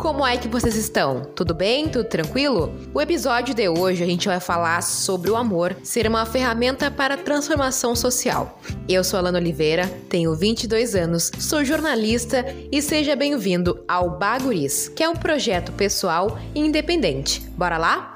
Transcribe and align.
Como 0.00 0.26
é 0.26 0.38
que 0.38 0.48
vocês 0.48 0.76
estão? 0.76 1.26
Tudo 1.36 1.52
bem? 1.52 1.86
Tudo 1.86 2.04
tranquilo? 2.08 2.72
O 2.94 3.02
episódio 3.02 3.54
de 3.54 3.68
hoje 3.68 4.02
a 4.02 4.06
gente 4.06 4.28
vai 4.28 4.40
falar 4.40 4.82
sobre 4.82 5.30
o 5.30 5.36
amor 5.36 5.76
ser 5.82 6.06
uma 6.06 6.24
ferramenta 6.24 6.90
para 6.90 7.18
transformação 7.18 7.94
social. 7.94 8.58
Eu 8.88 9.04
sou 9.04 9.18
Alana 9.18 9.38
Oliveira, 9.38 9.86
tenho 10.08 10.34
22 10.34 10.94
anos, 10.94 11.30
sou 11.38 11.62
jornalista 11.66 12.46
e 12.72 12.80
seja 12.80 13.14
bem-vindo 13.14 13.84
ao 13.86 14.16
Baguris, 14.18 14.88
que 14.88 15.02
é 15.04 15.08
um 15.08 15.14
projeto 15.14 15.70
pessoal 15.72 16.38
e 16.54 16.60
independente. 16.60 17.42
Bora 17.50 17.76
lá? 17.76 18.09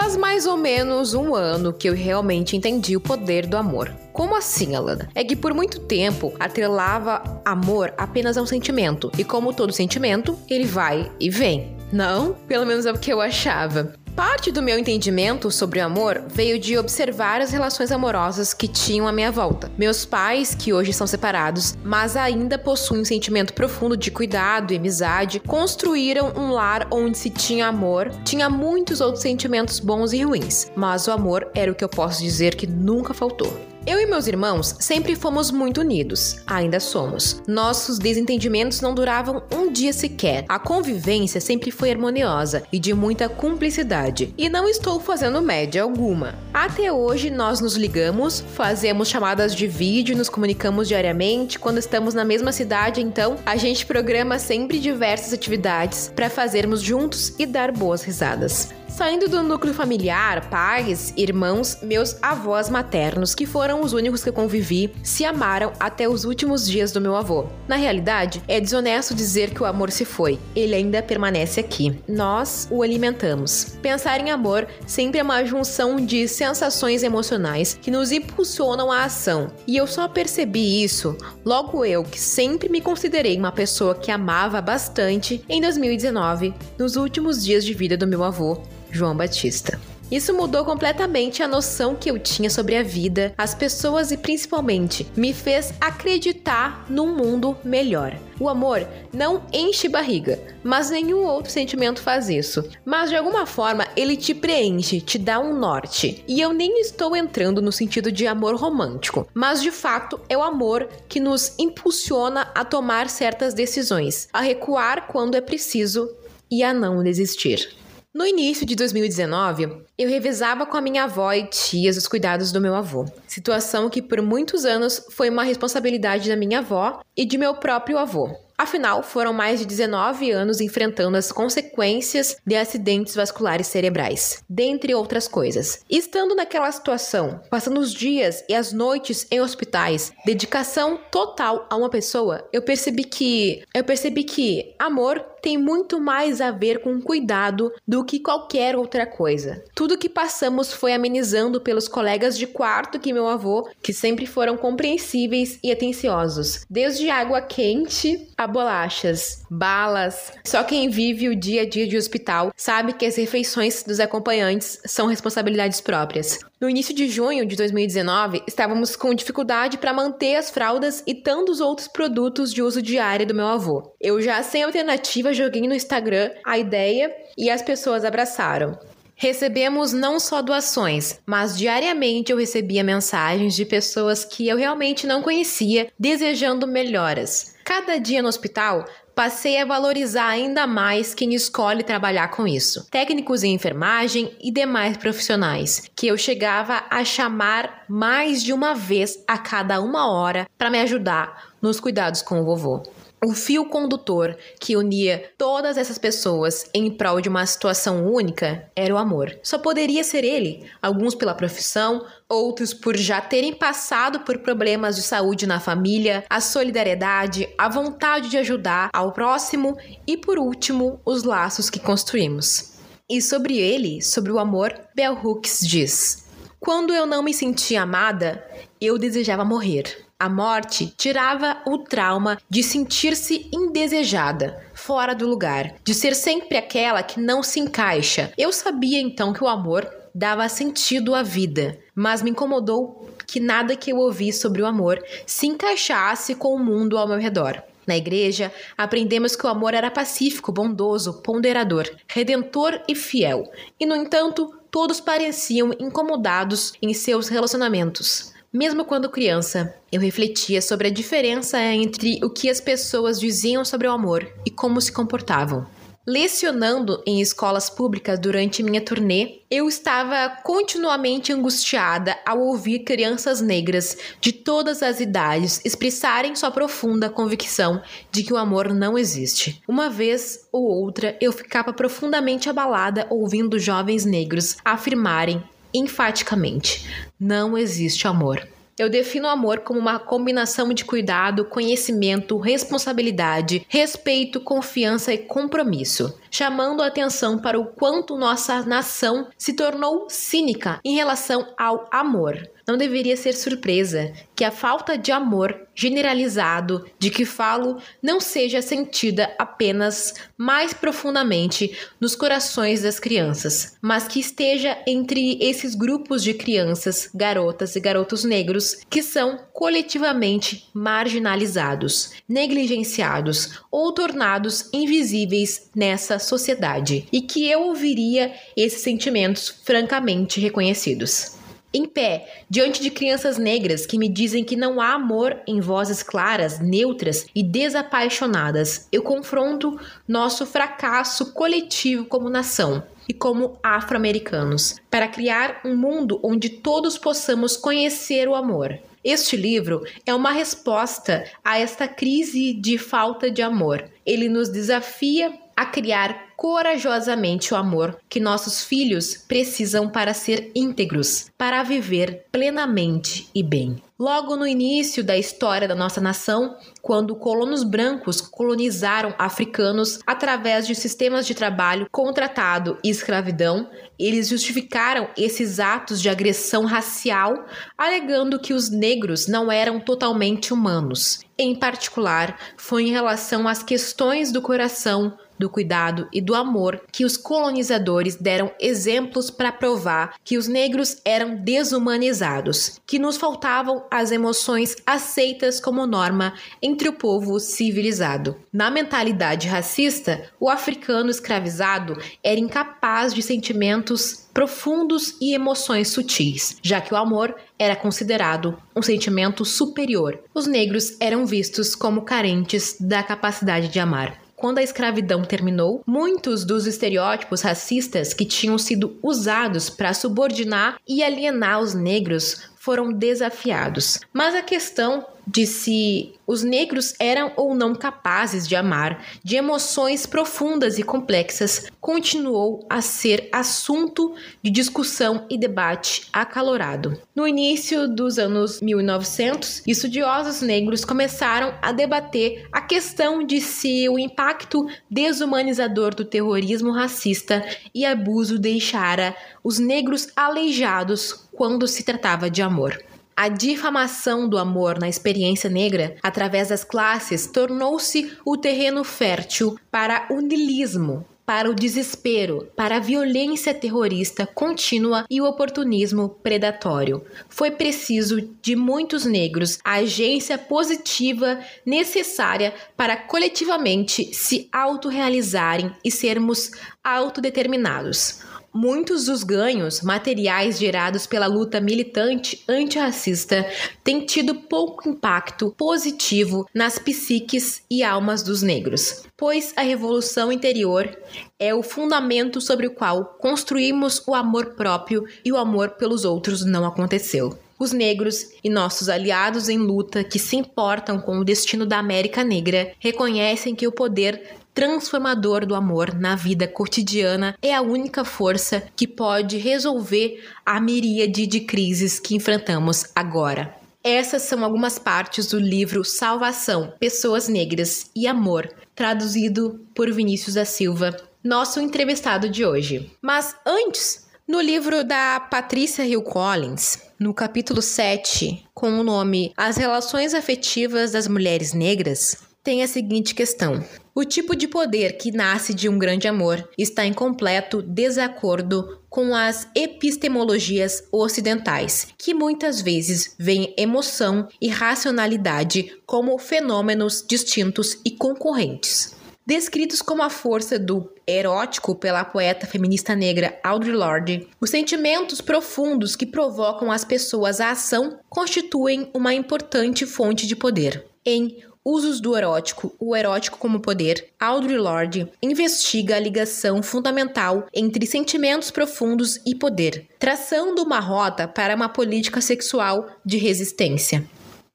Faz 0.00 0.16
mais 0.16 0.46
ou 0.46 0.56
menos 0.56 1.12
um 1.12 1.34
ano 1.34 1.72
que 1.72 1.88
eu 1.88 1.92
realmente 1.92 2.56
entendi 2.56 2.96
o 2.96 3.00
poder 3.00 3.46
do 3.46 3.56
amor. 3.56 3.92
Como 4.12 4.36
assim, 4.36 4.76
Alana? 4.76 5.08
É 5.12 5.24
que 5.24 5.34
por 5.34 5.52
muito 5.52 5.80
tempo 5.80 6.32
atrelava 6.38 7.42
amor 7.44 7.92
apenas 7.98 8.38
a 8.38 8.42
um 8.42 8.46
sentimento. 8.46 9.10
E 9.18 9.24
como 9.24 9.52
todo 9.52 9.72
sentimento, 9.72 10.38
ele 10.48 10.66
vai 10.66 11.10
e 11.18 11.28
vem. 11.28 11.76
Não? 11.92 12.32
Pelo 12.46 12.64
menos 12.64 12.86
é 12.86 12.92
o 12.92 12.98
que 12.98 13.12
eu 13.12 13.20
achava. 13.20 13.92
Parte 14.18 14.50
do 14.50 14.60
meu 14.60 14.76
entendimento 14.76 15.48
sobre 15.48 15.78
o 15.78 15.84
amor 15.84 16.24
veio 16.26 16.58
de 16.58 16.76
observar 16.76 17.40
as 17.40 17.52
relações 17.52 17.92
amorosas 17.92 18.52
que 18.52 18.66
tinham 18.66 19.06
à 19.06 19.12
minha 19.12 19.30
volta. 19.30 19.70
Meus 19.78 20.04
pais, 20.04 20.56
que 20.56 20.72
hoje 20.72 20.92
são 20.92 21.06
separados, 21.06 21.76
mas 21.84 22.16
ainda 22.16 22.58
possuem 22.58 23.02
um 23.02 23.04
sentimento 23.04 23.54
profundo 23.54 23.96
de 23.96 24.10
cuidado 24.10 24.72
e 24.72 24.76
amizade, 24.76 25.38
construíram 25.38 26.32
um 26.36 26.50
lar 26.50 26.88
onde 26.90 27.16
se 27.16 27.30
tinha 27.30 27.68
amor, 27.68 28.10
tinha 28.24 28.50
muitos 28.50 29.00
outros 29.00 29.22
sentimentos 29.22 29.78
bons 29.78 30.12
e 30.12 30.24
ruins, 30.24 30.68
mas 30.74 31.06
o 31.06 31.12
amor 31.12 31.48
era 31.54 31.70
o 31.70 31.74
que 31.76 31.84
eu 31.84 31.88
posso 31.88 32.20
dizer 32.20 32.56
que 32.56 32.66
nunca 32.66 33.14
faltou. 33.14 33.67
Eu 33.86 33.98
e 34.00 34.06
meus 34.06 34.26
irmãos 34.26 34.74
sempre 34.80 35.14
fomos 35.14 35.50
muito 35.50 35.80
unidos, 35.80 36.36
ainda 36.46 36.78
somos. 36.78 37.42
Nossos 37.46 37.98
desentendimentos 37.98 38.80
não 38.80 38.94
duravam 38.94 39.42
um 39.52 39.72
dia 39.72 39.92
sequer. 39.92 40.44
A 40.48 40.58
convivência 40.58 41.40
sempre 41.40 41.70
foi 41.70 41.90
harmoniosa 41.90 42.62
e 42.72 42.78
de 42.78 42.92
muita 42.92 43.28
cumplicidade. 43.28 44.34
E 44.36 44.48
não 44.48 44.68
estou 44.68 45.00
fazendo 45.00 45.40
média 45.40 45.82
alguma. 45.82 46.34
Até 46.52 46.92
hoje 46.92 47.30
nós 47.30 47.60
nos 47.60 47.76
ligamos, 47.76 48.40
fazemos 48.54 49.08
chamadas 49.08 49.54
de 49.54 49.66
vídeo, 49.66 50.16
nos 50.16 50.28
comunicamos 50.28 50.88
diariamente. 50.88 51.58
Quando 51.58 51.78
estamos 51.78 52.14
na 52.14 52.24
mesma 52.24 52.52
cidade, 52.52 53.00
então, 53.00 53.36
a 53.46 53.56
gente 53.56 53.86
programa 53.86 54.38
sempre 54.38 54.78
diversas 54.78 55.32
atividades 55.32 56.12
para 56.14 56.28
fazermos 56.28 56.82
juntos 56.82 57.32
e 57.38 57.46
dar 57.46 57.72
boas 57.72 58.02
risadas. 58.02 58.68
Saindo 58.88 59.28
do 59.28 59.42
núcleo 59.42 59.74
familiar, 59.74 60.48
pais, 60.48 61.12
irmãos, 61.16 61.78
meus 61.82 62.16
avós 62.22 62.70
maternos, 62.70 63.34
que 63.34 63.46
foram 63.46 63.82
os 63.82 63.92
únicos 63.92 64.24
que 64.24 64.32
convivi, 64.32 64.92
se 65.02 65.24
amaram 65.24 65.72
até 65.78 66.08
os 66.08 66.24
últimos 66.24 66.66
dias 66.66 66.90
do 66.90 67.00
meu 67.00 67.14
avô. 67.14 67.46
Na 67.68 67.76
realidade, 67.76 68.42
é 68.48 68.58
desonesto 68.58 69.14
dizer 69.14 69.50
que 69.50 69.62
o 69.62 69.66
amor 69.66 69.90
se 69.90 70.04
foi. 70.04 70.38
Ele 70.56 70.74
ainda 70.74 71.02
permanece 71.02 71.60
aqui. 71.60 72.00
Nós 72.08 72.66
o 72.70 72.82
alimentamos. 72.82 73.76
Pensar 73.82 74.20
em 74.20 74.30
amor 74.30 74.66
sempre 74.86 75.20
é 75.20 75.22
uma 75.22 75.44
junção 75.44 75.96
de 75.96 76.26
sensações 76.26 77.02
emocionais 77.02 77.78
que 77.80 77.90
nos 77.90 78.10
impulsionam 78.10 78.90
à 78.90 79.04
ação. 79.04 79.52
E 79.66 79.76
eu 79.76 79.86
só 79.86 80.08
percebi 80.08 80.82
isso 80.82 81.16
logo 81.44 81.84
eu, 81.84 82.02
que 82.02 82.18
sempre 82.18 82.68
me 82.68 82.80
considerei 82.80 83.36
uma 83.38 83.52
pessoa 83.52 83.94
que 83.94 84.10
amava 84.10 84.60
bastante, 84.60 85.44
em 85.48 85.60
2019, 85.60 86.54
nos 86.78 86.96
últimos 86.96 87.44
dias 87.44 87.64
de 87.64 87.74
vida 87.74 87.96
do 87.96 88.06
meu 88.06 88.24
avô, 88.24 88.60
João 88.90 89.16
Batista. 89.16 89.78
Isso 90.10 90.32
mudou 90.32 90.64
completamente 90.64 91.42
a 91.42 91.48
noção 91.48 91.94
que 91.94 92.10
eu 92.10 92.18
tinha 92.18 92.48
sobre 92.48 92.76
a 92.76 92.82
vida, 92.82 93.34
as 93.36 93.54
pessoas 93.54 94.10
e 94.10 94.16
principalmente 94.16 95.06
me 95.14 95.34
fez 95.34 95.74
acreditar 95.78 96.86
num 96.88 97.14
mundo 97.14 97.54
melhor. 97.62 98.16
O 98.40 98.48
amor 98.48 98.88
não 99.12 99.42
enche 99.52 99.86
barriga, 99.86 100.40
mas 100.64 100.88
nenhum 100.88 101.26
outro 101.26 101.52
sentimento 101.52 102.00
faz 102.00 102.30
isso. 102.30 102.66
Mas 102.86 103.10
de 103.10 103.16
alguma 103.16 103.44
forma 103.44 103.86
ele 103.94 104.16
te 104.16 104.32
preenche, 104.32 105.00
te 105.00 105.18
dá 105.18 105.38
um 105.40 105.58
norte. 105.58 106.24
E 106.26 106.40
eu 106.40 106.54
nem 106.54 106.80
estou 106.80 107.14
entrando 107.14 107.60
no 107.60 107.72
sentido 107.72 108.10
de 108.10 108.26
amor 108.26 108.54
romântico, 108.54 109.28
mas 109.34 109.60
de 109.60 109.70
fato 109.70 110.18
é 110.26 110.38
o 110.38 110.42
amor 110.42 110.88
que 111.06 111.20
nos 111.20 111.52
impulsiona 111.58 112.50
a 112.54 112.64
tomar 112.64 113.10
certas 113.10 113.52
decisões, 113.52 114.28
a 114.32 114.40
recuar 114.40 115.06
quando 115.08 115.34
é 115.34 115.40
preciso 115.42 116.08
e 116.50 116.62
a 116.62 116.72
não 116.72 117.02
desistir. 117.02 117.77
No 118.18 118.26
início 118.26 118.66
de 118.66 118.74
2019, 118.74 119.84
eu 119.96 120.08
revezava 120.08 120.66
com 120.66 120.76
a 120.76 120.80
minha 120.80 121.04
avó 121.04 121.32
e 121.32 121.46
tias 121.46 121.96
os 121.96 122.08
cuidados 122.08 122.50
do 122.50 122.60
meu 122.60 122.74
avô, 122.74 123.04
situação 123.28 123.88
que 123.88 124.02
por 124.02 124.20
muitos 124.20 124.64
anos 124.64 125.06
foi 125.12 125.30
uma 125.30 125.44
responsabilidade 125.44 126.28
da 126.28 126.34
minha 126.34 126.58
avó 126.58 127.00
e 127.16 127.24
de 127.24 127.38
meu 127.38 127.54
próprio 127.54 127.96
avô. 127.96 128.36
Afinal, 128.58 129.04
foram 129.04 129.32
mais 129.32 129.60
de 129.60 129.66
19 129.66 130.32
anos 130.32 130.60
enfrentando 130.60 131.16
as 131.16 131.30
consequências 131.30 132.36
de 132.44 132.56
acidentes 132.56 133.14
vasculares 133.14 133.68
cerebrais, 133.68 134.42
dentre 134.50 134.92
outras 134.96 135.28
coisas. 135.28 135.84
estando 135.88 136.34
naquela 136.34 136.72
situação, 136.72 137.40
passando 137.48 137.78
os 137.78 137.94
dias 137.94 138.42
e 138.48 138.54
as 138.56 138.72
noites 138.72 139.28
em 139.30 139.40
hospitais, 139.40 140.12
dedicação 140.26 140.98
total 141.08 141.68
a 141.70 141.76
uma 141.76 141.88
pessoa, 141.88 142.48
eu 142.52 142.60
percebi 142.60 143.04
que 143.04 143.62
eu 143.72 143.84
percebi 143.84 144.24
que 144.24 144.74
amor 144.76 145.24
tem 145.42 145.56
muito 145.56 146.00
mais 146.00 146.40
a 146.40 146.50
ver 146.50 146.80
com 146.80 147.00
cuidado 147.00 147.72
do 147.86 148.04
que 148.04 148.20
qualquer 148.20 148.76
outra 148.76 149.06
coisa. 149.06 149.64
Tudo 149.74 149.98
que 149.98 150.08
passamos 150.08 150.72
foi 150.72 150.92
amenizando 150.92 151.60
pelos 151.60 151.88
colegas 151.88 152.36
de 152.38 152.46
quarto 152.46 152.98
que 152.98 153.12
meu 153.12 153.28
avô, 153.28 153.68
que 153.82 153.92
sempre 153.92 154.26
foram 154.26 154.56
compreensíveis 154.56 155.58
e 155.62 155.70
atenciosos, 155.70 156.64
desde 156.68 157.10
água 157.10 157.40
quente 157.40 158.28
a 158.36 158.46
bolachas, 158.46 159.44
balas. 159.50 160.32
Só 160.44 160.62
quem 160.64 160.88
vive 160.88 161.28
o 161.28 161.36
dia 161.36 161.62
a 161.62 161.68
dia 161.68 161.86
de 161.86 161.96
hospital 161.96 162.52
sabe 162.56 162.92
que 162.92 163.06
as 163.06 163.16
refeições 163.16 163.82
dos 163.82 164.00
acompanhantes 164.00 164.80
são 164.84 165.06
responsabilidades 165.06 165.80
próprias. 165.80 166.38
No 166.60 166.68
início 166.68 166.92
de 166.92 167.08
junho 167.08 167.46
de 167.46 167.54
2019, 167.54 168.42
estávamos 168.44 168.96
com 168.96 169.14
dificuldade 169.14 169.78
para 169.78 169.92
manter 169.92 170.34
as 170.34 170.50
fraldas 170.50 171.04
e 171.06 171.14
tantos 171.14 171.60
outros 171.60 171.86
produtos 171.86 172.52
de 172.52 172.60
uso 172.60 172.82
diário 172.82 173.24
do 173.24 173.32
meu 173.32 173.46
avô. 173.46 173.94
Eu 174.00 174.20
já 174.20 174.42
sem 174.42 174.64
alternativa 174.64 175.32
joguei 175.32 175.62
no 175.68 175.74
Instagram 175.74 176.32
a 176.44 176.58
ideia 176.58 177.14
e 177.36 177.48
as 177.48 177.62
pessoas 177.62 178.04
abraçaram. 178.04 178.76
Recebemos 179.14 179.92
não 179.92 180.18
só 180.18 180.42
doações, 180.42 181.20
mas 181.24 181.56
diariamente 181.56 182.32
eu 182.32 182.38
recebia 182.38 182.82
mensagens 182.82 183.54
de 183.54 183.64
pessoas 183.64 184.24
que 184.24 184.48
eu 184.48 184.56
realmente 184.56 185.06
não 185.06 185.22
conhecia 185.22 185.92
desejando 185.96 186.66
melhoras. 186.66 187.54
Cada 187.64 187.98
dia 187.98 188.20
no 188.20 188.28
hospital, 188.28 188.84
passei 189.18 189.60
a 189.60 189.64
valorizar 189.64 190.28
ainda 190.28 190.64
mais 190.64 191.12
quem 191.12 191.34
escolhe 191.34 191.82
trabalhar 191.82 192.28
com 192.28 192.46
isso. 192.46 192.86
Técnicos 192.88 193.42
em 193.42 193.52
enfermagem 193.52 194.30
e 194.40 194.52
demais 194.52 194.96
profissionais, 194.96 195.82
que 195.96 196.06
eu 196.06 196.16
chegava 196.16 196.84
a 196.88 197.04
chamar 197.04 197.82
mais 197.88 198.40
de 198.40 198.52
uma 198.52 198.76
vez 198.76 199.18
a 199.26 199.36
cada 199.36 199.80
uma 199.80 200.08
hora 200.08 200.46
para 200.56 200.70
me 200.70 200.78
ajudar 200.78 201.48
nos 201.60 201.80
cuidados 201.80 202.22
com 202.22 202.40
o 202.40 202.44
vovô. 202.44 202.84
O 203.24 203.32
fio 203.32 203.64
condutor 203.64 204.36
que 204.60 204.76
unia 204.76 205.32
todas 205.36 205.76
essas 205.76 205.98
pessoas 205.98 206.70
em 206.72 206.88
prol 206.88 207.20
de 207.20 207.28
uma 207.28 207.44
situação 207.44 208.06
única 208.06 208.70
era 208.76 208.94
o 208.94 208.98
amor. 208.98 209.36
Só 209.42 209.58
poderia 209.58 210.04
ser 210.04 210.22
ele, 210.22 210.70
alguns 210.80 211.16
pela 211.16 211.34
profissão, 211.34 212.06
outros 212.28 212.72
por 212.72 212.96
já 212.96 213.20
terem 213.20 213.52
passado 213.52 214.20
por 214.20 214.38
problemas 214.38 214.94
de 214.94 215.02
saúde 215.02 215.48
na 215.48 215.58
família, 215.58 216.24
a 216.30 216.40
solidariedade, 216.40 217.48
a 217.58 217.68
vontade 217.68 218.28
de 218.28 218.38
ajudar 218.38 218.88
ao 218.92 219.10
próximo 219.10 219.76
e, 220.06 220.16
por 220.16 220.38
último, 220.38 221.00
os 221.04 221.24
laços 221.24 221.68
que 221.68 221.80
construímos. 221.80 222.74
E 223.10 223.20
sobre 223.20 223.58
ele, 223.58 224.00
sobre 224.00 224.30
o 224.30 224.38
amor, 224.38 224.72
Bell 224.94 225.18
Hooks 225.20 225.66
diz: 225.66 226.24
Quando 226.60 226.94
eu 226.94 227.04
não 227.04 227.22
me 227.22 227.34
sentia 227.34 227.82
amada, 227.82 228.46
eu 228.80 228.96
desejava 228.96 229.44
morrer. 229.44 230.07
A 230.20 230.28
morte 230.28 230.92
tirava 230.96 231.58
o 231.64 231.78
trauma 231.78 232.38
de 232.50 232.60
sentir-se 232.60 233.48
indesejada, 233.52 234.60
fora 234.74 235.14
do 235.14 235.28
lugar, 235.28 235.76
de 235.84 235.94
ser 235.94 236.12
sempre 236.12 236.58
aquela 236.58 237.04
que 237.04 237.20
não 237.20 237.40
se 237.40 237.60
encaixa. 237.60 238.32
Eu 238.36 238.50
sabia 238.52 239.00
então 239.00 239.32
que 239.32 239.44
o 239.44 239.46
amor 239.46 239.88
dava 240.12 240.48
sentido 240.48 241.14
à 241.14 241.22
vida, 241.22 241.78
mas 241.94 242.20
me 242.20 242.30
incomodou 242.30 243.08
que 243.28 243.38
nada 243.38 243.76
que 243.76 243.92
eu 243.92 243.98
ouvi 243.98 244.32
sobre 244.32 244.60
o 244.60 244.66
amor 244.66 245.00
se 245.24 245.46
encaixasse 245.46 246.34
com 246.34 246.52
o 246.52 246.58
mundo 246.58 246.98
ao 246.98 247.06
meu 247.06 247.18
redor. 247.18 247.62
Na 247.86 247.96
igreja, 247.96 248.52
aprendemos 248.76 249.36
que 249.36 249.46
o 249.46 249.48
amor 249.48 249.72
era 249.72 249.88
pacífico, 249.88 250.50
bondoso, 250.50 251.22
ponderador, 251.22 251.88
redentor 252.08 252.82
e 252.88 252.96
fiel. 252.96 253.44
E, 253.78 253.86
no 253.86 253.94
entanto, 253.94 254.52
todos 254.68 255.00
pareciam 255.00 255.72
incomodados 255.78 256.72
em 256.82 256.92
seus 256.92 257.28
relacionamentos. 257.28 258.36
Mesmo 258.52 258.82
quando 258.82 259.10
criança, 259.10 259.74
eu 259.92 260.00
refletia 260.00 260.62
sobre 260.62 260.88
a 260.88 260.90
diferença 260.90 261.60
entre 261.60 262.18
o 262.24 262.30
que 262.30 262.48
as 262.48 262.62
pessoas 262.62 263.20
diziam 263.20 263.62
sobre 263.62 263.86
o 263.86 263.92
amor 263.92 264.26
e 264.46 264.50
como 264.50 264.80
se 264.80 264.90
comportavam. 264.90 265.66
Lecionando 266.06 267.02
em 267.06 267.20
escolas 267.20 267.68
públicas 267.68 268.18
durante 268.18 268.62
minha 268.62 268.80
turnê, 268.80 269.40
eu 269.50 269.68
estava 269.68 270.30
continuamente 270.42 271.30
angustiada 271.30 272.16
ao 272.24 272.40
ouvir 272.40 272.78
crianças 272.78 273.42
negras 273.42 273.98
de 274.18 274.32
todas 274.32 274.82
as 274.82 274.98
idades 274.98 275.60
expressarem 275.66 276.34
sua 276.34 276.50
profunda 276.50 277.10
convicção 277.10 277.82
de 278.10 278.22
que 278.22 278.32
o 278.32 278.38
amor 278.38 278.72
não 278.72 278.96
existe. 278.96 279.62
Uma 279.68 279.90
vez 279.90 280.48
ou 280.50 280.62
outra, 280.62 281.14
eu 281.20 281.30
ficava 281.30 281.74
profundamente 281.74 282.48
abalada 282.48 283.06
ouvindo 283.10 283.58
jovens 283.58 284.06
negros 284.06 284.56
afirmarem 284.64 285.44
enfaticamente: 285.72 286.88
não 287.18 287.56
existe 287.56 288.06
amor. 288.06 288.46
Eu 288.78 288.88
defino 288.88 289.26
o 289.26 289.30
amor 289.30 289.60
como 289.60 289.80
uma 289.80 289.98
combinação 289.98 290.72
de 290.72 290.84
cuidado, 290.84 291.44
conhecimento, 291.44 292.38
responsabilidade, 292.38 293.66
respeito, 293.68 294.40
confiança 294.40 295.12
e 295.12 295.18
compromisso, 295.18 296.16
chamando 296.30 296.82
a 296.82 296.86
atenção 296.86 297.38
para 297.38 297.58
o 297.58 297.66
quanto 297.66 298.16
nossa 298.16 298.62
nação 298.62 299.28
se 299.36 299.52
tornou 299.52 300.08
cínica 300.08 300.80
em 300.84 300.94
relação 300.94 301.46
ao 301.56 301.88
amor. 301.90 302.48
Não 302.68 302.76
deveria 302.76 303.16
ser 303.16 303.32
surpresa 303.32 304.12
que 304.36 304.44
a 304.44 304.50
falta 304.50 304.98
de 304.98 305.10
amor 305.10 305.68
generalizado 305.74 306.84
de 306.98 307.08
que 307.08 307.24
falo 307.24 307.80
não 308.02 308.20
seja 308.20 308.60
sentida 308.60 309.34
apenas 309.38 310.12
mais 310.36 310.74
profundamente 310.74 311.74
nos 312.00 312.14
corações 312.14 312.82
das 312.82 313.00
crianças, 313.00 313.76
mas 313.80 314.06
que 314.06 314.20
esteja 314.20 314.76
entre 314.86 315.38
esses 315.40 315.74
grupos 315.74 316.22
de 316.22 316.34
crianças, 316.34 317.08
garotas 317.14 317.74
e 317.74 317.80
garotos 317.80 318.22
negros 318.22 318.76
que 318.90 319.02
são 319.02 319.38
coletivamente 319.52 320.68
marginalizados, 320.74 322.12
negligenciados 322.28 323.60
ou 323.70 323.92
tornados 323.92 324.68
invisíveis 324.74 325.70
nessa 325.74 326.17
sociedade, 326.18 327.06
e 327.12 327.20
que 327.20 327.48
eu 327.48 327.62
ouviria 327.62 328.32
esses 328.56 328.82
sentimentos 328.82 329.48
francamente 329.64 330.40
reconhecidos. 330.40 331.38
Em 331.72 331.84
pé, 331.84 332.44
diante 332.48 332.82
de 332.82 332.90
crianças 332.90 333.36
negras 333.36 333.84
que 333.84 333.98
me 333.98 334.08
dizem 334.08 334.42
que 334.42 334.56
não 334.56 334.80
há 334.80 334.94
amor 334.94 335.36
em 335.46 335.60
vozes 335.60 336.02
claras, 336.02 336.58
neutras 336.58 337.26
e 337.34 337.42
desapaixonadas, 337.42 338.88
eu 338.90 339.02
confronto 339.02 339.78
nosso 340.06 340.46
fracasso 340.46 341.34
coletivo 341.34 342.06
como 342.06 342.30
nação 342.30 342.82
e 343.06 343.12
como 343.12 343.58
afro-americanos 343.62 344.76
para 344.90 345.08
criar 345.08 345.60
um 345.62 345.76
mundo 345.76 346.18
onde 346.22 346.48
todos 346.48 346.96
possamos 346.96 347.54
conhecer 347.54 348.26
o 348.28 348.34
amor. 348.34 348.78
Este 349.04 349.36
livro 349.36 349.84
é 350.04 350.14
uma 350.14 350.32
resposta 350.32 351.24
a 351.44 351.58
esta 351.58 351.86
crise 351.86 352.52
de 352.52 352.76
falta 352.78 353.30
de 353.30 353.42
amor. 353.42 353.84
Ele 354.04 354.28
nos 354.28 354.48
desafia 354.48 355.32
a 355.58 355.66
criar 355.66 356.34
corajosamente 356.36 357.52
o 357.52 357.56
amor 357.56 357.98
que 358.08 358.20
nossos 358.20 358.62
filhos 358.62 359.16
precisam 359.16 359.88
para 359.88 360.14
ser 360.14 360.52
íntegros, 360.54 361.26
para 361.36 361.64
viver 361.64 362.26
plenamente 362.30 363.28
e 363.34 363.42
bem. 363.42 363.82
Logo 363.98 364.36
no 364.36 364.46
início 364.46 365.02
da 365.02 365.18
história 365.18 365.66
da 365.66 365.74
nossa 365.74 366.00
nação, 366.00 366.56
quando 366.80 367.16
colonos 367.16 367.64
brancos 367.64 368.20
colonizaram 368.20 369.12
africanos 369.18 369.98
através 370.06 370.64
de 370.64 370.76
sistemas 370.76 371.26
de 371.26 371.34
trabalho 371.34 371.88
contratado 371.90 372.78
e 372.84 372.88
escravidão, 372.88 373.68
eles 373.98 374.28
justificaram 374.28 375.08
esses 375.16 375.58
atos 375.58 376.00
de 376.00 376.08
agressão 376.08 376.64
racial, 376.66 377.46
alegando 377.76 378.38
que 378.38 378.54
os 378.54 378.70
negros 378.70 379.26
não 379.26 379.50
eram 379.50 379.80
totalmente 379.80 380.54
humanos. 380.54 381.18
Em 381.36 381.56
particular, 381.56 382.38
foi 382.56 382.84
em 382.84 382.92
relação 382.92 383.48
às 383.48 383.60
questões 383.60 384.30
do 384.30 384.40
coração, 384.40 385.18
do 385.38 385.48
cuidado 385.50 386.08
e 386.12 386.20
do 386.20 386.34
amor 386.34 386.82
que 386.90 387.04
os 387.04 387.16
colonizadores 387.16 388.16
deram 388.16 388.50
exemplos 388.60 389.30
para 389.30 389.52
provar 389.52 390.16
que 390.24 390.36
os 390.36 390.48
negros 390.48 391.00
eram 391.04 391.36
desumanizados, 391.36 392.80
que 392.86 392.98
nos 392.98 393.16
faltavam 393.16 393.84
as 393.90 394.10
emoções 394.10 394.76
aceitas 394.86 395.60
como 395.60 395.86
norma 395.86 396.34
entre 396.62 396.88
o 396.88 396.92
povo 396.92 397.38
civilizado. 397.38 398.36
Na 398.52 398.70
mentalidade 398.70 399.48
racista, 399.48 400.30
o 400.40 400.48
africano 400.48 401.10
escravizado 401.10 401.96
era 402.22 402.40
incapaz 402.40 403.14
de 403.14 403.22
sentimentos 403.22 404.28
profundos 404.32 405.16
e 405.20 405.34
emoções 405.34 405.88
sutis, 405.88 406.58
já 406.62 406.80
que 406.80 406.94
o 406.94 406.96
amor 406.96 407.34
era 407.58 407.74
considerado 407.74 408.56
um 408.74 408.80
sentimento 408.80 409.44
superior. 409.44 410.20
Os 410.32 410.46
negros 410.46 410.96
eram 411.00 411.26
vistos 411.26 411.74
como 411.74 412.02
carentes 412.02 412.76
da 412.78 413.02
capacidade 413.02 413.68
de 413.68 413.80
amar. 413.80 414.27
Quando 414.38 414.58
a 414.58 414.62
escravidão 414.62 415.22
terminou, 415.22 415.82
muitos 415.84 416.44
dos 416.44 416.64
estereótipos 416.64 417.42
racistas 417.42 418.14
que 418.14 418.24
tinham 418.24 418.56
sido 418.56 418.96
usados 419.02 419.68
para 419.68 419.92
subordinar 419.92 420.78
e 420.86 421.02
alienar 421.02 421.58
os 421.58 421.74
negros 421.74 422.48
foram 422.56 422.92
desafiados. 422.92 423.98
Mas 424.12 424.36
a 424.36 424.42
questão 424.42 425.04
de 425.28 425.46
se 425.46 426.14
os 426.26 426.42
negros 426.42 426.94
eram 426.98 427.32
ou 427.36 427.54
não 427.54 427.74
capazes 427.74 428.48
de 428.48 428.56
amar, 428.56 429.04
de 429.22 429.36
emoções 429.36 430.06
profundas 430.06 430.78
e 430.78 430.82
complexas, 430.82 431.70
continuou 431.80 432.66
a 432.68 432.80
ser 432.80 433.28
assunto 433.30 434.14
de 434.42 434.50
discussão 434.50 435.26
e 435.28 435.36
debate 435.36 436.08
acalorado. 436.12 436.98
No 437.14 437.28
início 437.28 437.86
dos 437.86 438.18
anos 438.18 438.60
1900, 438.62 439.62
estudiosos 439.66 440.40
negros 440.40 440.84
começaram 440.84 441.54
a 441.60 441.72
debater 441.72 442.46
a 442.50 442.62
questão 442.62 443.22
de 443.22 443.40
se 443.40 443.86
o 443.88 443.98
impacto 443.98 444.66
desumanizador 444.90 445.94
do 445.94 446.04
terrorismo 446.04 446.72
racista 446.72 447.44
e 447.74 447.84
abuso 447.84 448.38
deixara 448.38 449.14
os 449.44 449.58
negros 449.58 450.08
aleijados 450.16 451.12
quando 451.32 451.66
se 451.66 451.82
tratava 451.82 452.30
de 452.30 452.40
amor. 452.40 452.82
A 453.20 453.26
difamação 453.26 454.28
do 454.28 454.38
amor 454.38 454.78
na 454.78 454.88
experiência 454.88 455.50
negra, 455.50 455.96
através 456.00 456.50
das 456.50 456.62
classes, 456.62 457.26
tornou-se 457.26 458.16
o 458.24 458.36
terreno 458.36 458.84
fértil 458.84 459.58
para 459.72 460.06
o 460.08 460.20
nilismo, 460.20 461.04
para 461.26 461.50
o 461.50 461.54
desespero, 461.54 462.46
para 462.54 462.76
a 462.76 462.78
violência 462.78 463.52
terrorista 463.52 464.24
contínua 464.24 465.04
e 465.10 465.20
o 465.20 465.24
oportunismo 465.24 466.10
predatório. 466.22 467.02
Foi 467.28 467.50
preciso 467.50 468.20
de 468.40 468.54
muitos 468.54 469.04
negros 469.04 469.58
a 469.64 469.78
agência 469.78 470.38
positiva 470.38 471.40
necessária 471.66 472.54
para 472.76 472.96
coletivamente 472.96 474.14
se 474.14 474.48
autorrealizarem 474.52 475.72
e 475.84 475.90
sermos 475.90 476.52
autodeterminados. 476.84 478.20
Muitos 478.52 479.04
dos 479.04 479.22
ganhos 479.22 479.82
materiais 479.82 480.58
gerados 480.58 481.06
pela 481.06 481.26
luta 481.26 481.60
militante 481.60 482.42
antirracista 482.48 483.46
têm 483.84 484.06
tido 484.06 484.34
pouco 484.34 484.88
impacto 484.88 485.54
positivo 485.56 486.48
nas 486.54 486.78
psiques 486.78 487.62
e 487.70 487.82
almas 487.82 488.22
dos 488.22 488.42
negros, 488.42 489.04
pois 489.16 489.52
a 489.54 489.60
revolução 489.60 490.32
interior 490.32 490.96
é 491.38 491.54
o 491.54 491.62
fundamento 491.62 492.40
sobre 492.40 492.66
o 492.66 492.74
qual 492.74 493.04
construímos 493.20 494.02
o 494.08 494.14
amor 494.14 494.54
próprio 494.54 495.04
e 495.22 495.30
o 495.30 495.36
amor 495.36 495.70
pelos 495.70 496.06
outros 496.06 496.42
não 496.44 496.64
aconteceu. 496.64 497.38
Os 497.58 497.72
negros 497.72 498.30
e 498.42 498.48
nossos 498.48 498.88
aliados 498.88 499.48
em 499.48 499.58
luta 499.58 500.04
que 500.04 500.18
se 500.18 500.36
importam 500.36 501.00
com 501.00 501.18
o 501.18 501.24
destino 501.24 501.66
da 501.66 501.78
América 501.78 502.22
Negra 502.22 502.72
reconhecem 502.78 503.54
que 503.54 503.66
o 503.66 503.72
poder 503.72 504.38
transformador 504.58 505.46
do 505.46 505.54
amor 505.54 505.94
na 505.94 506.16
vida 506.16 506.48
cotidiana 506.48 507.38
é 507.40 507.54
a 507.54 507.62
única 507.62 508.04
força 508.04 508.64
que 508.74 508.88
pode 508.88 509.36
resolver 509.36 510.20
a 510.44 510.60
miríade 510.60 511.28
de 511.28 511.38
crises 511.38 512.00
que 512.00 512.16
enfrentamos 512.16 512.86
agora. 512.92 513.54
Essas 513.84 514.22
são 514.22 514.44
algumas 514.44 514.76
partes 514.76 515.28
do 515.28 515.38
livro 515.38 515.84
Salvação, 515.84 516.74
Pessoas 516.80 517.28
Negras 517.28 517.88
e 517.94 518.08
Amor, 518.08 518.52
traduzido 518.74 519.64
por 519.76 519.92
Vinícius 519.92 520.34
da 520.34 520.44
Silva, 520.44 520.96
nosso 521.22 521.60
entrevistado 521.60 522.28
de 522.28 522.44
hoje. 522.44 522.90
Mas 523.00 523.36
antes, 523.46 524.08
no 524.26 524.40
livro 524.40 524.82
da 524.82 525.20
Patrícia 525.20 525.86
Hill 525.86 526.02
Collins, 526.02 526.82
no 526.98 527.14
capítulo 527.14 527.62
7, 527.62 528.44
com 528.52 528.72
o 528.72 528.82
nome 528.82 529.32
As 529.36 529.56
Relações 529.56 530.14
Afetivas 530.14 530.90
das 530.90 531.06
Mulheres 531.06 531.52
Negras, 531.52 532.26
tem 532.42 532.62
a 532.62 532.66
seguinte 532.66 533.14
questão: 533.14 533.62
o 533.98 534.04
tipo 534.04 534.36
de 534.36 534.46
poder 534.46 534.96
que 534.96 535.10
nasce 535.10 535.52
de 535.52 535.68
um 535.68 535.76
grande 535.76 536.06
amor 536.06 536.48
está 536.56 536.86
em 536.86 536.92
completo 536.92 537.60
desacordo 537.60 538.78
com 538.88 539.12
as 539.12 539.48
epistemologias 539.56 540.84
ocidentais, 540.92 541.88
que 541.98 542.14
muitas 542.14 542.62
vezes 542.62 543.16
veem 543.18 543.52
emoção 543.58 544.28
e 544.40 544.46
racionalidade 544.46 545.76
como 545.84 546.16
fenômenos 546.16 547.04
distintos 547.08 547.76
e 547.84 547.90
concorrentes. 547.90 548.94
Descritos 549.26 549.82
como 549.82 550.04
a 550.04 550.08
força 550.08 550.60
do 550.60 550.88
erótico 551.04 551.74
pela 551.74 552.04
poeta 552.04 552.46
feminista 552.46 552.94
negra 552.94 553.36
Audre 553.42 553.72
Lorde, 553.72 554.28
os 554.40 554.50
sentimentos 554.50 555.20
profundos 555.20 555.96
que 555.96 556.06
provocam 556.06 556.70
as 556.70 556.84
pessoas 556.84 557.40
à 557.40 557.50
ação 557.50 557.98
constituem 558.08 558.88
uma 558.94 559.12
importante 559.12 559.84
fonte 559.84 560.24
de 560.24 560.36
poder. 560.36 560.86
Em 561.04 561.42
Usos 561.70 562.00
do 562.00 562.16
erótico, 562.16 562.74
o 562.80 562.96
erótico 562.96 563.36
como 563.36 563.60
poder, 563.60 564.08
Audre 564.18 564.56
Lorde 564.56 565.06
investiga 565.20 565.96
a 565.96 566.00
ligação 566.00 566.62
fundamental 566.62 567.46
entre 567.52 567.84
sentimentos 567.84 568.50
profundos 568.50 569.20
e 569.26 569.34
poder, 569.34 569.86
traçando 569.98 570.62
uma 570.62 570.80
rota 570.80 571.28
para 571.28 571.54
uma 571.54 571.68
política 571.68 572.22
sexual 572.22 572.88
de 573.04 573.18
resistência. 573.18 574.08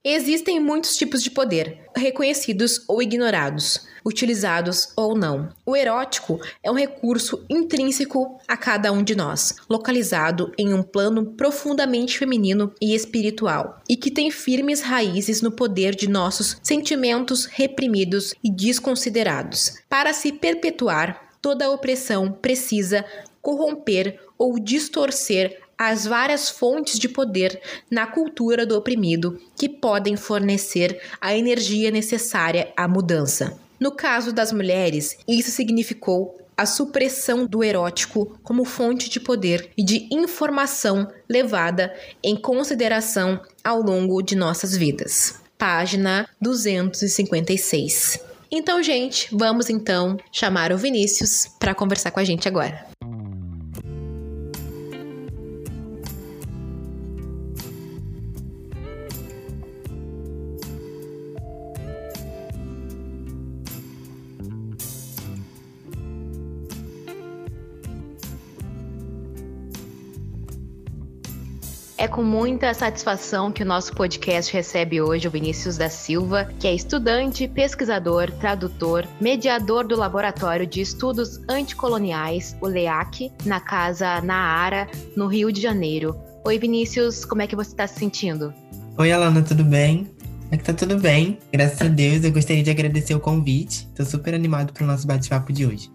Existem 0.06 0.60
muitos 0.60 0.98
tipos 0.98 1.24
de 1.24 1.32
poder, 1.32 1.80
reconhecidos 1.96 2.84
ou 2.90 3.02
ignorados, 3.02 3.88
utilizados 4.04 4.90
ou 4.98 5.16
não. 5.16 5.48
O 5.66 5.78
erótico 5.78 6.42
é 6.62 6.70
um 6.70 6.74
recurso 6.74 7.46
intrínseco 7.50 8.38
a 8.46 8.58
cada 8.58 8.92
um 8.92 9.02
de 9.02 9.16
nós, 9.16 9.56
localizado 9.70 10.52
em 10.58 10.74
um 10.74 10.84
plano 10.84 11.28
profundamente 11.38 12.18
feminino 12.18 12.74
e 12.82 12.94
espiritual, 12.94 13.82
e 13.88 13.96
que 13.96 14.12
tem 14.12 14.30
firmes 14.30 14.82
raízes 14.82 15.42
no 15.42 15.54
poder 15.54 15.96
de 15.96 16.10
nossos 16.10 16.58
sentimentos 16.62 17.46
reprimidos 17.46 18.34
e 18.44 18.52
desconsiderados. 18.52 19.78
Para 19.88 20.12
se 20.12 20.34
perpetuar, 20.34 21.30
toda 21.42 21.72
opressão 21.72 22.30
precisa 22.30 23.06
corromper 23.42 24.20
ou 24.38 24.60
distorcer 24.60 25.63
as 25.78 26.06
várias 26.06 26.50
fontes 26.50 27.00
de 27.00 27.10
poder 27.10 27.60
na 27.90 28.06
cultura 28.06 28.66
do 28.66 28.78
oprimido 28.78 29.40
que 29.58 29.68
podem 29.68 30.16
fornecer 30.16 31.02
a 31.20 31.36
energia 31.36 31.92
necessária 31.92 32.72
à 32.76 32.88
mudança. 32.88 33.58
No 33.80 33.92
caso 33.92 34.32
das 34.32 34.52
mulheres, 34.52 35.18
isso 35.28 35.52
significou 35.52 36.38
a 36.56 36.66
supressão 36.66 37.46
do 37.46 37.64
erótico 37.64 38.38
como 38.44 38.64
fonte 38.64 39.10
de 39.10 39.20
poder 39.20 39.72
e 39.78 39.84
de 39.84 40.08
informação 40.12 41.12
levada 41.28 41.94
em 42.24 42.36
consideração 42.36 43.42
ao 43.64 43.82
longo 43.82 44.22
de 44.22 44.36
nossas 44.36 44.78
vidas. 44.78 45.42
Página 45.58 46.28
256. 46.40 48.20
Então, 48.52 48.84
gente, 48.84 49.28
vamos 49.32 49.70
então 49.70 50.18
chamar 50.32 50.72
o 50.72 50.78
Vinícius 50.78 51.48
para 51.60 51.74
conversar 51.74 52.12
com 52.12 52.20
a 52.20 52.24
gente 52.24 52.48
agora. 52.48 52.93
É 72.04 72.08
com 72.10 72.22
muita 72.22 72.74
satisfação 72.74 73.50
que 73.50 73.64
o 73.64 73.66
nosso 73.66 73.94
podcast 73.94 74.52
recebe 74.52 75.02
hoje 75.02 75.26
o 75.26 75.32
Vinícius 75.32 75.78
da 75.78 75.90
Silva, 75.90 76.50
que 76.60 76.68
é 76.68 76.76
estudante, 76.76 77.48
pesquisador, 77.48 78.30
tradutor, 78.30 79.08
mediador 79.22 79.88
do 79.88 79.96
Laboratório 79.96 80.68
de 80.68 80.82
Estudos 80.82 81.40
Anticoloniais, 81.48 82.58
o 82.60 82.68
LEAC, 82.68 83.32
na 83.46 83.62
Casa 83.62 84.20
Naara, 84.20 84.86
no 85.16 85.28
Rio 85.28 85.50
de 85.50 85.62
Janeiro. 85.62 86.14
Oi, 86.46 86.60
Vinícius, 86.60 87.24
como 87.24 87.42
é 87.42 87.48
que 87.48 87.56
você 87.56 87.72
está 87.72 87.88
se 87.88 88.00
sentindo? 88.00 88.54
Oi, 88.98 89.10
Alana, 89.10 89.42
tudo 89.42 89.64
bem? 89.64 90.14
É 90.52 90.58
que 90.58 90.64
tá 90.66 90.74
tudo 90.74 91.00
bem, 91.00 91.40
graças 91.54 91.82
a 91.82 91.88
Deus. 91.88 92.26
Eu 92.26 92.34
gostaria 92.34 92.64
de 92.64 92.70
agradecer 92.70 93.16
o 93.16 93.20
convite. 93.22 93.88
Tô 93.96 94.04
super 94.04 94.36
animado 94.36 94.74
para 94.74 94.84
o 94.84 94.88
nosso 94.88 95.08
bate-papo 95.08 95.54
de 95.54 95.66
hoje. 95.66 95.90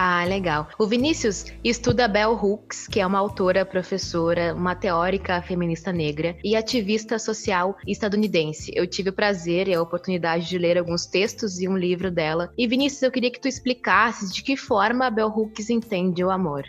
Ah, 0.00 0.24
legal. 0.24 0.68
O 0.78 0.86
Vinícius 0.86 1.46
estuda 1.64 2.06
Bell 2.06 2.32
Hooks, 2.32 2.86
que 2.86 3.00
é 3.00 3.06
uma 3.06 3.18
autora, 3.18 3.66
professora, 3.66 4.54
uma 4.54 4.76
teórica 4.76 5.42
feminista 5.42 5.92
negra 5.92 6.36
e 6.44 6.54
ativista 6.54 7.18
social 7.18 7.76
estadunidense. 7.84 8.70
Eu 8.76 8.86
tive 8.86 9.10
o 9.10 9.12
prazer 9.12 9.66
e 9.66 9.74
a 9.74 9.82
oportunidade 9.82 10.48
de 10.48 10.56
ler 10.56 10.78
alguns 10.78 11.04
textos 11.04 11.58
e 11.58 11.66
um 11.66 11.76
livro 11.76 12.12
dela. 12.12 12.52
E 12.56 12.64
Vinícius, 12.68 13.02
eu 13.02 13.10
queria 13.10 13.28
que 13.28 13.40
tu 13.40 13.48
explicasses 13.48 14.32
de 14.32 14.44
que 14.44 14.56
forma 14.56 15.04
a 15.04 15.10
Bell 15.10 15.34
Hooks 15.36 15.68
entende 15.68 16.22
o 16.22 16.30
amor. 16.30 16.62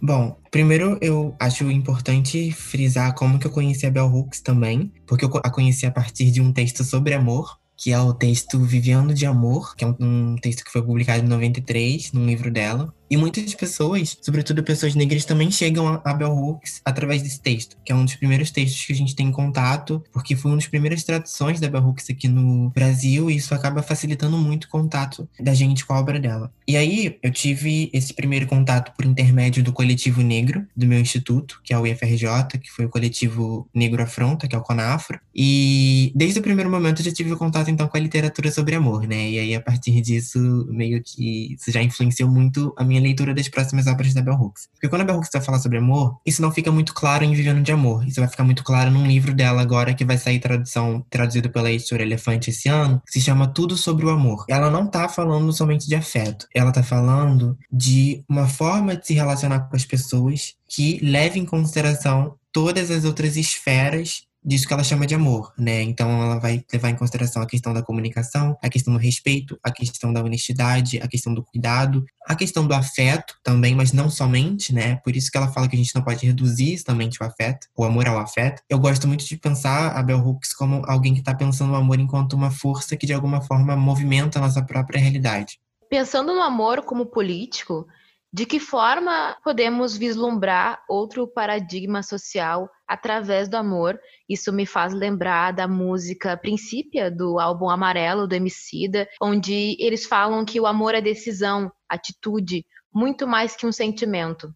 Bom, 0.00 0.38
primeiro 0.50 0.96
eu 1.02 1.36
acho 1.38 1.70
importante 1.70 2.52
frisar 2.52 3.14
como 3.14 3.38
que 3.38 3.46
eu 3.46 3.50
conheci 3.50 3.84
a 3.84 3.90
Bell 3.90 4.06
Hooks 4.06 4.40
também, 4.40 4.90
porque 5.06 5.26
eu 5.26 5.30
a 5.44 5.50
conheci 5.50 5.84
a 5.84 5.90
partir 5.90 6.30
de 6.30 6.40
um 6.40 6.50
texto 6.54 6.84
sobre 6.84 7.12
amor, 7.12 7.58
que 7.76 7.92
é 7.92 8.00
o 8.00 8.14
texto 8.14 8.58
Viviano 8.58 9.12
de 9.12 9.26
Amor, 9.26 9.76
que 9.76 9.84
é 9.84 9.86
um, 9.86 9.96
um, 10.00 10.36
texto 10.36 10.64
que 10.64 10.70
foi 10.70 10.82
publicado 10.82 11.24
em 11.24 11.28
93, 11.28 12.12
num 12.12 12.26
livro 12.26 12.50
dela. 12.50 12.92
E 13.08 13.16
muitas 13.16 13.54
pessoas, 13.54 14.16
sobretudo 14.20 14.62
pessoas 14.62 14.94
negras, 14.94 15.24
também 15.24 15.50
chegam 15.50 16.00
a 16.04 16.14
Bell 16.14 16.32
Hooks 16.32 16.80
através 16.84 17.22
desse 17.22 17.40
texto, 17.40 17.76
que 17.84 17.92
é 17.92 17.94
um 17.94 18.04
dos 18.04 18.16
primeiros 18.16 18.50
textos 18.50 18.84
que 18.84 18.92
a 18.92 18.96
gente 18.96 19.14
tem 19.14 19.30
contato, 19.30 20.02
porque 20.12 20.34
foi 20.34 20.50
uma 20.50 20.56
das 20.56 20.66
primeiras 20.66 21.04
traduções 21.04 21.60
da 21.60 21.68
Bell 21.68 21.86
Hooks 21.86 22.10
aqui 22.10 22.28
no 22.28 22.70
Brasil, 22.70 23.30
e 23.30 23.36
isso 23.36 23.54
acaba 23.54 23.82
facilitando 23.82 24.36
muito 24.36 24.64
o 24.64 24.68
contato 24.68 25.28
da 25.38 25.54
gente 25.54 25.86
com 25.86 25.92
a 25.94 26.00
obra 26.00 26.18
dela. 26.18 26.52
E 26.66 26.76
aí, 26.76 27.18
eu 27.22 27.30
tive 27.30 27.90
esse 27.92 28.12
primeiro 28.12 28.46
contato 28.46 28.92
por 28.96 29.04
intermédio 29.04 29.62
do 29.62 29.72
coletivo 29.72 30.22
negro 30.22 30.66
do 30.76 30.86
meu 30.86 30.98
instituto, 30.98 31.60
que 31.62 31.72
é 31.72 31.78
o 31.78 31.86
IFRJ, 31.86 32.58
que 32.60 32.70
foi 32.70 32.86
o 32.86 32.88
coletivo 32.88 33.68
Negro 33.72 34.02
Afronta, 34.02 34.48
que 34.48 34.54
é 34.54 34.58
o 34.58 34.62
CONAFRO. 34.62 35.20
E 35.34 36.12
desde 36.14 36.40
o 36.40 36.42
primeiro 36.42 36.70
momento 36.70 37.00
eu 37.00 37.04
já 37.04 37.12
tive 37.12 37.36
contato, 37.36 37.70
então, 37.70 37.86
com 37.86 37.96
a 37.96 38.00
literatura 38.00 38.50
sobre 38.50 38.74
amor, 38.74 39.06
né? 39.06 39.30
E 39.30 39.38
aí, 39.38 39.54
a 39.54 39.60
partir 39.60 40.00
disso, 40.00 40.66
meio 40.70 41.02
que 41.02 41.54
isso 41.54 41.70
já 41.70 41.82
influenciou 41.82 42.28
muito 42.28 42.74
a 42.76 42.84
minha 42.84 42.95
minha 42.96 43.02
leitura 43.02 43.34
das 43.34 43.48
próximas 43.48 43.86
obras 43.86 44.14
da 44.14 44.22
Bell 44.22 44.34
Hooks. 44.34 44.68
Porque 44.72 44.88
quando 44.88 45.02
a 45.02 45.04
Bell 45.04 45.16
Hooks 45.16 45.30
vai 45.32 45.42
falar 45.42 45.58
sobre 45.58 45.78
amor, 45.78 46.18
isso 46.24 46.40
não 46.40 46.50
fica 46.50 46.72
muito 46.72 46.94
claro 46.94 47.24
em 47.24 47.34
Vivendo 47.34 47.62
de 47.62 47.72
Amor. 47.72 48.06
Isso 48.06 48.20
vai 48.20 48.28
ficar 48.28 48.44
muito 48.44 48.64
claro 48.64 48.90
num 48.90 49.06
livro 49.06 49.34
dela 49.34 49.60
agora 49.60 49.94
que 49.94 50.04
vai 50.04 50.18
sair 50.18 50.38
tradução, 50.38 51.04
traduzido 51.10 51.50
pela 51.50 51.70
editora 51.70 52.02
Elefante 52.02 52.50
esse 52.50 52.68
ano, 52.68 53.02
que 53.06 53.12
se 53.12 53.20
chama 53.20 53.46
Tudo 53.46 53.76
sobre 53.76 54.06
o 54.06 54.10
Amor. 54.10 54.44
Ela 54.48 54.70
não 54.70 54.86
tá 54.86 55.08
falando 55.08 55.52
somente 55.52 55.86
de 55.86 55.94
afeto, 55.94 56.46
ela 56.54 56.72
tá 56.72 56.82
falando 56.82 57.56
de 57.70 58.24
uma 58.28 58.48
forma 58.48 58.96
de 58.96 59.06
se 59.06 59.14
relacionar 59.14 59.60
com 59.60 59.76
as 59.76 59.84
pessoas 59.84 60.54
que 60.68 60.98
leve 61.02 61.38
em 61.38 61.44
consideração 61.44 62.34
todas 62.52 62.90
as 62.90 63.04
outras 63.04 63.36
esferas 63.36 64.22
disso 64.46 64.68
que 64.68 64.72
ela 64.72 64.84
chama 64.84 65.06
de 65.06 65.14
amor, 65.14 65.52
né? 65.58 65.82
Então 65.82 66.22
ela 66.22 66.38
vai 66.38 66.64
levar 66.72 66.90
em 66.90 66.94
consideração 66.94 67.42
a 67.42 67.46
questão 67.46 67.74
da 67.74 67.82
comunicação, 67.82 68.56
a 68.62 68.68
questão 68.68 68.94
do 68.94 68.98
respeito, 69.00 69.58
a 69.62 69.72
questão 69.72 70.12
da 70.12 70.22
honestidade, 70.22 71.00
a 71.02 71.08
questão 71.08 71.34
do 71.34 71.42
cuidado, 71.42 72.04
a 72.24 72.36
questão 72.36 72.64
do 72.64 72.72
afeto 72.72 73.36
também, 73.42 73.74
mas 73.74 73.92
não 73.92 74.08
somente, 74.08 74.72
né? 74.72 74.96
Por 75.04 75.16
isso 75.16 75.30
que 75.32 75.36
ela 75.36 75.48
fala 75.48 75.68
que 75.68 75.74
a 75.74 75.78
gente 75.78 75.94
não 75.94 76.02
pode 76.02 76.24
reduzir 76.24 76.78
somente 76.78 77.20
o 77.20 77.26
afeto, 77.26 77.66
o 77.76 77.84
amor 77.84 78.06
ao 78.06 78.18
afeto. 78.18 78.62
Eu 78.70 78.78
gosto 78.78 79.08
muito 79.08 79.24
de 79.24 79.36
pensar 79.36 79.96
a 79.96 80.02
Bell 80.02 80.24
Hooks 80.24 80.54
como 80.54 80.82
alguém 80.86 81.12
que 81.12 81.20
está 81.20 81.34
pensando 81.34 81.72
o 81.72 81.76
amor 81.76 81.98
enquanto 81.98 82.34
uma 82.34 82.50
força 82.50 82.96
que 82.96 83.06
de 83.06 83.12
alguma 83.12 83.40
forma 83.40 83.74
movimenta 83.74 84.38
a 84.38 84.42
nossa 84.42 84.62
própria 84.62 85.00
realidade. 85.00 85.58
Pensando 85.90 86.32
no 86.32 86.42
amor 86.42 86.82
como 86.82 87.06
político, 87.06 87.86
de 88.32 88.46
que 88.46 88.60
forma 88.60 89.36
podemos 89.42 89.96
vislumbrar 89.96 90.82
outro 90.88 91.26
paradigma 91.26 92.02
social 92.02 92.68
através 92.86 93.48
do 93.48 93.56
amor? 93.56 93.98
Isso 94.28 94.52
me 94.52 94.66
faz 94.66 94.92
lembrar 94.92 95.52
da 95.52 95.66
música 95.66 96.36
Princípia, 96.36 97.10
do 97.10 97.38
álbum 97.38 97.68
Amarelo, 97.68 98.26
do 98.26 98.34
Emicida, 98.34 99.08
onde 99.20 99.76
eles 99.78 100.06
falam 100.06 100.44
que 100.44 100.60
o 100.60 100.66
amor 100.66 100.94
é 100.94 101.00
decisão, 101.00 101.72
atitude, 101.88 102.64
muito 102.92 103.26
mais 103.26 103.56
que 103.56 103.66
um 103.66 103.72
sentimento. 103.72 104.54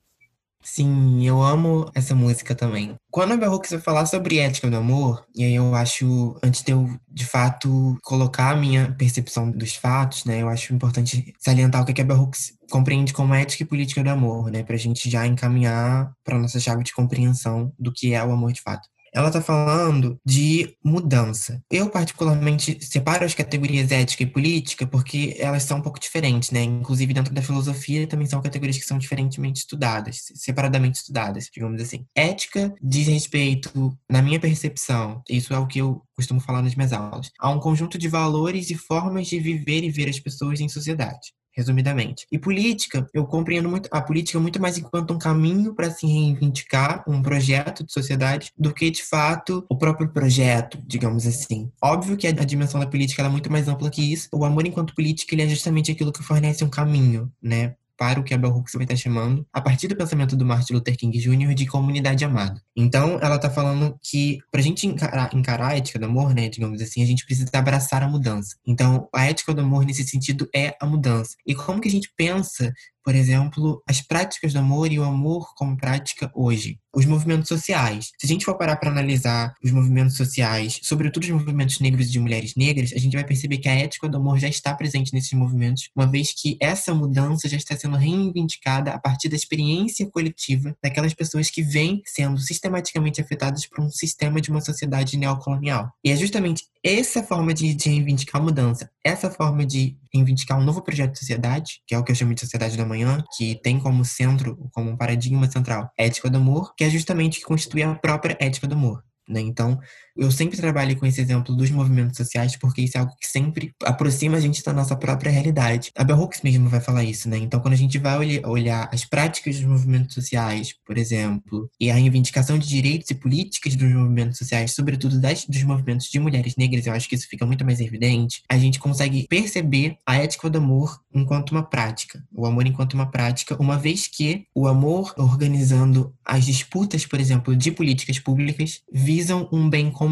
Sim, 0.63 1.25
eu 1.27 1.43
amo 1.43 1.91
essa 1.95 2.15
música 2.15 2.55
também. 2.55 2.95
Quando 3.11 3.33
a 3.33 3.37
Bell 3.37 3.51
Hooks 3.53 3.71
vai 3.71 3.81
falar 3.81 4.05
sobre 4.07 4.39
ética 4.39 4.71
do 4.71 4.77
amor, 4.77 5.25
e 5.35 5.43
aí 5.43 5.55
eu 5.55 5.75
acho, 5.75 6.37
antes 6.43 6.63
de 6.63 6.73
eu, 6.73 6.87
de 7.09 7.25
fato, 7.25 7.97
colocar 8.03 8.51
a 8.51 8.57
minha 8.57 8.95
percepção 8.97 9.51
dos 9.51 9.75
fatos, 9.75 10.25
né, 10.27 10.43
eu 10.43 10.49
acho 10.51 10.75
importante 10.75 11.33
salientar 11.39 11.83
o 11.83 11.87
que 11.87 12.01
a 12.01 12.05
Bell 12.05 12.21
Hooks 12.21 12.53
compreende 12.71 13.13
como 13.15 13.35
ética 13.35 13.63
e 13.63 13.67
política 13.67 14.05
do 14.05 14.11
amor, 14.11 14.51
né, 14.51 14.63
pra 14.63 14.77
gente 14.77 15.09
já 15.11 15.27
encaminhar 15.27 16.13
para 16.23 16.39
nossa 16.39 16.61
chave 16.61 16.85
de 16.85 16.93
compreensão 16.93 17.73
do 17.79 17.91
que 17.93 18.13
é 18.15 18.23
o 18.23 18.31
amor 18.31 18.53
de 18.53 18.61
fato. 18.61 18.90
Ela 19.13 19.29
está 19.29 19.41
falando 19.41 20.19
de 20.25 20.77
mudança. 20.85 21.63
Eu, 21.71 21.91
particularmente, 21.91 22.79
separo 22.81 23.25
as 23.25 23.35
categorias 23.35 23.91
ética 23.91 24.23
e 24.23 24.27
política 24.27 24.87
porque 24.87 25.37
elas 25.39 25.63
são 25.63 25.79
um 25.79 25.83
pouco 25.83 26.01
diferentes, 26.01 26.51
né? 26.51 26.63
Inclusive, 26.63 27.15
dentro 27.15 27.35
da 27.35 27.43
filosofia, 27.43 28.07
também 28.07 28.27
são 28.27 28.43
categorias 28.43 28.79
que 28.79 28.85
são 28.85 28.99
diferentemente 28.99 29.61
estudadas, 29.61 30.25
separadamente 30.35 30.99
estudadas, 30.99 31.49
digamos 31.53 31.81
assim. 31.81 32.05
Ética 32.15 32.75
diz 32.83 33.09
respeito, 33.09 33.97
na 34.09 34.23
minha 34.23 34.41
percepção, 34.41 35.23
isso 35.29 35.53
é 35.53 35.59
o 35.59 35.67
que 35.67 35.81
eu 35.81 36.03
costumo 36.15 36.41
falar 36.41 36.63
nas 36.63 36.75
minhas 36.75 36.93
aulas, 36.93 37.31
a 37.39 37.51
um 37.51 37.59
conjunto 37.59 37.99
de 37.99 38.09
valores 38.09 38.71
e 38.71 38.75
formas 38.75 39.27
de 39.27 39.41
viver 39.41 39.83
e 39.85 39.91
ver 39.91 40.09
as 40.09 40.21
pessoas 40.21 40.61
em 40.61 40.69
sociedade 40.69 41.33
resumidamente. 41.53 42.27
E 42.31 42.39
política, 42.39 43.09
eu 43.13 43.25
compreendo 43.27 43.69
muito 43.69 43.89
a 43.93 44.01
política 44.01 44.39
muito 44.39 44.61
mais 44.61 44.79
enquanto 44.79 45.13
um 45.13 45.19
caminho 45.19 45.75
para 45.75 45.91
se 45.91 46.07
reivindicar 46.07 47.03
um 47.07 47.23
projeto 47.23 47.85
de 47.85 47.93
sociedade 47.93 48.53
do 48.59 48.73
que 48.73 48.91
de 48.91 49.03
fato 49.03 49.65
o 49.69 49.77
próprio 49.77 50.09
projeto, 50.09 50.79
digamos 50.87 51.27
assim. 51.27 51.71
Óbvio 51.83 52.17
que 52.17 52.27
a, 52.27 52.33
dimensão 52.33 52.81
da 52.81 52.87
política 52.87 53.23
é 53.23 53.29
muito 53.29 53.51
mais 53.51 53.69
ampla 53.69 53.91
que 53.91 54.13
isso. 54.13 54.29
O 54.33 54.45
amor 54.45 54.67
enquanto 54.67 54.95
política 54.95 55.35
ele 55.35 55.43
é 55.43 55.49
justamente 55.49 55.91
aquilo 55.91 56.13
que 56.13 56.23
fornece 56.23 56.65
um 56.65 56.71
caminho, 56.71 57.31
né, 57.43 57.75
para 58.01 58.19
o 58.19 58.25
que 58.25 58.33
a 58.33 58.39
Bell 58.39 58.51
Hooks 58.51 58.73
vai 58.73 58.85
estar 58.85 58.97
chamando, 58.97 59.47
a 59.53 59.61
partir 59.61 59.87
do 59.87 59.95
pensamento 59.95 60.35
do 60.35 60.43
Martin 60.43 60.73
Luther 60.73 60.97
King 60.97 61.19
Jr., 61.19 61.53
de 61.53 61.67
comunidade 61.67 62.25
amada. 62.25 62.59
Então, 62.75 63.19
ela 63.21 63.37
está 63.37 63.51
falando 63.51 63.95
que, 64.03 64.39
para 64.51 64.63
a 64.63 64.65
gente 64.65 64.87
encarar, 64.87 65.35
encarar 65.35 65.73
a 65.73 65.77
ética 65.77 65.99
do 65.99 66.07
amor, 66.07 66.35
né, 66.35 66.49
digamos 66.49 66.81
assim, 66.81 67.03
a 67.03 67.07
gente 67.07 67.27
precisa 67.27 67.51
abraçar 67.53 68.03
a 68.03 68.09
mudança. 68.09 68.57
Então, 68.67 69.07
a 69.15 69.27
ética 69.27 69.53
do 69.53 69.61
amor, 69.61 69.85
nesse 69.85 70.03
sentido, 70.05 70.49
é 70.57 70.75
a 70.81 70.87
mudança. 70.87 71.37
E 71.47 71.55
como 71.55 71.79
que 71.79 71.89
a 71.89 71.91
gente 71.91 72.11
pensa 72.17 72.73
por 73.05 73.15
exemplo, 73.15 73.83
as 73.89 74.01
práticas 74.01 74.53
do 74.53 74.59
amor 74.59 74.93
e 74.93 74.99
o 74.99 75.05
amor 75.05 75.53
como 75.55 75.77
prática 75.77 76.31
hoje. 76.35 76.79
Os 76.95 77.07
movimentos 77.07 77.49
sociais. 77.49 78.11
Se 78.19 78.27
a 78.27 78.29
gente 78.29 78.45
for 78.45 78.57
parar 78.57 78.77
para 78.77 78.91
analisar 78.91 79.55
os 79.63 79.71
movimentos 79.71 80.17
sociais, 80.17 80.81
sobretudo 80.83 81.23
os 81.23 81.31
movimentos 81.31 81.79
negros 81.79 82.09
e 82.09 82.11
de 82.11 82.19
mulheres 82.19 82.55
negras, 82.57 82.93
a 82.93 82.99
gente 82.99 83.15
vai 83.15 83.25
perceber 83.25 83.59
que 83.59 83.69
a 83.69 83.75
ética 83.75 84.09
do 84.09 84.17
amor 84.17 84.39
já 84.39 84.49
está 84.49 84.75
presente 84.75 85.15
nesses 85.15 85.33
movimentos, 85.33 85.89
uma 85.95 86.07
vez 86.07 86.33
que 86.33 86.57
essa 86.61 86.93
mudança 86.93 87.49
já 87.49 87.57
está 87.57 87.77
sendo 87.77 87.97
reivindicada 87.97 88.91
a 88.91 88.99
partir 88.99 89.29
da 89.29 89.37
experiência 89.37 90.09
coletiva 90.11 90.77
daquelas 90.83 91.15
pessoas 91.15 91.49
que 91.49 91.63
vêm 91.63 92.03
sendo 92.05 92.39
sistematicamente 92.39 93.21
afetadas 93.21 93.67
por 93.67 93.85
um 93.85 93.91
sistema 93.91 94.41
de 94.41 94.51
uma 94.51 94.61
sociedade 94.61 95.17
neocolonial. 95.17 95.91
E 96.05 96.11
é 96.11 96.17
justamente 96.17 96.65
essa 96.85 97.23
forma 97.23 97.53
de, 97.53 97.75
de 97.75 97.91
reivindicar 97.91 98.43
mudança, 98.43 98.91
essa 99.05 99.31
forma 99.31 99.67
de 99.67 99.97
reivindicar 100.13 100.59
um 100.59 100.65
novo 100.65 100.83
projeto 100.83 101.13
de 101.13 101.19
sociedade, 101.19 101.83
que 101.87 101.95
é 101.95 101.99
o 101.99 102.05
que 102.05 102.11
eu 102.11 102.17
chamo 102.17 102.35
de 102.35 102.41
sociedade 102.41 102.77
da 102.77 102.87
manhã, 102.87 103.23
que 103.37 103.61
tem 103.63 103.79
como 103.79 104.05
centro, 104.05 104.57
como 104.73 104.91
um 104.91 104.97
paradigma 104.97 105.51
central, 105.51 105.91
a 105.99 106.03
ética 106.03 106.31
do 106.31 106.39
amor, 106.39 106.75
que 106.77 106.85
é 106.85 106.91
justamente 106.91 107.39
que 107.39 107.45
constitui 107.45 107.83
a 107.83 107.95
própria 107.95 108.37
ética 108.41 108.67
do 108.67 108.75
amor. 108.75 109.03
Né? 109.29 109.41
Então, 109.41 109.79
eu 110.21 110.31
sempre 110.31 110.59
trabalho 110.59 110.95
com 110.97 111.07
esse 111.07 111.19
exemplo 111.19 111.57
dos 111.57 111.71
movimentos 111.71 112.19
sociais, 112.19 112.55
porque 112.55 112.83
isso 112.83 112.99
é 112.99 113.01
algo 113.01 113.17
que 113.19 113.27
sempre 113.27 113.73
aproxima 113.83 114.37
a 114.37 114.41
gente 114.41 114.63
da 114.63 114.73
nossa 114.73 114.95
própria 114.95 115.33
realidade. 115.33 115.91
A 115.97 116.05
Bell 116.05 116.21
Hooks 116.21 116.43
mesmo 116.43 116.69
vai 116.69 116.81
falar 116.81 117.03
isso, 117.05 117.27
né? 117.27 117.39
Então, 117.39 117.59
quando 117.59 117.73
a 117.73 117.77
gente 117.77 117.97
vai 117.97 118.41
olhar 118.45 118.91
as 118.93 119.07
práticas 119.07 119.57
dos 119.57 119.65
movimentos 119.65 120.15
sociais, 120.15 120.75
por 120.85 120.99
exemplo, 120.99 121.71
e 121.81 121.91
a 121.91 121.95
reivindicação 121.95 122.59
de 122.59 122.69
direitos 122.69 123.11
e 123.11 123.15
políticas 123.15 123.75
dos 123.75 123.91
movimentos 123.91 124.37
sociais, 124.37 124.73
sobretudo 124.73 125.19
das, 125.19 125.47
dos 125.47 125.63
movimentos 125.63 126.09
de 126.11 126.21
mulheres 126.21 126.55
negras, 126.55 126.87
eu 126.87 126.93
acho 126.93 127.09
que 127.09 127.15
isso 127.15 127.27
fica 127.27 127.47
muito 127.47 127.65
mais 127.65 127.81
evidente, 127.81 128.43
a 128.47 128.59
gente 128.59 128.79
consegue 128.79 129.27
perceber 129.27 129.97
a 130.07 130.17
ética 130.17 130.51
do 130.51 130.59
amor 130.59 131.01
enquanto 131.15 131.53
uma 131.53 131.63
prática. 131.63 132.23
O 132.31 132.45
amor 132.45 132.67
enquanto 132.67 132.93
uma 132.93 133.11
prática, 133.11 133.57
uma 133.59 133.79
vez 133.79 134.07
que 134.07 134.45
o 134.55 134.69
amor 134.69 135.15
organizando 135.17 136.15
as 136.25 136.45
disputas, 136.45 137.07
por 137.07 137.19
exemplo, 137.19 137.57
de 137.57 137.71
políticas 137.71 138.19
públicas, 138.19 138.83
visam 138.93 139.49
um 139.51 139.69
bem 139.69 139.91
comum, 139.91 140.10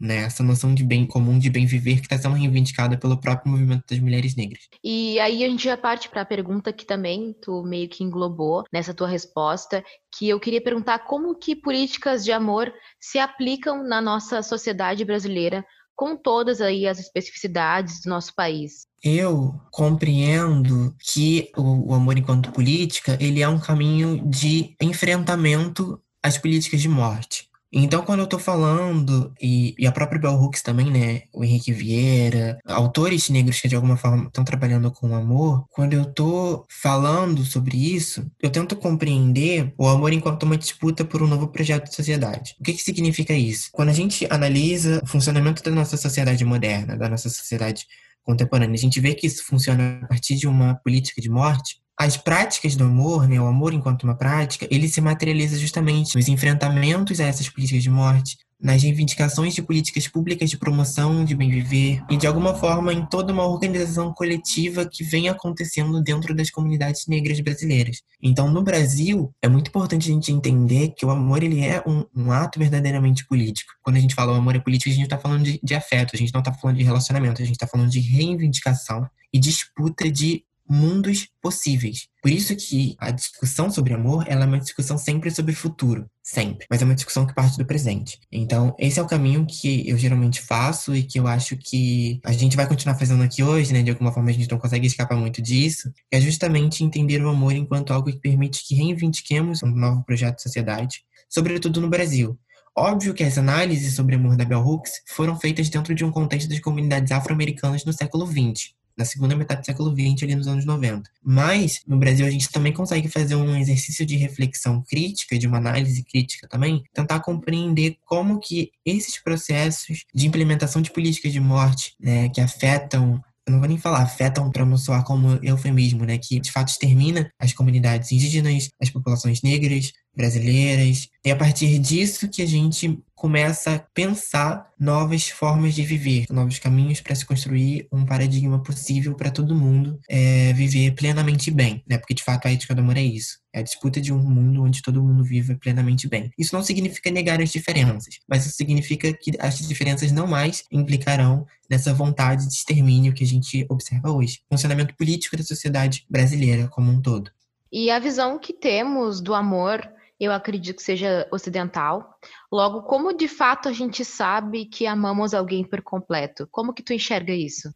né? 0.00 0.24
Essa 0.24 0.42
noção 0.42 0.74
de 0.74 0.84
bem 0.84 1.06
comum, 1.06 1.38
de 1.38 1.50
bem 1.50 1.66
viver, 1.66 1.96
que 1.96 2.02
está 2.02 2.18
sendo 2.18 2.34
reivindicada 2.34 2.96
pelo 2.96 3.20
próprio 3.20 3.50
movimento 3.50 3.84
das 3.88 3.98
mulheres 3.98 4.36
negras. 4.36 4.68
E 4.82 5.18
aí 5.20 5.44
a 5.44 5.48
gente 5.48 5.64
já 5.64 5.76
parte 5.76 6.08
para 6.08 6.22
a 6.22 6.26
pergunta 6.26 6.72
que 6.72 6.86
também 6.86 7.34
tu 7.40 7.62
meio 7.62 7.88
que 7.88 8.04
englobou 8.04 8.64
nessa 8.72 8.94
tua 8.94 9.08
resposta, 9.08 9.84
que 10.16 10.28
eu 10.28 10.38
queria 10.38 10.62
perguntar 10.62 11.00
como 11.00 11.34
que 11.34 11.56
políticas 11.56 12.24
de 12.24 12.32
amor 12.32 12.72
se 13.00 13.18
aplicam 13.18 13.82
na 13.82 14.00
nossa 14.00 14.42
sociedade 14.42 15.04
brasileira 15.04 15.64
com 16.00 16.16
todas 16.16 16.62
aí 16.62 16.86
as 16.86 16.98
especificidades 16.98 18.00
do 18.00 18.08
nosso 18.08 18.34
país. 18.34 18.86
Eu 19.04 19.60
compreendo 19.70 20.96
que 20.98 21.52
o, 21.54 21.90
o 21.90 21.94
amor 21.94 22.16
enquanto 22.16 22.52
política, 22.52 23.18
ele 23.20 23.42
é 23.42 23.48
um 23.48 23.60
caminho 23.60 24.26
de 24.26 24.74
enfrentamento 24.80 26.00
às 26.22 26.38
políticas 26.38 26.80
de 26.80 26.88
morte. 26.88 27.49
Então, 27.72 28.02
quando 28.02 28.20
eu 28.20 28.26
tô 28.26 28.38
falando, 28.38 29.32
e, 29.40 29.74
e, 29.78 29.86
a 29.86 29.92
própria 29.92 30.20
Bell 30.20 30.34
Hooks 30.34 30.62
também, 30.62 30.90
né? 30.90 31.22
O 31.32 31.44
Henrique 31.44 31.72
Vieira, 31.72 32.58
autores 32.66 33.28
negros 33.28 33.60
que 33.60 33.68
de 33.68 33.76
alguma 33.76 33.96
forma 33.96 34.26
estão 34.26 34.44
trabalhando 34.44 34.90
com 34.90 35.10
o 35.10 35.14
amor, 35.14 35.64
quando 35.70 35.94
eu 35.94 36.04
tô 36.04 36.66
falando 36.68 37.44
sobre 37.44 37.76
isso, 37.76 38.28
eu 38.42 38.50
tento 38.50 38.74
compreender 38.74 39.72
o 39.78 39.86
amor 39.86 40.12
enquanto 40.12 40.42
uma 40.42 40.58
disputa 40.58 41.04
por 41.04 41.22
um 41.22 41.28
novo 41.28 41.48
projeto 41.48 41.88
de 41.88 41.94
sociedade. 41.94 42.56
O 42.58 42.64
que, 42.64 42.72
que 42.72 42.82
significa 42.82 43.32
isso? 43.34 43.68
Quando 43.72 43.90
a 43.90 43.94
gente 43.94 44.26
analisa 44.30 45.00
o 45.02 45.06
funcionamento 45.06 45.62
da 45.62 45.70
nossa 45.70 45.96
sociedade 45.96 46.44
moderna, 46.44 46.96
da 46.96 47.08
nossa 47.08 47.28
sociedade 47.28 47.86
contemporânea, 48.24 48.74
a 48.74 48.78
gente 48.78 49.00
vê 49.00 49.14
que 49.14 49.26
isso 49.26 49.44
funciona 49.44 50.00
a 50.02 50.06
partir 50.08 50.34
de 50.36 50.46
uma 50.46 50.74
política 50.74 51.20
de 51.20 51.30
morte, 51.30 51.80
as 52.00 52.16
práticas 52.16 52.74
do 52.76 52.84
amor, 52.84 53.28
né, 53.28 53.38
o 53.38 53.46
amor 53.46 53.74
enquanto 53.74 54.04
uma 54.04 54.14
prática, 54.14 54.66
ele 54.70 54.88
se 54.88 55.02
materializa 55.02 55.58
justamente 55.58 56.16
nos 56.16 56.28
enfrentamentos 56.28 57.20
a 57.20 57.26
essas 57.26 57.46
políticas 57.50 57.82
de 57.82 57.90
morte, 57.90 58.38
nas 58.58 58.82
reivindicações 58.82 59.54
de 59.54 59.60
políticas 59.60 60.08
públicas 60.08 60.48
de 60.48 60.56
promoção 60.56 61.26
de 61.26 61.34
bem 61.34 61.50
viver 61.50 62.02
e 62.08 62.16
de 62.16 62.26
alguma 62.26 62.54
forma 62.54 62.90
em 62.90 63.04
toda 63.04 63.34
uma 63.34 63.46
organização 63.46 64.14
coletiva 64.14 64.88
que 64.90 65.04
vem 65.04 65.28
acontecendo 65.28 66.02
dentro 66.02 66.34
das 66.34 66.48
comunidades 66.48 67.06
negras 67.06 67.38
brasileiras. 67.40 67.98
Então, 68.22 68.50
no 68.50 68.62
Brasil, 68.62 69.30
é 69.42 69.48
muito 69.48 69.68
importante 69.68 70.10
a 70.10 70.14
gente 70.14 70.32
entender 70.32 70.94
que 70.96 71.04
o 71.04 71.10
amor 71.10 71.42
ele 71.42 71.60
é 71.60 71.82
um, 71.86 72.06
um 72.16 72.32
ato 72.32 72.58
verdadeiramente 72.58 73.26
político. 73.26 73.72
Quando 73.82 73.96
a 73.96 74.00
gente 74.00 74.14
fala 74.14 74.32
o 74.32 74.36
amor 74.36 74.56
é 74.56 74.58
político, 74.58 74.88
a 74.88 74.94
gente 74.94 75.04
está 75.04 75.18
falando 75.18 75.42
de, 75.42 75.60
de 75.62 75.74
afeto, 75.74 76.12
a 76.14 76.18
gente 76.18 76.32
não 76.32 76.40
está 76.40 76.50
falando 76.50 76.78
de 76.78 76.84
relacionamento, 76.84 77.42
a 77.42 77.44
gente 77.44 77.56
está 77.56 77.66
falando 77.66 77.90
de 77.90 78.00
reivindicação 78.00 79.06
e 79.30 79.38
disputa 79.38 80.10
de 80.10 80.44
mundos 80.70 81.26
possíveis. 81.42 82.06
Por 82.22 82.30
isso 82.30 82.54
que 82.54 82.94
a 83.00 83.10
discussão 83.10 83.68
sobre 83.70 83.92
amor, 83.92 84.24
ela 84.28 84.44
é 84.44 84.46
uma 84.46 84.60
discussão 84.60 84.96
sempre 84.96 85.28
sobre 85.30 85.52
futuro, 85.52 86.08
sempre, 86.22 86.64
mas 86.70 86.80
é 86.80 86.84
uma 86.84 86.94
discussão 86.94 87.26
que 87.26 87.34
parte 87.34 87.58
do 87.58 87.66
presente. 87.66 88.20
Então, 88.30 88.72
esse 88.78 89.00
é 89.00 89.02
o 89.02 89.06
caminho 89.06 89.44
que 89.44 89.88
eu 89.88 89.98
geralmente 89.98 90.40
faço 90.40 90.94
e 90.94 91.02
que 91.02 91.18
eu 91.18 91.26
acho 91.26 91.56
que 91.56 92.20
a 92.24 92.30
gente 92.30 92.56
vai 92.56 92.68
continuar 92.68 92.94
fazendo 92.94 93.24
aqui 93.24 93.42
hoje, 93.42 93.72
né? 93.72 93.82
De 93.82 93.90
alguma 93.90 94.12
forma 94.12 94.30
a 94.30 94.32
gente 94.32 94.48
não 94.48 94.58
consegue 94.58 94.86
escapar 94.86 95.16
muito 95.16 95.42
disso, 95.42 95.92
é 96.10 96.20
justamente 96.20 96.84
entender 96.84 97.20
o 97.20 97.28
amor 97.28 97.52
enquanto 97.52 97.92
algo 97.92 98.12
que 98.12 98.20
permite 98.20 98.64
que 98.64 98.76
reivindiquemos 98.76 99.64
um 99.64 99.70
novo 99.70 100.04
projeto 100.04 100.36
de 100.36 100.42
sociedade, 100.42 101.02
sobretudo 101.28 101.80
no 101.80 101.88
Brasil. 101.88 102.38
Óbvio 102.76 103.12
que 103.12 103.24
as 103.24 103.36
análises 103.36 103.96
sobre 103.96 104.14
amor 104.14 104.36
da 104.36 104.44
Bell 104.44 104.64
Hooks 104.64 104.92
foram 105.08 105.38
feitas 105.38 105.68
dentro 105.68 105.92
de 105.96 106.04
um 106.04 106.12
contexto 106.12 106.48
das 106.48 106.60
comunidades 106.60 107.10
afro-americanas 107.10 107.84
no 107.84 107.92
século 107.92 108.24
XX 108.24 108.78
na 108.96 109.04
segunda 109.04 109.36
metade 109.36 109.62
do 109.62 109.66
século 109.66 109.90
XX, 109.90 110.22
ali 110.22 110.34
nos 110.34 110.46
anos 110.46 110.64
90. 110.64 111.10
Mas, 111.22 111.80
no 111.86 111.98
Brasil, 111.98 112.26
a 112.26 112.30
gente 112.30 112.50
também 112.50 112.72
consegue 112.72 113.08
fazer 113.08 113.34
um 113.34 113.56
exercício 113.56 114.04
de 114.04 114.16
reflexão 114.16 114.82
crítica, 114.82 115.38
de 115.38 115.46
uma 115.46 115.58
análise 115.58 116.02
crítica 116.04 116.48
também, 116.48 116.82
tentar 116.92 117.20
compreender 117.20 117.96
como 118.04 118.38
que 118.40 118.70
esses 118.84 119.22
processos 119.22 120.04
de 120.14 120.26
implementação 120.26 120.82
de 120.82 120.90
políticas 120.90 121.32
de 121.32 121.40
morte, 121.40 121.94
né, 122.00 122.28
que 122.28 122.40
afetam 122.40 123.22
eu 123.46 123.52
não 123.52 123.58
vou 123.58 123.68
nem 123.68 123.78
falar 123.78 124.02
afetam 124.02 124.50
para 124.50 124.64
não 124.64 124.76
soar 124.76 125.02
como 125.04 125.38
eufemismo, 125.42 126.04
né? 126.04 126.18
Que 126.18 126.38
de 126.38 126.52
fato 126.52 126.68
extermina 126.68 127.30
as 127.38 127.52
comunidades 127.52 128.12
indígenas, 128.12 128.68
as 128.80 128.90
populações 128.90 129.42
negras, 129.42 129.92
brasileiras. 130.14 131.08
É 131.24 131.30
a 131.32 131.36
partir 131.36 131.78
disso 131.78 132.28
que 132.28 132.42
a 132.42 132.46
gente 132.46 132.98
começa 133.20 133.74
a 133.74 133.78
pensar 133.78 134.72
novas 134.80 135.28
formas 135.28 135.74
de 135.74 135.82
viver, 135.82 136.24
novos 136.30 136.58
caminhos 136.58 137.02
para 137.02 137.14
se 137.14 137.26
construir 137.26 137.86
um 137.92 138.06
paradigma 138.06 138.62
possível 138.62 139.14
para 139.14 139.30
todo 139.30 139.54
mundo 139.54 140.00
é, 140.08 140.54
viver 140.54 140.92
plenamente 140.92 141.50
bem, 141.50 141.84
né? 141.86 141.98
Porque 141.98 142.14
de 142.14 142.22
fato 142.22 142.48
a 142.48 142.50
ética 142.50 142.74
do 142.74 142.80
amor 142.80 142.96
é 142.96 143.02
isso. 143.02 143.38
É 143.52 143.58
a 143.58 143.62
disputa 143.62 144.00
de 144.00 144.10
um 144.10 144.18
mundo 144.18 144.62
onde 144.62 144.80
todo 144.80 145.02
mundo 145.02 145.22
viva 145.22 145.54
plenamente 145.60 146.08
bem. 146.08 146.30
Isso 146.38 146.54
não 146.54 146.62
significa 146.62 147.10
negar 147.10 147.42
as 147.42 147.50
diferenças, 147.50 148.20
mas 148.26 148.46
isso 148.46 148.56
significa 148.56 149.12
que 149.12 149.32
as 149.38 149.58
diferenças 149.68 150.10
não 150.12 150.26
mais 150.26 150.64
implicarão 150.72 151.44
nessa 151.68 151.92
vontade 151.92 152.48
de 152.48 152.54
extermínio 152.54 153.12
que 153.12 153.22
a 153.22 153.26
gente 153.26 153.66
observa 153.68 154.10
hoje. 154.10 154.40
Funcionamento 154.50 154.96
político 154.96 155.36
da 155.36 155.42
sociedade 155.42 156.06
brasileira 156.08 156.68
como 156.68 156.90
um 156.90 157.02
todo. 157.02 157.30
E 157.70 157.90
a 157.90 157.98
visão 157.98 158.38
que 158.38 158.54
temos 158.54 159.20
do 159.20 159.34
amor 159.34 159.86
eu 160.20 160.32
acredito 160.32 160.76
que 160.76 160.82
seja 160.82 161.26
ocidental. 161.32 162.14
Logo, 162.52 162.82
como 162.82 163.16
de 163.16 163.26
fato 163.26 163.68
a 163.68 163.72
gente 163.72 164.04
sabe 164.04 164.66
que 164.66 164.86
amamos 164.86 165.32
alguém 165.32 165.64
por 165.64 165.80
completo? 165.80 166.46
Como 166.50 166.74
que 166.74 166.82
tu 166.82 166.92
enxerga 166.92 167.32
isso? 167.32 167.72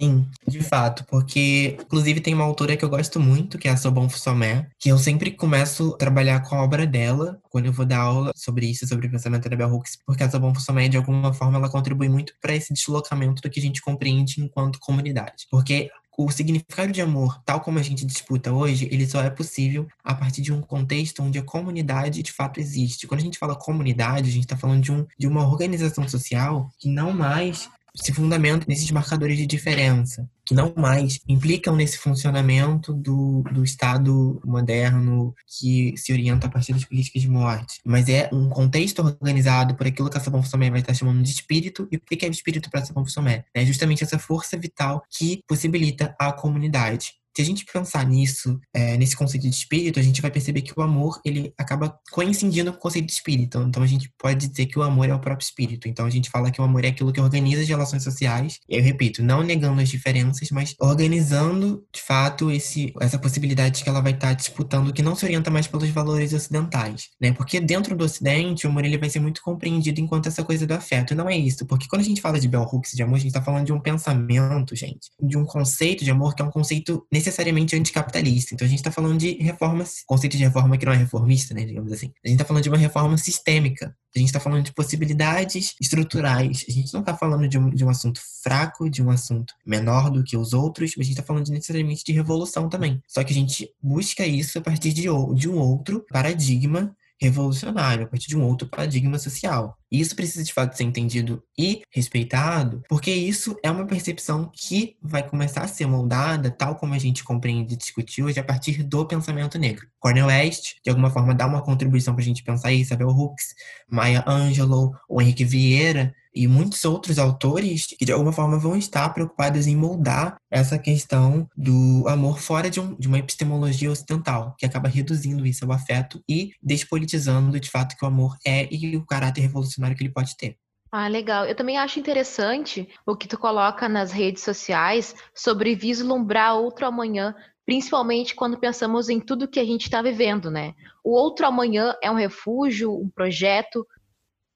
Sim, 0.00 0.26
de 0.48 0.60
fato, 0.60 1.04
porque 1.04 1.76
inclusive 1.80 2.20
tem 2.20 2.34
uma 2.34 2.44
autora 2.44 2.76
que 2.76 2.84
eu 2.84 2.88
gosto 2.88 3.20
muito, 3.20 3.58
que 3.58 3.68
é 3.68 3.70
a 3.70 3.76
Sobon 3.76 4.08
Fussomé, 4.08 4.68
que 4.78 4.88
eu 4.88 4.98
sempre 4.98 5.30
começo 5.30 5.94
a 5.94 5.96
trabalhar 5.96 6.40
com 6.40 6.56
a 6.56 6.62
obra 6.64 6.86
dela 6.86 7.40
quando 7.50 7.66
eu 7.66 7.72
vou 7.72 7.86
dar 7.86 8.00
aula 8.00 8.32
sobre 8.34 8.66
isso, 8.66 8.86
sobre 8.86 9.06
o 9.06 9.10
pensamento 9.10 9.48
da 9.48 9.54
Bell 9.54 9.68
Hooks, 9.68 9.98
porque 10.04 10.24
a 10.24 10.30
Sobon 10.30 10.54
Fussomé, 10.54 10.88
de 10.88 10.96
alguma 10.96 11.32
forma, 11.32 11.56
ela 11.58 11.70
contribui 11.70 12.08
muito 12.08 12.34
para 12.40 12.54
esse 12.54 12.72
deslocamento 12.72 13.42
do 13.42 13.50
que 13.50 13.60
a 13.60 13.62
gente 13.62 13.80
compreende 13.80 14.40
enquanto 14.40 14.80
comunidade. 14.80 15.46
Porque 15.50 15.88
o 16.16 16.30
significado 16.30 16.92
de 16.92 17.00
amor, 17.00 17.40
tal 17.44 17.60
como 17.60 17.78
a 17.78 17.82
gente 17.82 18.04
disputa 18.04 18.52
hoje, 18.52 18.88
ele 18.90 19.06
só 19.06 19.22
é 19.22 19.30
possível 19.30 19.88
a 20.04 20.14
partir 20.14 20.42
de 20.42 20.52
um 20.52 20.60
contexto 20.60 21.22
onde 21.22 21.38
a 21.38 21.42
comunidade 21.42 22.22
de 22.22 22.32
fato 22.32 22.60
existe. 22.60 23.06
Quando 23.06 23.20
a 23.20 23.24
gente 23.24 23.38
fala 23.38 23.56
comunidade, 23.56 24.28
a 24.28 24.32
gente 24.32 24.44
está 24.44 24.56
falando 24.56 24.82
de, 24.82 24.92
um, 24.92 25.06
de 25.18 25.26
uma 25.26 25.46
organização 25.46 26.06
social 26.06 26.70
que 26.78 26.88
não 26.88 27.12
mais 27.12 27.70
se 27.94 28.12
fundamentam 28.12 28.66
nesses 28.68 28.90
marcadores 28.90 29.36
de 29.36 29.46
diferença, 29.46 30.28
que 30.44 30.54
não 30.54 30.72
mais 30.76 31.20
implicam 31.28 31.76
nesse 31.76 31.98
funcionamento 31.98 32.92
do, 32.92 33.42
do 33.52 33.62
Estado 33.62 34.40
moderno 34.44 35.34
que 35.46 35.94
se 35.96 36.12
orienta 36.12 36.46
a 36.46 36.50
partir 36.50 36.72
das 36.72 36.84
políticas 36.84 37.22
de 37.22 37.28
morte, 37.28 37.80
mas 37.84 38.08
é 38.08 38.28
um 38.32 38.48
contexto 38.48 39.00
organizado 39.00 39.74
por 39.74 39.86
aquilo 39.86 40.10
que 40.10 40.16
a 40.16 40.20
Sabon 40.20 40.42
Fusomé 40.42 40.70
vai 40.70 40.80
estar 40.80 40.94
chamando 40.94 41.22
de 41.22 41.30
espírito. 41.30 41.86
E 41.90 41.96
o 41.96 42.00
que 42.00 42.24
é 42.24 42.28
espírito 42.28 42.70
para 42.70 42.80
a 42.80 42.84
Sabon 42.84 43.04
Fusomé? 43.04 43.44
É 43.54 43.64
justamente 43.64 44.02
essa 44.02 44.18
força 44.18 44.56
vital 44.56 45.02
que 45.10 45.42
possibilita 45.46 46.14
a 46.18 46.32
comunidade. 46.32 47.21
Se 47.34 47.42
a 47.42 47.44
gente 47.44 47.64
pensar 47.64 48.06
nisso, 48.06 48.60
é, 48.74 48.96
nesse 48.96 49.16
conceito 49.16 49.44
de 49.44 49.48
espírito, 49.48 49.98
a 49.98 50.02
gente 50.02 50.20
vai 50.20 50.30
perceber 50.30 50.62
que 50.62 50.78
o 50.78 50.82
amor, 50.82 51.20
ele 51.24 51.52
acaba 51.56 51.98
coincidindo 52.10 52.72
com 52.72 52.78
o 52.78 52.80
conceito 52.80 53.06
de 53.06 53.12
espírito. 53.12 53.58
Então, 53.62 53.82
a 53.82 53.86
gente 53.86 54.12
pode 54.18 54.48
dizer 54.48 54.66
que 54.66 54.78
o 54.78 54.82
amor 54.82 55.08
é 55.08 55.14
o 55.14 55.20
próprio 55.20 55.44
espírito. 55.44 55.88
Então, 55.88 56.04
a 56.04 56.10
gente 56.10 56.28
fala 56.28 56.50
que 56.50 56.60
o 56.60 56.64
amor 56.64 56.84
é 56.84 56.88
aquilo 56.88 57.12
que 57.12 57.20
organiza 57.20 57.62
as 57.62 57.68
relações 57.68 58.02
sociais. 58.02 58.58
E 58.68 58.76
eu 58.76 58.82
repito, 58.82 59.22
não 59.22 59.42
negando 59.42 59.80
as 59.80 59.88
diferenças, 59.88 60.50
mas 60.50 60.74
organizando, 60.78 61.84
de 61.92 62.02
fato, 62.02 62.50
esse, 62.50 62.92
essa 63.00 63.18
possibilidade 63.18 63.82
que 63.82 63.88
ela 63.88 64.00
vai 64.00 64.12
estar 64.12 64.34
disputando, 64.34 64.92
que 64.92 65.02
não 65.02 65.14
se 65.14 65.24
orienta 65.24 65.50
mais 65.50 65.66
pelos 65.66 65.88
valores 65.90 66.32
ocidentais, 66.32 67.08
né? 67.20 67.32
Porque 67.32 67.60
dentro 67.60 67.96
do 67.96 68.04
ocidente, 68.04 68.66
o 68.66 68.70
amor, 68.70 68.84
ele 68.84 68.98
vai 68.98 69.08
ser 69.08 69.20
muito 69.20 69.40
compreendido 69.42 70.00
enquanto 70.00 70.26
essa 70.26 70.44
coisa 70.44 70.66
do 70.66 70.74
afeto. 70.74 71.12
E 71.12 71.16
não 71.16 71.28
é 71.28 71.36
isso, 71.36 71.64
porque 71.66 71.86
quando 71.88 72.02
a 72.02 72.04
gente 72.04 72.20
fala 72.20 72.38
de 72.38 72.48
Bell 72.48 72.62
Hooks, 72.62 72.92
de 72.92 73.02
amor, 73.02 73.16
a 73.16 73.18
gente 73.18 73.28
está 73.28 73.42
falando 73.42 73.66
de 73.66 73.72
um 73.72 73.80
pensamento, 73.80 74.76
gente, 74.76 75.08
de 75.20 75.36
um 75.38 75.44
conceito 75.44 76.04
de 76.04 76.10
amor 76.10 76.34
que 76.34 76.42
é 76.42 76.44
um 76.44 76.50
conceito 76.50 77.06
necessariamente 77.22 77.76
anticapitalista. 77.76 78.54
Então 78.54 78.66
a 78.66 78.68
gente 78.68 78.80
está 78.80 78.90
falando 78.90 79.18
de 79.18 79.32
reformas, 79.34 80.02
conceito 80.06 80.36
de 80.36 80.42
reforma 80.42 80.76
que 80.76 80.84
não 80.84 80.92
é 80.92 80.96
reformista, 80.96 81.54
né, 81.54 81.64
digamos 81.64 81.92
assim. 81.92 82.12
A 82.24 82.28
gente 82.28 82.36
está 82.36 82.44
falando 82.44 82.62
de 82.62 82.68
uma 82.68 82.78
reforma 82.78 83.16
sistêmica. 83.16 83.96
A 84.14 84.18
gente 84.18 84.28
está 84.28 84.40
falando 84.40 84.64
de 84.64 84.72
possibilidades 84.72 85.74
estruturais. 85.80 86.66
A 86.68 86.72
gente 86.72 86.92
não 86.92 87.00
está 87.00 87.16
falando 87.16 87.48
de 87.48 87.58
um, 87.58 87.70
de 87.70 87.84
um 87.84 87.88
assunto 87.88 88.20
fraco, 88.42 88.90
de 88.90 89.02
um 89.02 89.10
assunto 89.10 89.54
menor 89.64 90.10
do 90.10 90.22
que 90.22 90.36
os 90.36 90.52
outros, 90.52 90.94
mas 90.96 91.06
a 91.06 91.08
gente 91.08 91.18
está 91.18 91.26
falando 91.26 91.46
de, 91.46 91.52
necessariamente 91.52 92.04
de 92.04 92.12
revolução 92.12 92.68
também. 92.68 93.00
Só 93.08 93.24
que 93.24 93.32
a 93.32 93.36
gente 93.36 93.70
busca 93.82 94.26
isso 94.26 94.58
a 94.58 94.60
partir 94.60 94.92
de, 94.92 95.02
de 95.34 95.48
um 95.48 95.56
outro 95.56 96.04
paradigma 96.10 96.94
revolucionário, 97.22 98.04
a 98.04 98.08
partir 98.08 98.28
de 98.28 98.36
um 98.36 98.44
outro 98.44 98.68
paradigma 98.68 99.18
social. 99.18 99.76
E 99.90 100.00
isso 100.00 100.16
precisa 100.16 100.42
de 100.42 100.52
fato 100.52 100.76
ser 100.76 100.84
entendido 100.84 101.42
e 101.56 101.82
respeitado, 101.90 102.82
porque 102.88 103.10
isso 103.10 103.56
é 103.62 103.70
uma 103.70 103.86
percepção 103.86 104.50
que 104.52 104.96
vai 105.00 105.26
começar 105.26 105.62
a 105.62 105.68
ser 105.68 105.86
moldada, 105.86 106.50
tal 106.50 106.74
como 106.76 106.94
a 106.94 106.98
gente 106.98 107.22
compreende 107.22 107.74
e 107.74 107.76
discutiu 107.76 108.26
hoje, 108.26 108.40
a 108.40 108.44
partir 108.44 108.82
do 108.82 109.06
pensamento 109.06 109.58
negro. 109.58 109.86
Cornel 110.00 110.26
West, 110.26 110.74
de 110.84 110.90
alguma 110.90 111.10
forma, 111.10 111.34
dá 111.34 111.46
uma 111.46 111.62
contribuição 111.62 112.14
para 112.14 112.22
a 112.22 112.26
gente 112.26 112.42
pensar 112.42 112.72
isso, 112.72 112.92
Isabel 112.92 113.08
Hooks, 113.08 113.54
Maya 113.88 114.24
Angelou, 114.26 114.92
o 115.08 115.20
Henrique 115.20 115.44
Vieira, 115.44 116.14
e 116.34 116.46
muitos 116.46 116.84
outros 116.84 117.18
autores 117.18 117.86
que 117.86 118.04
de 118.04 118.12
alguma 118.12 118.32
forma 118.32 118.58
vão 118.58 118.76
estar 118.76 119.08
preocupados 119.10 119.66
em 119.66 119.76
moldar 119.76 120.36
essa 120.50 120.78
questão 120.78 121.48
do 121.56 122.04
amor 122.08 122.38
fora 122.38 122.70
de, 122.70 122.80
um, 122.80 122.94
de 122.94 123.08
uma 123.08 123.18
epistemologia 123.18 123.90
ocidental, 123.90 124.54
que 124.58 124.66
acaba 124.66 124.88
reduzindo 124.88 125.46
isso 125.46 125.64
ao 125.64 125.72
afeto 125.72 126.22
e 126.28 126.52
despolitizando 126.62 127.58
de 127.60 127.70
fato 127.70 127.96
que 127.96 128.04
o 128.04 128.08
amor 128.08 128.36
é 128.46 128.68
e 128.70 128.96
o 128.96 129.06
caráter 129.06 129.40
revolucionário 129.40 129.96
que 129.96 130.02
ele 130.02 130.12
pode 130.12 130.36
ter. 130.36 130.56
Ah, 130.94 131.08
legal. 131.08 131.46
Eu 131.46 131.54
também 131.54 131.78
acho 131.78 131.98
interessante 131.98 132.86
o 133.06 133.16
que 133.16 133.26
tu 133.26 133.38
coloca 133.38 133.88
nas 133.88 134.12
redes 134.12 134.42
sociais 134.42 135.14
sobre 135.34 135.74
vislumbrar 135.74 136.54
outro 136.56 136.84
amanhã, 136.84 137.34
principalmente 137.64 138.34
quando 138.34 138.58
pensamos 138.58 139.08
em 139.08 139.18
tudo 139.18 139.48
que 139.48 139.58
a 139.58 139.64
gente 139.64 139.84
está 139.84 140.02
vivendo, 140.02 140.50
né? 140.50 140.74
O 141.02 141.12
outro 141.14 141.46
amanhã 141.46 141.94
é 142.02 142.10
um 142.10 142.14
refúgio, 142.14 142.92
um 142.92 143.08
projeto, 143.08 143.86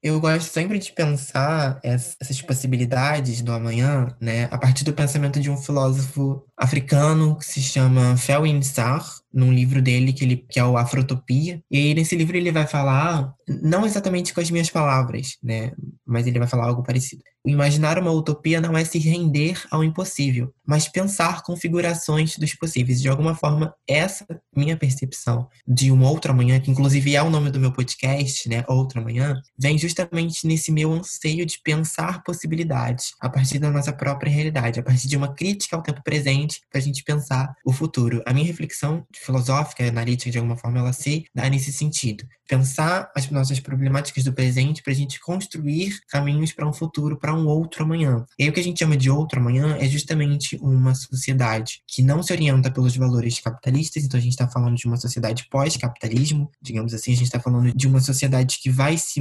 eu 0.02 0.20
gosto 0.20 0.48
sempre 0.48 0.78
de 0.78 0.92
pensar 0.92 1.80
essas 1.82 2.40
possibilidades 2.42 3.42
do 3.42 3.52
amanhã, 3.52 4.08
né, 4.20 4.44
a 4.50 4.58
partir 4.58 4.84
do 4.84 4.92
pensamento 4.92 5.40
de 5.40 5.50
um 5.50 5.56
filósofo 5.56 6.44
africano 6.56 7.36
que 7.36 7.44
se 7.44 7.60
chama 7.60 8.16
Felwine 8.16 8.62
Sarr, 8.62 9.04
num 9.32 9.52
livro 9.52 9.82
dele 9.82 10.12
que, 10.12 10.24
ele, 10.24 10.36
que 10.36 10.58
é 10.58 10.64
o 10.64 10.76
Afrotopia. 10.76 11.60
E 11.70 11.76
aí, 11.76 11.94
nesse 11.94 12.16
livro, 12.16 12.36
ele 12.36 12.50
vai 12.50 12.66
falar, 12.66 13.32
não 13.48 13.84
exatamente 13.84 14.32
com 14.32 14.40
as 14.40 14.50
minhas 14.50 14.70
palavras, 14.70 15.36
né? 15.42 15.72
Mas 16.06 16.26
ele 16.26 16.38
vai 16.38 16.48
falar 16.48 16.66
algo 16.66 16.82
parecido. 16.82 17.22
Imaginar 17.46 17.98
uma 17.98 18.10
utopia 18.10 18.60
não 18.60 18.76
é 18.76 18.84
se 18.84 18.98
render 18.98 19.62
ao 19.70 19.84
impossível, 19.84 20.52
mas 20.66 20.88
pensar 20.88 21.42
configurações 21.42 22.36
dos 22.36 22.54
possíveis. 22.54 23.00
De 23.00 23.08
alguma 23.08 23.36
forma, 23.36 23.72
essa 23.86 24.26
minha 24.54 24.76
percepção 24.76 25.48
de 25.66 25.92
um 25.92 26.02
outro 26.02 26.32
amanhã, 26.32 26.58
que 26.58 26.70
inclusive 26.70 27.14
é 27.14 27.22
o 27.22 27.30
nome 27.30 27.50
do 27.50 27.60
meu 27.60 27.72
podcast, 27.72 28.48
né? 28.48 28.64
Outro 28.66 29.00
amanhã, 29.00 29.40
vem 29.56 29.78
justamente 29.78 30.46
nesse 30.46 30.72
meu 30.72 30.92
anseio 30.92 31.46
de 31.46 31.60
pensar 31.62 32.24
possibilidades 32.24 33.14
a 33.20 33.28
partir 33.28 33.60
da 33.60 33.70
nossa 33.70 33.92
própria 33.92 34.30
realidade, 34.30 34.80
a 34.80 34.82
partir 34.82 35.06
de 35.06 35.16
uma 35.16 35.32
crítica 35.32 35.76
ao 35.76 35.82
tempo 35.82 36.02
presente, 36.02 36.60
para 36.68 36.80
a 36.80 36.82
gente 36.82 37.04
pensar 37.04 37.54
o 37.64 37.72
futuro. 37.72 38.22
A 38.26 38.32
minha 38.32 38.46
reflexão 38.46 39.06
filosófica 39.14 39.86
analítica, 39.86 40.30
de 40.30 40.38
alguma 40.38 40.56
forma, 40.56 40.80
ela 40.80 40.92
se 40.92 41.24
dá 41.32 41.48
nesse 41.48 41.72
sentido. 41.72 42.24
Pensar 42.48 43.10
as 43.14 43.28
nossas 43.30 43.60
problemáticas 43.60 44.24
do 44.24 44.32
presente 44.32 44.82
para 44.82 44.92
a 44.92 44.96
gente 44.96 45.20
construir 45.20 45.98
caminhos 46.08 46.52
para 46.52 46.68
um 46.68 46.72
futuro, 46.72 47.16
para 47.16 47.35
um 47.36 47.46
outro 47.46 47.84
amanhã. 47.84 48.24
E 48.38 48.44
aí, 48.44 48.50
o 48.50 48.52
que 48.52 48.60
a 48.60 48.62
gente 48.62 48.78
chama 48.78 48.96
de 48.96 49.10
outro 49.10 49.40
amanhã 49.40 49.76
é 49.78 49.86
justamente 49.88 50.56
uma 50.60 50.94
sociedade 50.94 51.82
que 51.86 52.02
não 52.02 52.22
se 52.22 52.32
orienta 52.32 52.70
pelos 52.70 52.96
valores 52.96 53.38
capitalistas, 53.40 54.04
então 54.04 54.18
a 54.18 54.22
gente 54.22 54.32
está 54.32 54.48
falando 54.48 54.76
de 54.76 54.86
uma 54.86 54.96
sociedade 54.96 55.46
pós-capitalismo, 55.50 56.50
digamos 56.60 56.94
assim, 56.94 57.12
a 57.12 57.16
gente 57.16 57.26
está 57.26 57.40
falando 57.40 57.72
de 57.74 57.86
uma 57.86 58.00
sociedade 58.00 58.58
que 58.60 58.70
vai 58.70 58.96
se 58.96 59.20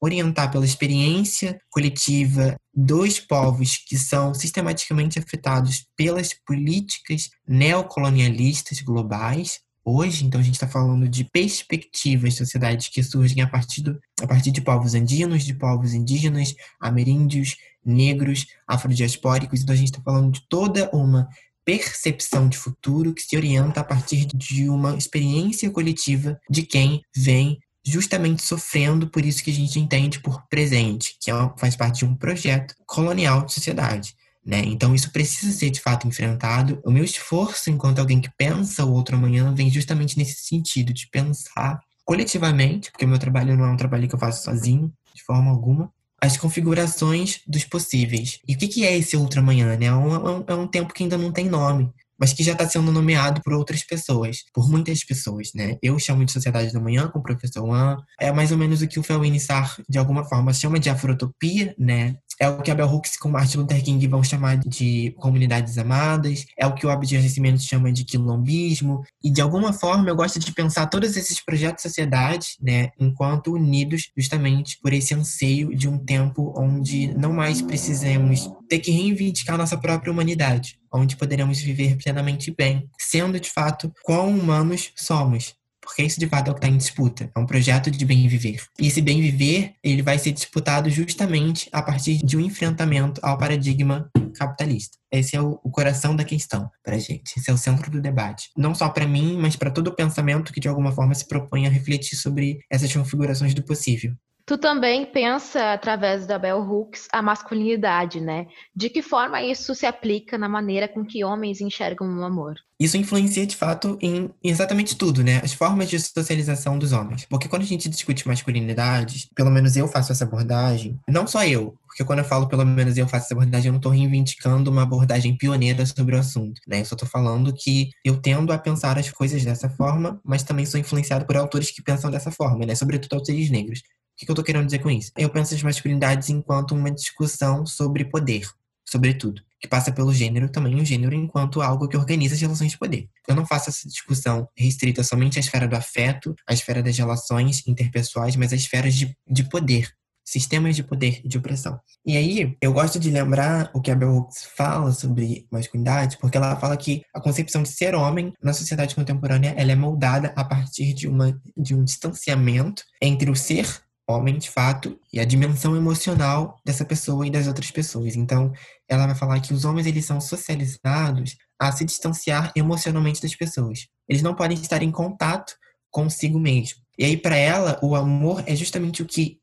orientar 0.00 0.50
pela 0.50 0.64
experiência 0.64 1.58
coletiva 1.70 2.56
dos 2.74 3.18
povos 3.18 3.78
que 3.78 3.98
são 3.98 4.34
sistematicamente 4.34 5.18
afetados 5.18 5.86
pelas 5.96 6.34
políticas 6.46 7.30
neocolonialistas 7.48 8.80
globais. 8.80 9.60
Hoje, 9.88 10.24
então, 10.24 10.40
a 10.40 10.42
gente 10.42 10.54
está 10.54 10.66
falando 10.66 11.08
de 11.08 11.22
perspectivas 11.22 12.32
de 12.32 12.38
sociedades 12.38 12.88
que 12.88 13.00
surgem 13.04 13.40
a 13.40 13.46
partir, 13.46 13.82
do, 13.82 13.96
a 14.20 14.26
partir 14.26 14.50
de 14.50 14.60
povos 14.60 14.94
andinos, 14.94 15.44
de 15.44 15.54
povos 15.54 15.94
indígenas, 15.94 16.56
ameríndios, 16.80 17.56
negros, 17.84 18.46
afrodiaspóricos. 18.66 19.62
Então, 19.62 19.72
a 19.72 19.78
gente 19.78 19.92
está 19.92 20.02
falando 20.02 20.32
de 20.32 20.42
toda 20.48 20.90
uma 20.92 21.28
percepção 21.64 22.48
de 22.48 22.58
futuro 22.58 23.14
que 23.14 23.22
se 23.22 23.36
orienta 23.36 23.80
a 23.80 23.84
partir 23.84 24.26
de 24.26 24.68
uma 24.68 24.96
experiência 24.96 25.70
coletiva 25.70 26.36
de 26.50 26.62
quem 26.64 27.00
vem 27.14 27.56
justamente 27.84 28.42
sofrendo 28.42 29.08
por 29.08 29.24
isso 29.24 29.42
que 29.44 29.52
a 29.52 29.54
gente 29.54 29.78
entende 29.78 30.18
por 30.18 30.48
presente, 30.48 31.16
que 31.20 31.30
é 31.30 31.34
faz 31.56 31.76
parte 31.76 32.00
de 32.00 32.04
um 32.04 32.16
projeto 32.16 32.74
colonial 32.84 33.46
de 33.46 33.52
sociedade. 33.52 34.16
Né? 34.46 34.62
Então, 34.64 34.94
isso 34.94 35.10
precisa 35.10 35.50
ser 35.50 35.70
de 35.70 35.80
fato 35.80 36.06
enfrentado. 36.06 36.80
O 36.84 36.90
meu 36.90 37.02
esforço, 37.02 37.68
enquanto 37.68 37.98
alguém 37.98 38.20
que 38.20 38.30
pensa 38.38 38.84
o 38.84 38.92
outro 38.92 39.16
amanhã, 39.16 39.52
vem 39.52 39.68
justamente 39.68 40.16
nesse 40.16 40.44
sentido 40.44 40.92
de 40.92 41.08
pensar 41.10 41.80
coletivamente, 42.04 42.92
porque 42.92 43.04
o 43.04 43.08
meu 43.08 43.18
trabalho 43.18 43.56
não 43.56 43.64
é 43.64 43.70
um 43.70 43.76
trabalho 43.76 44.08
que 44.08 44.14
eu 44.14 44.18
faço 44.18 44.44
sozinho, 44.44 44.92
de 45.12 45.24
forma 45.24 45.50
alguma, 45.50 45.90
as 46.22 46.36
configurações 46.36 47.40
dos 47.44 47.64
possíveis. 47.64 48.38
E 48.46 48.54
o 48.54 48.56
que 48.56 48.84
é 48.84 48.96
esse 48.96 49.16
outro 49.16 49.40
amanhã? 49.40 49.76
Né? 49.76 49.86
É, 49.86 49.92
um, 49.92 50.44
é 50.46 50.54
um 50.54 50.64
é 50.64 50.68
tempo 50.68 50.94
que 50.94 51.02
ainda 51.02 51.18
não 51.18 51.32
tem 51.32 51.48
nome 51.48 51.92
mas 52.18 52.32
que 52.32 52.42
já 52.42 52.52
está 52.52 52.68
sendo 52.68 52.90
nomeado 52.90 53.40
por 53.42 53.52
outras 53.52 53.84
pessoas, 53.84 54.38
por 54.52 54.68
muitas 54.68 55.04
pessoas, 55.04 55.50
né? 55.54 55.76
Eu 55.82 55.98
chamo 55.98 56.24
de 56.24 56.32
Sociedade 56.32 56.72
da 56.72 56.80
Manhã 56.80 57.08
com 57.08 57.18
o 57.18 57.22
professor 57.22 57.64
Wan, 57.64 57.96
é 58.18 58.32
mais 58.32 58.50
ou 58.50 58.58
menos 58.58 58.80
o 58.82 58.88
que 58.88 58.98
o 58.98 59.02
Felwine 59.02 59.38
Sarr, 59.38 59.80
de 59.88 59.98
alguma 59.98 60.24
forma, 60.24 60.52
chama 60.52 60.78
de 60.78 60.88
afrotopia, 60.88 61.74
né? 61.78 62.16
É 62.40 62.48
o 62.48 62.60
que 62.60 62.70
a 62.70 62.74
Bell 62.74 62.88
Hooks 62.88 63.16
com 63.16 63.28
Martin 63.28 63.58
Luther 63.58 63.82
King 63.82 64.06
vão 64.06 64.22
chamar 64.22 64.58
de 64.58 65.14
comunidades 65.18 65.78
amadas, 65.78 66.44
é 66.58 66.66
o 66.66 66.74
que 66.74 66.86
o 66.86 66.90
Abdias 66.90 67.22
Nascimento 67.22 67.62
chama 67.62 67.92
de 67.92 68.04
quilombismo, 68.04 69.02
e 69.22 69.30
de 69.30 69.40
alguma 69.40 69.72
forma 69.72 70.08
eu 70.08 70.16
gosto 70.16 70.38
de 70.38 70.52
pensar 70.52 70.86
todos 70.86 71.16
esses 71.16 71.42
projetos 71.42 71.82
de 71.82 71.88
sociedade, 71.88 72.56
né, 72.60 72.90
enquanto 72.98 73.52
unidos 73.52 74.10
justamente 74.16 74.78
por 74.82 74.92
esse 74.92 75.14
anseio 75.14 75.74
de 75.74 75.88
um 75.88 75.98
tempo 75.98 76.52
onde 76.56 77.08
não 77.14 77.32
mais 77.32 77.62
precisamos 77.62 78.50
ter 78.68 78.80
que 78.80 78.90
reivindicar 78.90 79.56
nossa 79.56 79.78
própria 79.78 80.12
humanidade, 80.12 80.78
onde 80.92 81.16
poderemos 81.16 81.58
viver 81.60 81.96
plenamente 81.96 82.54
bem, 82.56 82.88
sendo 82.98 83.40
de 83.40 83.50
fato 83.50 83.92
quão 84.04 84.30
humanos 84.30 84.92
somos, 84.96 85.54
porque 85.86 86.02
isso 86.02 86.18
de 86.18 86.26
fato 86.26 86.48
é 86.48 86.50
o 86.50 86.54
que 86.54 86.58
está 86.58 86.68
em 86.68 86.76
disputa. 86.76 87.30
É 87.34 87.38
um 87.38 87.46
projeto 87.46 87.90
de 87.90 88.04
bem 88.04 88.26
viver. 88.26 88.60
E 88.80 88.88
esse 88.88 89.00
bem 89.00 89.20
viver, 89.20 89.74
ele 89.82 90.02
vai 90.02 90.18
ser 90.18 90.32
disputado 90.32 90.90
justamente 90.90 91.68
a 91.72 91.80
partir 91.80 92.18
de 92.18 92.36
um 92.36 92.40
enfrentamento 92.40 93.20
ao 93.22 93.38
paradigma 93.38 94.10
capitalista. 94.36 94.98
Esse 95.10 95.36
é 95.36 95.40
o, 95.40 95.60
o 95.62 95.70
coração 95.70 96.14
da 96.14 96.24
questão 96.24 96.68
para 96.84 96.98
gente. 96.98 97.38
Esse 97.38 97.50
é 97.50 97.54
o 97.54 97.56
centro 97.56 97.90
do 97.90 98.00
debate. 98.00 98.50
Não 98.56 98.74
só 98.74 98.88
para 98.88 99.06
mim, 99.06 99.38
mas 99.38 99.54
para 99.54 99.70
todo 99.70 99.88
o 99.88 99.94
pensamento 99.94 100.52
que 100.52 100.60
de 100.60 100.68
alguma 100.68 100.90
forma 100.90 101.14
se 101.14 101.26
propõe 101.26 101.66
a 101.66 101.70
refletir 101.70 102.16
sobre 102.16 102.58
essas 102.68 102.92
configurações 102.92 103.54
do 103.54 103.62
possível. 103.62 104.12
Tu 104.46 104.56
também 104.56 105.04
pensa, 105.04 105.72
através 105.72 106.24
da 106.24 106.38
Bell 106.38 106.60
Hooks, 106.60 107.08
a 107.12 107.20
masculinidade, 107.20 108.20
né? 108.20 108.46
De 108.74 108.88
que 108.88 109.02
forma 109.02 109.42
isso 109.42 109.74
se 109.74 109.84
aplica 109.84 110.38
na 110.38 110.48
maneira 110.48 110.86
com 110.86 111.04
que 111.04 111.24
homens 111.24 111.60
enxergam 111.60 112.06
o 112.16 112.22
amor? 112.22 112.54
Isso 112.78 112.96
influencia, 112.96 113.44
de 113.44 113.56
fato, 113.56 113.98
em 114.00 114.30
exatamente 114.44 114.96
tudo, 114.96 115.24
né? 115.24 115.40
As 115.42 115.52
formas 115.52 115.88
de 115.90 115.98
socialização 115.98 116.78
dos 116.78 116.92
homens. 116.92 117.26
Porque 117.28 117.48
quando 117.48 117.62
a 117.62 117.66
gente 117.66 117.88
discute 117.88 118.28
masculinidades, 118.28 119.28
pelo 119.34 119.50
menos 119.50 119.76
eu 119.76 119.88
faço 119.88 120.12
essa 120.12 120.22
abordagem, 120.22 120.96
não 121.08 121.26
só 121.26 121.44
eu, 121.44 121.76
porque 121.84 122.04
quando 122.04 122.20
eu 122.20 122.24
falo 122.24 122.46
pelo 122.46 122.64
menos 122.64 122.96
eu 122.96 123.08
faço 123.08 123.24
essa 123.24 123.34
abordagem, 123.34 123.66
eu 123.66 123.72
não 123.72 123.80
estou 123.80 123.90
reivindicando 123.90 124.70
uma 124.70 124.82
abordagem 124.82 125.36
pioneira 125.36 125.84
sobre 125.86 126.14
o 126.14 126.20
assunto, 126.20 126.60
né? 126.68 126.82
Eu 126.82 126.84
só 126.84 126.94
estou 126.94 127.08
falando 127.08 127.52
que 127.52 127.90
eu 128.04 128.20
tendo 128.20 128.52
a 128.52 128.58
pensar 128.58 128.96
as 128.96 129.10
coisas 129.10 129.44
dessa 129.44 129.68
forma, 129.68 130.20
mas 130.24 130.44
também 130.44 130.66
sou 130.66 130.78
influenciado 130.78 131.26
por 131.26 131.36
autores 131.36 131.72
que 131.72 131.82
pensam 131.82 132.12
dessa 132.12 132.30
forma, 132.30 132.64
né? 132.64 132.76
Sobretudo 132.76 133.14
autores 133.14 133.50
negros. 133.50 133.82
O 134.16 134.24
que 134.24 134.30
eu 134.30 134.34
tô 134.34 134.42
querendo 134.42 134.64
dizer 134.64 134.78
com 134.78 134.90
isso? 134.90 135.12
Eu 135.16 135.28
penso 135.28 135.54
as 135.54 135.62
masculinidades 135.62 136.30
enquanto 136.30 136.74
uma 136.74 136.90
discussão 136.90 137.66
sobre 137.66 138.02
poder, 138.02 138.48
sobretudo, 138.88 139.42
que 139.60 139.68
passa 139.68 139.92
pelo 139.92 140.12
gênero 140.12 140.48
também, 140.48 140.80
o 140.80 140.84
gênero 140.84 141.14
enquanto 141.14 141.60
algo 141.60 141.86
que 141.86 141.98
organiza 141.98 142.34
as 142.34 142.40
relações 142.40 142.72
de 142.72 142.78
poder. 142.78 143.10
Eu 143.28 143.34
não 143.34 143.44
faço 143.44 143.68
essa 143.68 143.86
discussão 143.86 144.48
restrita 144.56 145.04
somente 145.04 145.38
à 145.38 145.40
esfera 145.40 145.68
do 145.68 145.76
afeto, 145.76 146.34
à 146.48 146.54
esfera 146.54 146.82
das 146.82 146.96
relações 146.96 147.62
interpessoais, 147.66 148.36
mas 148.36 148.54
às 148.54 148.60
esferas 148.60 148.94
de, 148.94 149.14
de 149.28 149.44
poder, 149.44 149.90
sistemas 150.24 150.74
de 150.74 150.82
poder 150.82 151.20
e 151.22 151.28
de 151.28 151.36
opressão. 151.36 151.78
E 152.04 152.16
aí, 152.16 152.56
eu 152.58 152.72
gosto 152.72 152.98
de 152.98 153.10
lembrar 153.10 153.70
o 153.74 153.82
que 153.82 153.90
a 153.90 153.94
Bell 153.94 154.16
Hooks 154.16 154.48
fala 154.56 154.92
sobre 154.92 155.46
masculinidade, 155.52 156.16
porque 156.18 156.38
ela 156.38 156.56
fala 156.56 156.76
que 156.76 157.02
a 157.14 157.20
concepção 157.20 157.62
de 157.62 157.68
ser 157.68 157.94
homem 157.94 158.32
na 158.42 158.54
sociedade 158.54 158.94
contemporânea 158.94 159.54
ela 159.58 159.72
é 159.72 159.76
moldada 159.76 160.32
a 160.34 160.42
partir 160.42 160.94
de, 160.94 161.06
uma, 161.06 161.38
de 161.54 161.74
um 161.74 161.84
distanciamento 161.84 162.82
entre 163.02 163.30
o 163.30 163.36
ser 163.36 163.84
homem 164.08 164.38
de 164.38 164.50
fato 164.50 164.98
e 165.12 165.18
a 165.18 165.24
dimensão 165.24 165.76
emocional 165.76 166.60
dessa 166.64 166.84
pessoa 166.84 167.26
e 167.26 167.30
das 167.30 167.46
outras 167.46 167.70
pessoas. 167.70 168.14
Então, 168.14 168.52
ela 168.88 169.06
vai 169.06 169.14
falar 169.14 169.40
que 169.40 169.52
os 169.52 169.64
homens 169.64 169.86
eles 169.86 170.04
são 170.04 170.20
socializados 170.20 171.36
a 171.58 171.72
se 171.72 171.84
distanciar 171.84 172.52
emocionalmente 172.54 173.20
das 173.20 173.34
pessoas. 173.34 173.88
Eles 174.08 174.22
não 174.22 174.34
podem 174.34 174.56
estar 174.60 174.82
em 174.82 174.92
contato 174.92 175.54
consigo 175.90 176.38
mesmo. 176.38 176.80
E 176.98 177.04
aí 177.04 177.16
para 177.16 177.36
ela, 177.36 177.78
o 177.82 177.96
amor 177.96 178.42
é 178.46 178.54
justamente 178.54 179.02
o 179.02 179.06
que 179.06 179.38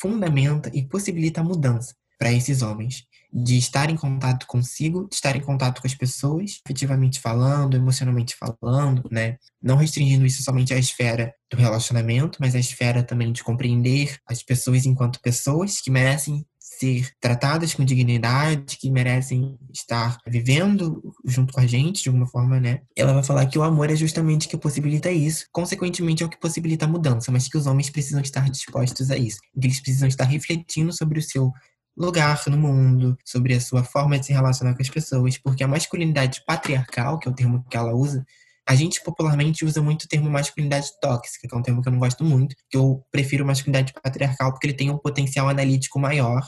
fundamenta 0.00 0.70
e 0.72 0.86
possibilita 0.86 1.40
a 1.40 1.44
mudança 1.44 1.94
para 2.18 2.32
esses 2.32 2.62
homens 2.62 3.04
de 3.32 3.58
estar 3.58 3.90
em 3.90 3.96
contato 3.96 4.46
consigo, 4.46 5.08
de 5.08 5.14
estar 5.14 5.36
em 5.36 5.40
contato 5.40 5.80
com 5.80 5.86
as 5.86 5.94
pessoas, 5.94 6.60
efetivamente 6.64 7.20
falando, 7.20 7.76
emocionalmente 7.76 8.36
falando, 8.36 9.08
né? 9.10 9.36
Não 9.62 9.76
restringindo 9.76 10.26
isso 10.26 10.42
somente 10.42 10.74
à 10.74 10.78
esfera 10.78 11.32
do 11.50 11.56
relacionamento, 11.56 12.38
mas 12.40 12.54
à 12.54 12.58
esfera 12.58 13.02
também 13.02 13.32
de 13.32 13.44
compreender 13.44 14.16
as 14.26 14.42
pessoas 14.42 14.86
enquanto 14.86 15.20
pessoas 15.20 15.80
que 15.80 15.90
merecem 15.90 16.44
ser 16.80 17.10
tratadas 17.20 17.74
com 17.74 17.84
dignidade, 17.84 18.78
que 18.78 18.90
merecem 18.90 19.58
estar 19.72 20.16
vivendo 20.26 21.02
junto 21.26 21.52
com 21.52 21.60
a 21.60 21.66
gente 21.66 22.02
de 22.02 22.08
alguma 22.08 22.26
forma, 22.26 22.58
né? 22.58 22.80
Ela 22.96 23.12
vai 23.12 23.22
falar 23.22 23.46
que 23.46 23.58
o 23.58 23.62
amor 23.62 23.90
é 23.90 23.96
justamente 23.96 24.46
o 24.46 24.50
que 24.50 24.56
possibilita 24.56 25.10
isso, 25.10 25.46
consequentemente 25.52 26.22
é 26.22 26.26
o 26.26 26.28
que 26.28 26.40
possibilita 26.40 26.86
a 26.86 26.88
mudança, 26.88 27.30
mas 27.30 27.48
que 27.48 27.58
os 27.58 27.66
homens 27.66 27.90
precisam 27.90 28.22
estar 28.22 28.48
dispostos 28.48 29.10
a 29.10 29.16
isso, 29.16 29.40
que 29.40 29.66
eles 29.66 29.80
precisam 29.80 30.08
estar 30.08 30.24
refletindo 30.24 30.90
sobre 30.92 31.18
o 31.18 31.22
seu 31.22 31.52
lugar 32.00 32.42
no 32.48 32.56
mundo, 32.56 33.16
sobre 33.24 33.54
a 33.54 33.60
sua 33.60 33.84
forma 33.84 34.18
de 34.18 34.26
se 34.26 34.32
relacionar 34.32 34.74
com 34.74 34.82
as 34.82 34.88
pessoas, 34.88 35.36
porque 35.36 35.62
a 35.62 35.68
masculinidade 35.68 36.42
patriarcal, 36.46 37.18
que 37.18 37.28
é 37.28 37.30
o 37.30 37.34
termo 37.34 37.64
que 37.68 37.76
ela 37.76 37.92
usa, 37.94 38.24
a 38.66 38.74
gente 38.74 39.02
popularmente 39.02 39.64
usa 39.64 39.82
muito 39.82 40.04
o 40.04 40.08
termo 40.08 40.30
masculinidade 40.30 40.88
tóxica, 41.00 41.46
que 41.46 41.54
é 41.54 41.58
um 41.58 41.62
termo 41.62 41.82
que 41.82 41.88
eu 41.88 41.92
não 41.92 41.98
gosto 41.98 42.24
muito, 42.24 42.56
que 42.70 42.76
eu 42.76 43.04
prefiro 43.10 43.44
masculinidade 43.44 43.92
patriarcal 43.92 44.52
porque 44.52 44.66
ele 44.66 44.74
tem 44.74 44.90
um 44.90 44.96
potencial 44.98 45.48
analítico 45.48 45.98
maior. 45.98 46.42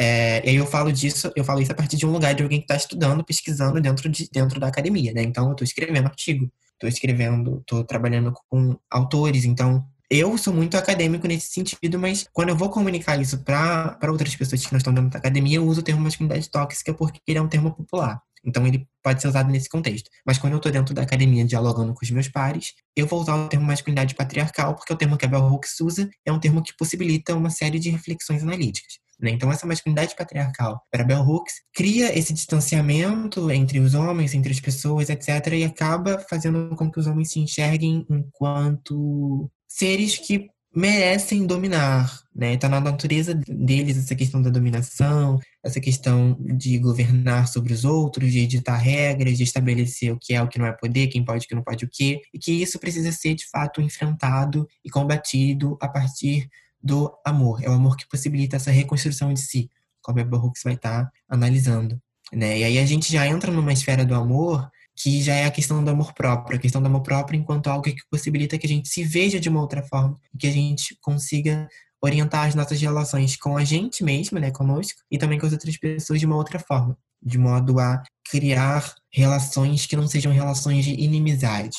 É, 0.00 0.44
e 0.44 0.50
aí 0.50 0.56
eu 0.56 0.66
falo 0.66 0.92
disso, 0.92 1.30
eu 1.36 1.44
falo 1.44 1.60
isso 1.60 1.72
a 1.72 1.74
partir 1.74 1.96
de 1.96 2.06
um 2.06 2.10
lugar 2.10 2.34
de 2.34 2.42
alguém 2.42 2.58
que 2.60 2.64
está 2.64 2.76
estudando, 2.76 3.24
pesquisando 3.24 3.80
dentro, 3.80 4.08
de, 4.08 4.28
dentro 4.32 4.58
da 4.58 4.68
academia, 4.68 5.12
né? 5.12 5.22
Então 5.22 5.46
eu 5.46 5.52
estou 5.52 5.64
escrevendo 5.64 6.06
artigo, 6.06 6.50
estou 6.72 6.88
escrevendo, 6.88 7.58
estou 7.60 7.84
trabalhando 7.84 8.32
com 8.48 8.76
autores, 8.90 9.44
então 9.44 9.86
eu 10.10 10.36
sou 10.38 10.52
muito 10.52 10.76
acadêmico 10.76 11.26
nesse 11.26 11.48
sentido, 11.48 11.98
mas 11.98 12.26
quando 12.32 12.50
eu 12.50 12.56
vou 12.56 12.70
comunicar 12.70 13.20
isso 13.20 13.38
para 13.38 13.98
outras 14.06 14.34
pessoas 14.36 14.64
que 14.64 14.72
não 14.72 14.78
estão 14.78 14.92
dentro 14.92 15.10
da 15.10 15.18
academia, 15.18 15.56
eu 15.56 15.66
uso 15.66 15.80
o 15.80 15.84
termo 15.84 16.02
masculinidade 16.02 16.50
tóxica 16.50 16.92
porque 16.94 17.20
ele 17.26 17.38
é 17.38 17.42
um 17.42 17.48
termo 17.48 17.74
popular. 17.74 18.20
Então 18.44 18.66
ele 18.66 18.86
pode 19.02 19.22
ser 19.22 19.28
usado 19.28 19.50
nesse 19.50 19.68
contexto. 19.68 20.10
Mas 20.26 20.36
quando 20.36 20.52
eu 20.52 20.58
estou 20.58 20.70
dentro 20.70 20.94
da 20.94 21.02
academia 21.02 21.44
dialogando 21.44 21.94
com 21.94 22.04
os 22.04 22.10
meus 22.10 22.28
pares, 22.28 22.74
eu 22.94 23.06
vou 23.06 23.20
usar 23.20 23.34
o 23.34 23.48
termo 23.48 23.64
masculinidade 23.64 24.14
patriarcal, 24.14 24.74
porque 24.74 24.92
é 24.92 24.94
o 24.94 24.98
termo 24.98 25.16
que 25.16 25.24
a 25.24 25.28
Bell 25.28 25.44
Hooks 25.44 25.80
usa 25.80 26.10
é 26.24 26.32
um 26.32 26.38
termo 26.38 26.62
que 26.62 26.76
possibilita 26.76 27.34
uma 27.34 27.50
série 27.50 27.78
de 27.78 27.90
reflexões 27.90 28.42
analíticas. 28.42 28.98
Né? 29.24 29.30
Então, 29.30 29.50
essa 29.50 29.66
masculinidade 29.66 30.14
patriarcal 30.14 30.82
para 30.90 31.02
Bell 31.02 31.22
Hooks 31.22 31.54
cria 31.74 32.16
esse 32.16 32.34
distanciamento 32.34 33.50
entre 33.50 33.80
os 33.80 33.94
homens, 33.94 34.34
entre 34.34 34.52
as 34.52 34.60
pessoas, 34.60 35.08
etc., 35.08 35.54
e 35.54 35.64
acaba 35.64 36.18
fazendo 36.28 36.76
com 36.76 36.90
que 36.90 37.00
os 37.00 37.06
homens 37.06 37.32
se 37.32 37.40
enxerguem 37.40 38.06
enquanto 38.10 39.50
seres 39.66 40.18
que 40.18 40.48
merecem 40.76 41.46
dominar, 41.46 42.12
né? 42.34 42.56
Tá 42.56 42.68
na 42.68 42.80
natureza 42.80 43.32
deles 43.46 43.96
essa 43.96 44.14
questão 44.14 44.42
da 44.42 44.50
dominação, 44.50 45.38
essa 45.64 45.80
questão 45.80 46.36
de 46.40 46.78
governar 46.78 47.46
sobre 47.46 47.72
os 47.72 47.84
outros, 47.84 48.32
de 48.32 48.40
editar 48.40 48.76
regras, 48.76 49.38
de 49.38 49.44
estabelecer 49.44 50.12
o 50.12 50.18
que 50.20 50.34
é, 50.34 50.42
o 50.42 50.48
que 50.48 50.58
não 50.58 50.66
é 50.66 50.72
poder, 50.72 51.06
quem 51.06 51.24
pode, 51.24 51.46
o 51.46 51.48
que 51.48 51.54
não 51.54 51.62
pode, 51.62 51.84
o 51.84 51.90
quê, 51.90 52.20
e 52.34 52.38
que 52.38 52.52
isso 52.52 52.78
precisa 52.80 53.12
ser 53.12 53.34
de 53.34 53.48
fato 53.48 53.80
enfrentado 53.80 54.66
e 54.84 54.90
combatido 54.90 55.78
a 55.80 55.88
partir 55.88 56.48
do 56.84 57.10
amor. 57.24 57.64
É 57.64 57.70
o 57.70 57.72
amor 57.72 57.96
que 57.96 58.06
possibilita 58.06 58.56
essa 58.56 58.70
reconstrução 58.70 59.32
de 59.32 59.40
si, 59.40 59.70
como 60.02 60.20
a 60.20 60.24
Barrocks 60.24 60.62
vai 60.62 60.74
estar 60.74 61.06
tá 61.06 61.12
analisando, 61.28 61.98
né? 62.30 62.58
E 62.58 62.64
aí 62.64 62.78
a 62.78 62.84
gente 62.84 63.10
já 63.10 63.26
entra 63.26 63.50
numa 63.50 63.72
esfera 63.72 64.04
do 64.04 64.14
amor 64.14 64.70
que 64.94 65.22
já 65.22 65.34
é 65.34 65.46
a 65.46 65.50
questão 65.50 65.82
do 65.82 65.90
amor 65.90 66.12
próprio, 66.12 66.56
a 66.56 66.60
questão 66.60 66.80
do 66.80 66.86
amor 66.86 67.02
próprio 67.02 67.38
enquanto 67.38 67.68
algo 67.68 67.82
que 67.82 67.96
possibilita 68.10 68.58
que 68.58 68.66
a 68.66 68.68
gente 68.68 68.88
se 68.88 69.02
veja 69.02 69.40
de 69.40 69.48
uma 69.48 69.60
outra 69.60 69.82
forma, 69.82 70.20
que 70.38 70.46
a 70.46 70.52
gente 70.52 70.96
consiga 71.00 71.66
orientar 72.00 72.46
as 72.46 72.54
nossas 72.54 72.80
relações 72.80 73.34
com 73.34 73.56
a 73.56 73.64
gente 73.64 74.04
mesmo, 74.04 74.38
né, 74.38 74.50
conosco, 74.50 75.00
e 75.10 75.16
também 75.16 75.38
com 75.38 75.46
as 75.46 75.52
outras 75.52 75.76
pessoas 75.78 76.20
de 76.20 76.26
uma 76.26 76.36
outra 76.36 76.58
forma, 76.58 76.96
de 77.20 77.38
modo 77.38 77.80
a 77.80 78.02
criar 78.30 78.94
relações 79.10 79.86
que 79.86 79.96
não 79.96 80.06
sejam 80.06 80.32
relações 80.32 80.84
de 80.84 80.92
inimizade, 80.92 81.78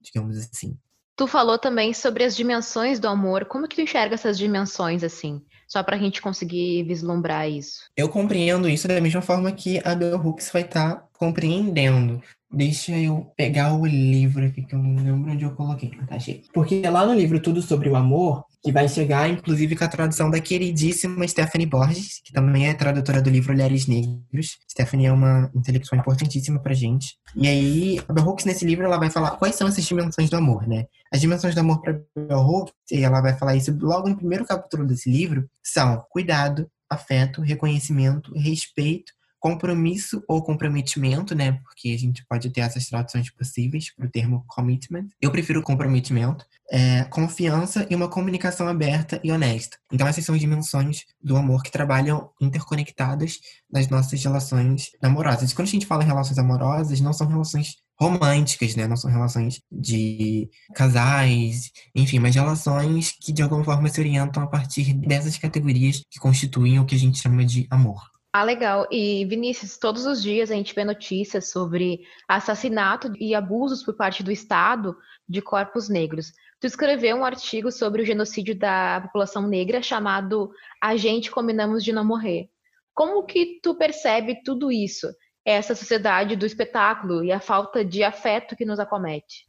digamos 0.00 0.38
assim. 0.38 0.78
Tu 1.16 1.26
falou 1.26 1.58
também 1.58 1.94
sobre 1.94 2.24
as 2.24 2.36
dimensões 2.36 2.98
do 2.98 3.08
amor. 3.08 3.44
Como 3.46 3.68
que 3.68 3.76
tu 3.76 3.80
enxerga 3.80 4.14
essas 4.14 4.36
dimensões 4.36 5.04
assim? 5.04 5.44
Só 5.68 5.82
para 5.82 5.96
a 5.96 5.98
gente 5.98 6.22
conseguir 6.22 6.82
vislumbrar 6.84 7.48
isso. 7.48 7.80
Eu 7.96 8.08
compreendo 8.08 8.68
isso 8.68 8.88
da 8.88 9.00
mesma 9.00 9.22
forma 9.22 9.50
que 9.52 9.80
a 9.84 9.94
Bell 9.94 10.18
Hooks 10.18 10.50
vai 10.52 10.62
estar 10.62 10.94
tá 10.94 11.08
compreendendo. 11.12 12.22
Deixa 12.50 12.96
eu 12.96 13.32
pegar 13.36 13.74
o 13.74 13.84
livro 13.84 14.46
aqui, 14.46 14.62
que 14.62 14.74
eu 14.74 14.78
não 14.78 15.02
lembro 15.02 15.32
onde 15.32 15.44
eu 15.44 15.50
coloquei. 15.50 15.90
Tá, 16.08 16.14
achei. 16.16 16.44
Porque 16.52 16.82
lá 16.82 17.04
no 17.04 17.12
livro 17.12 17.40
Tudo 17.40 17.60
Sobre 17.60 17.88
o 17.88 17.96
Amor, 17.96 18.44
que 18.62 18.70
vai 18.70 18.88
chegar, 18.88 19.28
inclusive, 19.28 19.74
com 19.74 19.84
a 19.84 19.88
tradução 19.88 20.30
da 20.30 20.40
queridíssima 20.40 21.26
Stephanie 21.26 21.66
Borges, 21.66 22.20
que 22.24 22.32
também 22.32 22.68
é 22.68 22.74
tradutora 22.74 23.20
do 23.20 23.28
livro 23.28 23.52
Olhares 23.52 23.86
Negros. 23.86 24.58
Stephanie 24.70 25.06
é 25.06 25.12
uma 25.12 25.50
intelectual 25.54 26.00
importantíssima 26.00 26.58
pra 26.60 26.72
gente. 26.72 27.16
E 27.36 27.48
aí, 27.48 28.00
a 28.08 28.12
Bell 28.12 28.24
Hooks, 28.24 28.44
nesse 28.44 28.64
livro, 28.64 28.84
ela 28.84 28.98
vai 28.98 29.10
falar 29.10 29.32
quais 29.32 29.56
são 29.56 29.66
essas 29.66 29.84
dimensões 29.84 30.30
do 30.30 30.36
amor, 30.36 30.66
né? 30.66 30.86
As 31.12 31.20
dimensões 31.20 31.54
do 31.54 31.60
amor 31.60 31.82
pra 31.82 32.00
Bell 32.16 32.38
Hooks, 32.38 32.72
e 32.90 33.02
ela 33.02 33.20
vai 33.20 33.36
falar 33.36 33.56
isso 33.56 33.76
logo 33.80 34.08
no 34.08 34.16
primeiro 34.16 34.44
capítulo 34.44 34.86
desse 34.86 35.10
livro, 35.10 35.48
são 35.62 36.04
cuidado, 36.10 36.70
afeto, 36.88 37.40
reconhecimento, 37.40 38.32
respeito, 38.34 39.12
compromisso 39.44 40.24
ou 40.26 40.42
comprometimento, 40.42 41.34
né? 41.34 41.60
Porque 41.64 41.90
a 41.90 41.98
gente 41.98 42.24
pode 42.26 42.48
ter 42.48 42.62
essas 42.62 42.86
traduções 42.86 43.30
possíveis 43.30 43.94
para 43.94 44.06
o 44.06 44.10
termo 44.10 44.42
commitment. 44.48 45.08
Eu 45.20 45.30
prefiro 45.30 45.62
comprometimento, 45.62 46.46
é, 46.70 47.04
confiança 47.04 47.86
e 47.90 47.94
uma 47.94 48.08
comunicação 48.08 48.66
aberta 48.66 49.20
e 49.22 49.30
honesta. 49.30 49.76
Então, 49.92 50.06
essas 50.06 50.24
são 50.24 50.34
dimensões 50.34 51.04
do 51.22 51.36
amor 51.36 51.62
que 51.62 51.70
trabalham 51.70 52.30
interconectadas 52.40 53.38
nas 53.70 53.86
nossas 53.88 54.24
relações 54.24 54.92
amorosas. 55.02 55.50
E 55.50 55.54
quando 55.54 55.68
a 55.68 55.72
gente 55.72 55.84
fala 55.84 56.02
em 56.02 56.06
relações 56.06 56.38
amorosas, 56.38 57.02
não 57.02 57.12
são 57.12 57.26
relações 57.26 57.76
românticas, 57.98 58.74
né? 58.74 58.86
Não 58.86 58.96
são 58.96 59.10
relações 59.10 59.60
de 59.70 60.48
casais, 60.74 61.70
enfim, 61.94 62.18
mas 62.18 62.34
relações 62.34 63.12
que 63.12 63.32
de 63.32 63.42
alguma 63.42 63.64
forma 63.64 63.88
se 63.88 64.00
orientam 64.00 64.42
a 64.42 64.46
partir 64.46 64.92
dessas 64.94 65.36
categorias 65.38 66.02
que 66.10 66.18
constituem 66.18 66.78
o 66.78 66.86
que 66.86 66.94
a 66.94 66.98
gente 66.98 67.18
chama 67.18 67.44
de 67.44 67.66
amor. 67.70 68.14
Ah, 68.36 68.42
legal. 68.42 68.88
E 68.90 69.24
Vinícius, 69.26 69.78
todos 69.78 70.06
os 70.06 70.20
dias 70.20 70.50
a 70.50 70.54
gente 70.54 70.74
vê 70.74 70.84
notícias 70.84 71.50
sobre 71.50 72.00
assassinato 72.26 73.12
e 73.16 73.32
abusos 73.32 73.84
por 73.84 73.94
parte 73.94 74.24
do 74.24 74.32
Estado 74.32 74.96
de 75.28 75.40
corpos 75.40 75.88
negros. 75.88 76.32
tu 76.60 76.66
escreveu 76.66 77.16
um 77.16 77.24
artigo 77.24 77.70
sobre 77.70 78.02
o 78.02 78.04
genocídio 78.04 78.58
da 78.58 79.02
população 79.02 79.46
negra 79.46 79.80
chamado 79.80 80.50
A 80.82 80.96
gente 80.96 81.30
combinamos 81.30 81.84
de 81.84 81.92
não 81.92 82.04
morrer. 82.04 82.48
Como 82.92 83.24
que 83.24 83.60
tu 83.62 83.76
percebe 83.76 84.42
tudo 84.44 84.72
isso? 84.72 85.06
Essa 85.44 85.74
sociedade 85.74 86.36
do 86.36 86.46
espetáculo 86.46 87.22
e 87.22 87.30
a 87.30 87.40
falta 87.40 87.84
de 87.84 88.02
afeto 88.02 88.56
que 88.56 88.64
nos 88.64 88.78
acomete? 88.78 89.46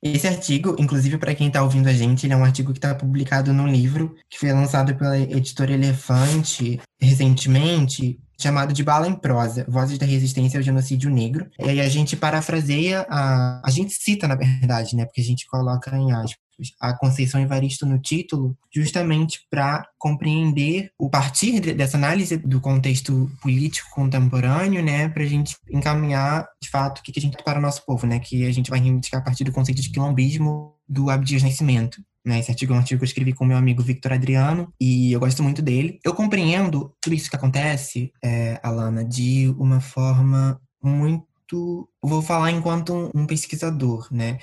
Esse 0.00 0.28
artigo, 0.28 0.76
inclusive 0.78 1.18
para 1.18 1.34
quem 1.34 1.48
está 1.48 1.60
ouvindo 1.62 1.88
a 1.88 1.92
gente, 1.92 2.24
ele 2.24 2.32
é 2.32 2.36
um 2.36 2.44
artigo 2.44 2.72
que 2.72 2.78
está 2.78 2.94
publicado 2.94 3.52
num 3.52 3.66
livro 3.66 4.14
que 4.30 4.38
foi 4.38 4.52
lançado 4.52 4.94
pela 4.94 5.18
editora 5.18 5.72
Elefante 5.72 6.80
recentemente, 7.00 8.20
chamado 8.40 8.72
de 8.72 8.84
Bala 8.84 9.08
em 9.08 9.14
Prosa, 9.14 9.66
Vozes 9.68 9.98
da 9.98 10.06
Resistência 10.06 10.58
ao 10.58 10.62
Genocídio 10.62 11.10
Negro. 11.10 11.50
E 11.58 11.68
aí 11.68 11.80
a 11.80 11.88
gente 11.88 12.16
parafraseia, 12.16 13.04
a, 13.10 13.60
a 13.64 13.70
gente 13.70 13.92
cita, 13.92 14.28
na 14.28 14.36
verdade, 14.36 14.94
né, 14.94 15.04
porque 15.04 15.20
a 15.20 15.24
gente 15.24 15.46
coloca 15.48 15.96
em 15.96 16.12
aspas, 16.12 16.38
a 16.80 16.92
Conceição 16.92 17.40
Evaristo 17.40 17.86
no 17.86 17.98
título, 17.98 18.56
justamente 18.74 19.40
para 19.50 19.86
compreender, 19.98 20.90
o 20.98 21.08
partir 21.08 21.60
dessa 21.74 21.96
análise 21.96 22.36
do 22.36 22.60
contexto 22.60 23.30
político 23.40 23.90
contemporâneo, 23.90 24.82
né, 24.82 25.08
para 25.08 25.22
a 25.22 25.26
gente 25.26 25.56
encaminhar, 25.70 26.48
de 26.62 26.68
fato, 26.68 26.98
o 26.98 27.02
que, 27.02 27.12
que 27.12 27.18
a 27.18 27.22
gente 27.22 27.36
para 27.42 27.58
o 27.58 27.62
nosso 27.62 27.84
povo, 27.84 28.06
né, 28.06 28.18
que 28.18 28.46
a 28.46 28.52
gente 28.52 28.70
vai 28.70 28.80
reivindicar 28.80 29.20
a 29.20 29.24
partir 29.24 29.44
do 29.44 29.52
conceito 29.52 29.80
de 29.80 29.90
quilombismo 29.90 30.74
do 30.88 31.10
Abdias 31.10 31.42
Nascimento. 31.42 32.02
Né, 32.24 32.40
esse 32.40 32.50
artigo 32.50 32.72
é 32.72 32.76
um 32.76 32.80
artigo 32.80 32.98
que 32.98 33.04
eu 33.04 33.08
escrevi 33.08 33.32
com 33.32 33.44
meu 33.44 33.56
amigo 33.56 33.82
Victor 33.82 34.12
Adriano 34.12 34.72
e 34.78 35.12
eu 35.12 35.20
gosto 35.20 35.42
muito 35.42 35.62
dele. 35.62 35.98
Eu 36.04 36.14
compreendo 36.14 36.94
tudo 37.00 37.14
isso 37.14 37.30
que 37.30 37.36
acontece, 37.36 38.12
é, 38.22 38.60
Alana, 38.62 39.04
de 39.04 39.54
uma 39.58 39.80
forma 39.80 40.60
muito. 40.82 41.88
Vou 42.02 42.20
falar 42.20 42.50
enquanto 42.50 43.10
um 43.14 43.26
pesquisador, 43.26 44.08
né? 44.10 44.38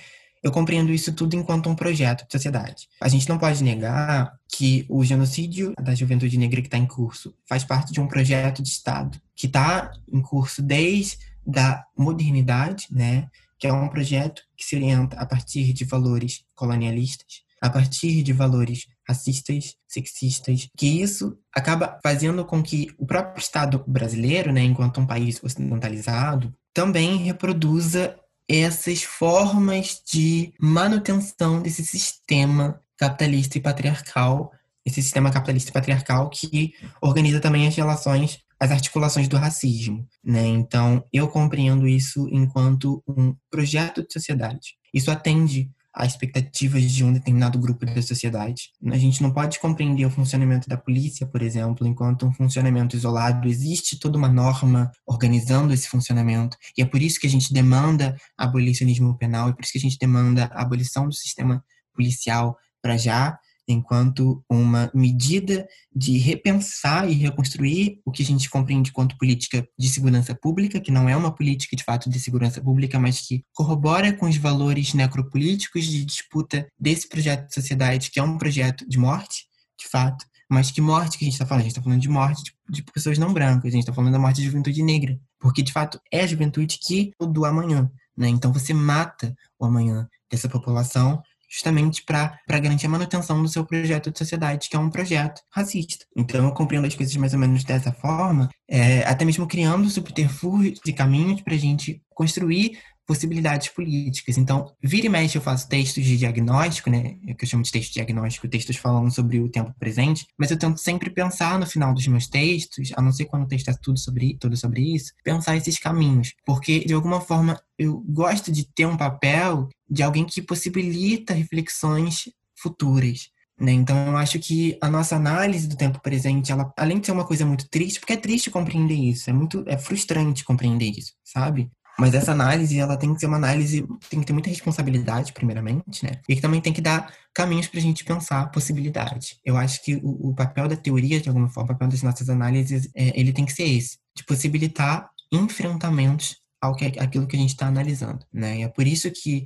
Eu 0.46 0.52
compreendo 0.52 0.94
isso 0.94 1.12
tudo 1.12 1.36
enquanto 1.36 1.68
um 1.68 1.76
projeto 1.76 2.24
de 2.24 2.32
sociedade. 2.32 2.88
A 3.02 3.08
gente 3.08 3.28
não 3.28 3.40
pode 3.40 3.64
negar 3.64 4.32
que 4.48 4.86
o 4.88 5.04
genocídio 5.04 5.74
da 5.82 5.96
juventude 5.96 6.38
negra 6.38 6.62
que 6.62 6.68
está 6.68 6.78
em 6.78 6.86
curso 6.86 7.34
faz 7.50 7.64
parte 7.64 7.92
de 7.92 8.00
um 8.00 8.08
projeto 8.08 8.62
de 8.62 8.70
Estado 8.70 9.20
que 9.36 9.48
está 9.48 9.92
em 10.08 10.22
curso 10.22 10.62
desde 10.62 11.18
a 11.58 11.84
modernidade, 11.98 12.86
né? 12.92 13.28
Que 13.58 13.66
é 13.66 13.74
um 13.74 13.90
projeto 13.90 14.44
que 14.56 14.64
se 14.64 14.76
orienta 14.76 15.18
a 15.18 15.26
partir 15.26 15.74
de 15.74 15.84
valores 15.84 16.44
colonialistas, 16.54 17.42
a 17.60 17.68
partir 17.68 18.22
de 18.22 18.32
valores 18.32 18.86
racistas, 19.08 19.74
sexistas, 19.88 20.70
que 20.78 21.02
isso 21.02 21.40
acaba 21.52 22.00
fazendo 22.04 22.46
com 22.46 22.62
que 22.62 22.94
o 23.00 23.06
próprio 23.08 23.42
Estado 23.42 23.84
brasileiro, 23.88 24.54
né, 24.54 24.62
enquanto 24.62 25.02
um 25.02 25.08
país 25.08 25.44
ocidentalizado, 25.44 26.54
também 26.72 27.18
reproduza 27.18 28.16
essas 28.48 29.04
formas 29.04 30.02
de 30.06 30.54
manutenção 30.60 31.62
desse 31.62 31.84
sistema 31.86 32.80
capitalista 32.98 33.58
e 33.58 33.62
patriarcal, 33.62 34.52
esse 34.86 35.02
sistema 35.02 35.32
capitalista 35.32 35.70
e 35.72 35.74
patriarcal 35.74 36.30
que 36.30 36.74
organiza 37.02 37.40
também 37.40 37.68
as 37.68 37.76
relações, 37.76 38.40
as 38.60 38.72
articulações 38.72 39.28
do 39.28 39.38
racismo, 39.38 40.08
né? 40.24 40.46
Então, 40.46 41.04
eu 41.12 41.28
compreendo 41.28 41.88
isso 41.88 42.28
enquanto 42.32 43.04
um 43.08 43.36
projeto 43.50 44.06
de 44.06 44.14
sociedade. 44.14 44.76
Isso 44.94 45.12
atende 45.12 45.70
a 45.96 46.06
expectativas 46.06 46.92
de 46.92 47.04
um 47.06 47.14
determinado 47.14 47.58
grupo 47.58 47.86
da 47.86 48.02
sociedade. 48.02 48.72
A 48.92 48.98
gente 48.98 49.24
não 49.24 49.32
pode 49.32 49.60
compreender 49.60 50.06
o 50.06 50.10
funcionamento 50.10 50.68
da 50.68 50.76
polícia, 50.76 51.26
por 51.26 51.42
exemplo, 51.42 51.88
enquanto 51.88 52.26
um 52.26 52.34
funcionamento 52.34 52.98
isolado. 52.98 53.48
Existe 53.48 53.98
toda 53.98 54.18
uma 54.18 54.28
norma 54.28 54.92
organizando 55.08 55.74
esse 55.74 55.88
funcionamento. 55.88 56.58
E 56.78 56.82
é 56.82 56.86
por 56.86 57.02
isso 57.02 57.20
que 57.20 57.28
a 57.28 57.30
gente 57.30 57.54
demanda 57.54 58.18
abolicionismo 58.38 59.18
penal, 59.18 59.50
é 59.50 59.54
por 59.54 59.64
isso 59.64 59.72
que 59.72 59.78
a 59.78 59.82
gente 59.82 59.98
demanda 59.98 60.50
a 60.54 60.62
abolição 60.62 61.08
do 61.08 61.16
sistema 61.16 61.64
policial 61.94 62.58
para 62.82 62.98
já 62.98 63.40
enquanto 63.68 64.44
uma 64.50 64.92
medida 64.94 65.68
de 65.94 66.18
repensar 66.18 67.10
e 67.10 67.14
reconstruir 67.14 68.00
o 68.06 68.12
que 68.12 68.24
a 68.24 68.26
gente 68.26 68.50
compreende 68.50 68.92
quanto 68.92 69.18
política 69.18 69.68
de 69.78 69.90
segurança 69.90 70.36
pública, 70.36 70.80
que 70.80 70.92
não 70.92 71.10
é 71.10 71.16
uma 71.16 71.34
política 71.34 71.76
de 71.76 71.84
fato 71.84 72.10
de 72.10 72.20
segurança 72.20 72.62
pública, 72.62 73.00
mas 73.00 73.22
que 73.22 73.44
corrobora 73.54 74.14
com 74.14 74.28
os 74.28 74.38
valores 74.38 74.94
necropolíticos 74.94 75.86
de 75.86 76.06
disputa 76.06 76.68
desse 76.80 77.08
projeto 77.10 77.48
de 77.48 77.54
sociedade, 77.54 78.12
que 78.12 78.20
é 78.20 78.24
um 78.24 78.38
projeto 78.38 78.88
de 78.88 78.98
morte, 78.98 79.46
de 79.80 79.88
fato, 79.88 80.26
mas 80.50 80.70
que 80.70 80.82
morte 80.82 81.18
que 81.18 81.26
a 81.26 81.28
gente 81.28 81.34
está 81.34 81.46
falando? 81.46 81.62
A 81.62 81.64
gente 81.64 81.72
está 81.72 81.82
falando 81.82 82.02
de 82.02 82.10
morte 82.10 82.44
de, 82.44 82.54
de, 82.70 82.84
pessoas 82.84 83.18
não 83.18 83.34
brancas, 83.34 83.66
a 83.66 83.72
gente 83.72 83.82
está 83.82 83.94
falando 83.94 84.14
da 84.14 84.20
morte 84.20 84.42
da 84.42 84.46
juventude 84.46 84.84
negra, 84.84 85.20
porque 85.40 85.64
de 85.64 85.72
fato 85.72 86.00
é 86.12 86.22
a 86.22 86.28
juventude 86.28 86.78
que 86.80 87.12
do 87.20 87.46
amanhã, 87.46 87.90
né? 88.16 88.28
Então 88.28 88.54
você 88.54 88.74
mata 88.74 89.36
o 89.60 89.66
amanhã 89.66 90.08
dessa 90.30 90.48
população 90.48 91.22
justamente 91.50 92.04
para 92.04 92.38
garantir 92.48 92.88
a 92.88 92.90
manutenção 92.90 93.42
do 93.42 93.48
seu 93.48 93.66
projeto 93.66 94.12
de 94.12 94.18
sociedade, 94.18 94.70
que 94.70 94.76
é 94.76 94.80
um 94.80 94.90
projeto 94.90 95.42
racista. 95.52 96.06
Então, 96.16 96.46
eu 96.46 96.52
compreendo 96.52 96.88
as 96.88 96.96
coisas 96.96 97.16
mais 97.16 97.34
ou 97.34 97.40
menos 97.40 97.64
dessa 97.64 97.92
forma, 97.92 98.50
é, 98.70 99.04
até 99.04 99.26
mesmo 99.26 99.48
criando 99.48 99.90
subterfúgios 99.90 100.80
e 100.86 100.94
caminhos 100.94 101.42
para 101.42 101.54
a 101.54 101.58
gente 101.58 102.02
construir 102.10 102.78
possibilidades 103.06 103.70
políticas. 103.70 104.38
Então, 104.38 104.74
vira 104.82 105.06
e 105.06 105.10
mexe 105.10 105.38
eu 105.38 105.42
faço 105.42 105.68
textos 105.70 106.04
de 106.04 106.18
diagnóstico, 106.18 106.90
né, 106.90 107.18
é 107.28 107.34
que 107.34 107.46
eu 107.46 107.50
chamo 107.50 107.64
de 107.64 107.72
texto 107.72 107.94
diagnóstico, 107.94 108.48
textos 108.48 108.78
falando 108.78 109.14
sobre 109.14 109.40
o 109.40 109.50
tempo 109.50 109.74
presente, 109.80 110.26
mas 110.38 110.52
eu 110.52 110.58
tento 110.58 110.80
sempre 110.80 111.10
pensar 111.10 111.60
no 111.60 111.66
final 111.66 111.94
dos 111.94 112.08
meus 112.08 112.28
textos, 112.28 112.92
a 112.96 113.02
não 113.02 113.12
ser 113.12 113.26
quando 113.26 113.44
o 113.44 113.48
texto 113.48 113.70
é 113.70 113.74
tudo 113.82 114.00
sobre, 114.00 114.38
tudo 114.40 114.58
sobre 114.58 114.82
isso, 114.82 115.14
pensar 115.24 115.56
esses 115.56 115.78
caminhos, 115.78 116.34
porque 116.46 116.80
de 116.80 116.94
alguma 116.94 117.22
forma 117.22 117.60
eu 117.78 118.04
gosto 118.08 118.52
de 118.52 118.66
ter 118.74 118.86
um 118.86 118.98
papel 118.98 119.70
de 119.90 120.02
alguém 120.02 120.26
que 120.26 120.42
possibilita 120.42 121.34
reflexões 121.34 122.30
futuras. 122.56 123.30
Né? 123.60 123.72
Então, 123.72 123.96
eu 124.08 124.18
acho 124.18 124.38
que 124.40 124.78
a 124.82 124.90
nossa 124.90 125.16
análise 125.16 125.68
do 125.68 125.78
tempo 125.78 126.02
presente, 126.02 126.52
ela, 126.52 126.74
além 126.78 127.00
de 127.00 127.06
ser 127.06 127.14
uma 127.14 127.26
coisa 127.26 127.46
muito 127.46 127.70
triste, 127.70 128.00
porque 128.00 128.14
é 128.14 128.18
triste 128.18 128.52
compreender 128.52 128.96
isso, 128.96 129.30
é 129.30 129.34
muito 129.34 129.64
é 129.68 129.78
frustrante 129.78 130.44
compreender 130.44 130.90
isso, 130.90 131.14
sabe? 131.24 131.72
Mas 131.98 132.14
essa 132.14 132.32
análise, 132.32 132.78
ela 132.78 132.98
tem 132.98 133.14
que 133.14 133.20
ser 133.20 133.26
uma 133.26 133.38
análise, 133.38 133.88
tem 134.10 134.20
que 134.20 134.26
ter 134.26 134.34
muita 134.34 134.50
responsabilidade, 134.50 135.32
primeiramente, 135.32 136.04
né? 136.04 136.12
E 136.28 136.36
que 136.36 136.42
também 136.42 136.60
tem 136.60 136.74
que 136.74 136.82
dar 136.82 137.14
caminhos 137.34 137.68
para 137.68 137.80
a 137.80 137.84
gente 137.84 138.04
pensar 138.04 138.52
possibilidade. 138.52 139.38
Eu 139.46 139.56
acho 139.56 139.84
que 139.84 139.96
o, 139.96 140.30
o, 140.30 140.36
papel 140.36 140.68
da 140.68 140.76
teoria, 140.76 141.22
de 141.22 141.30
alguma 141.30 141.50
forma, 141.50 141.72
o 141.72 141.74
papel 141.74 141.88
das 141.88 142.04
nossas 142.04 142.30
análises, 142.30 142.90
é, 142.94 143.18
ele 143.20 143.32
tem 143.32 143.46
que 143.46 143.54
ser 143.54 143.64
esse, 143.64 143.98
de 144.16 144.24
possibilitar 144.24 145.10
enfrentamentos 145.32 146.38
ao 146.62 146.76
que, 146.76 146.86
aquilo 146.86 147.28
que 147.28 147.36
a 147.36 147.40
gente 147.40 147.52
está 147.52 147.68
analisando, 147.68 148.26
né? 148.32 148.60
E 148.60 148.64
é 148.64 148.68
por 148.68 148.86
isso 148.86 149.10
que 149.12 149.46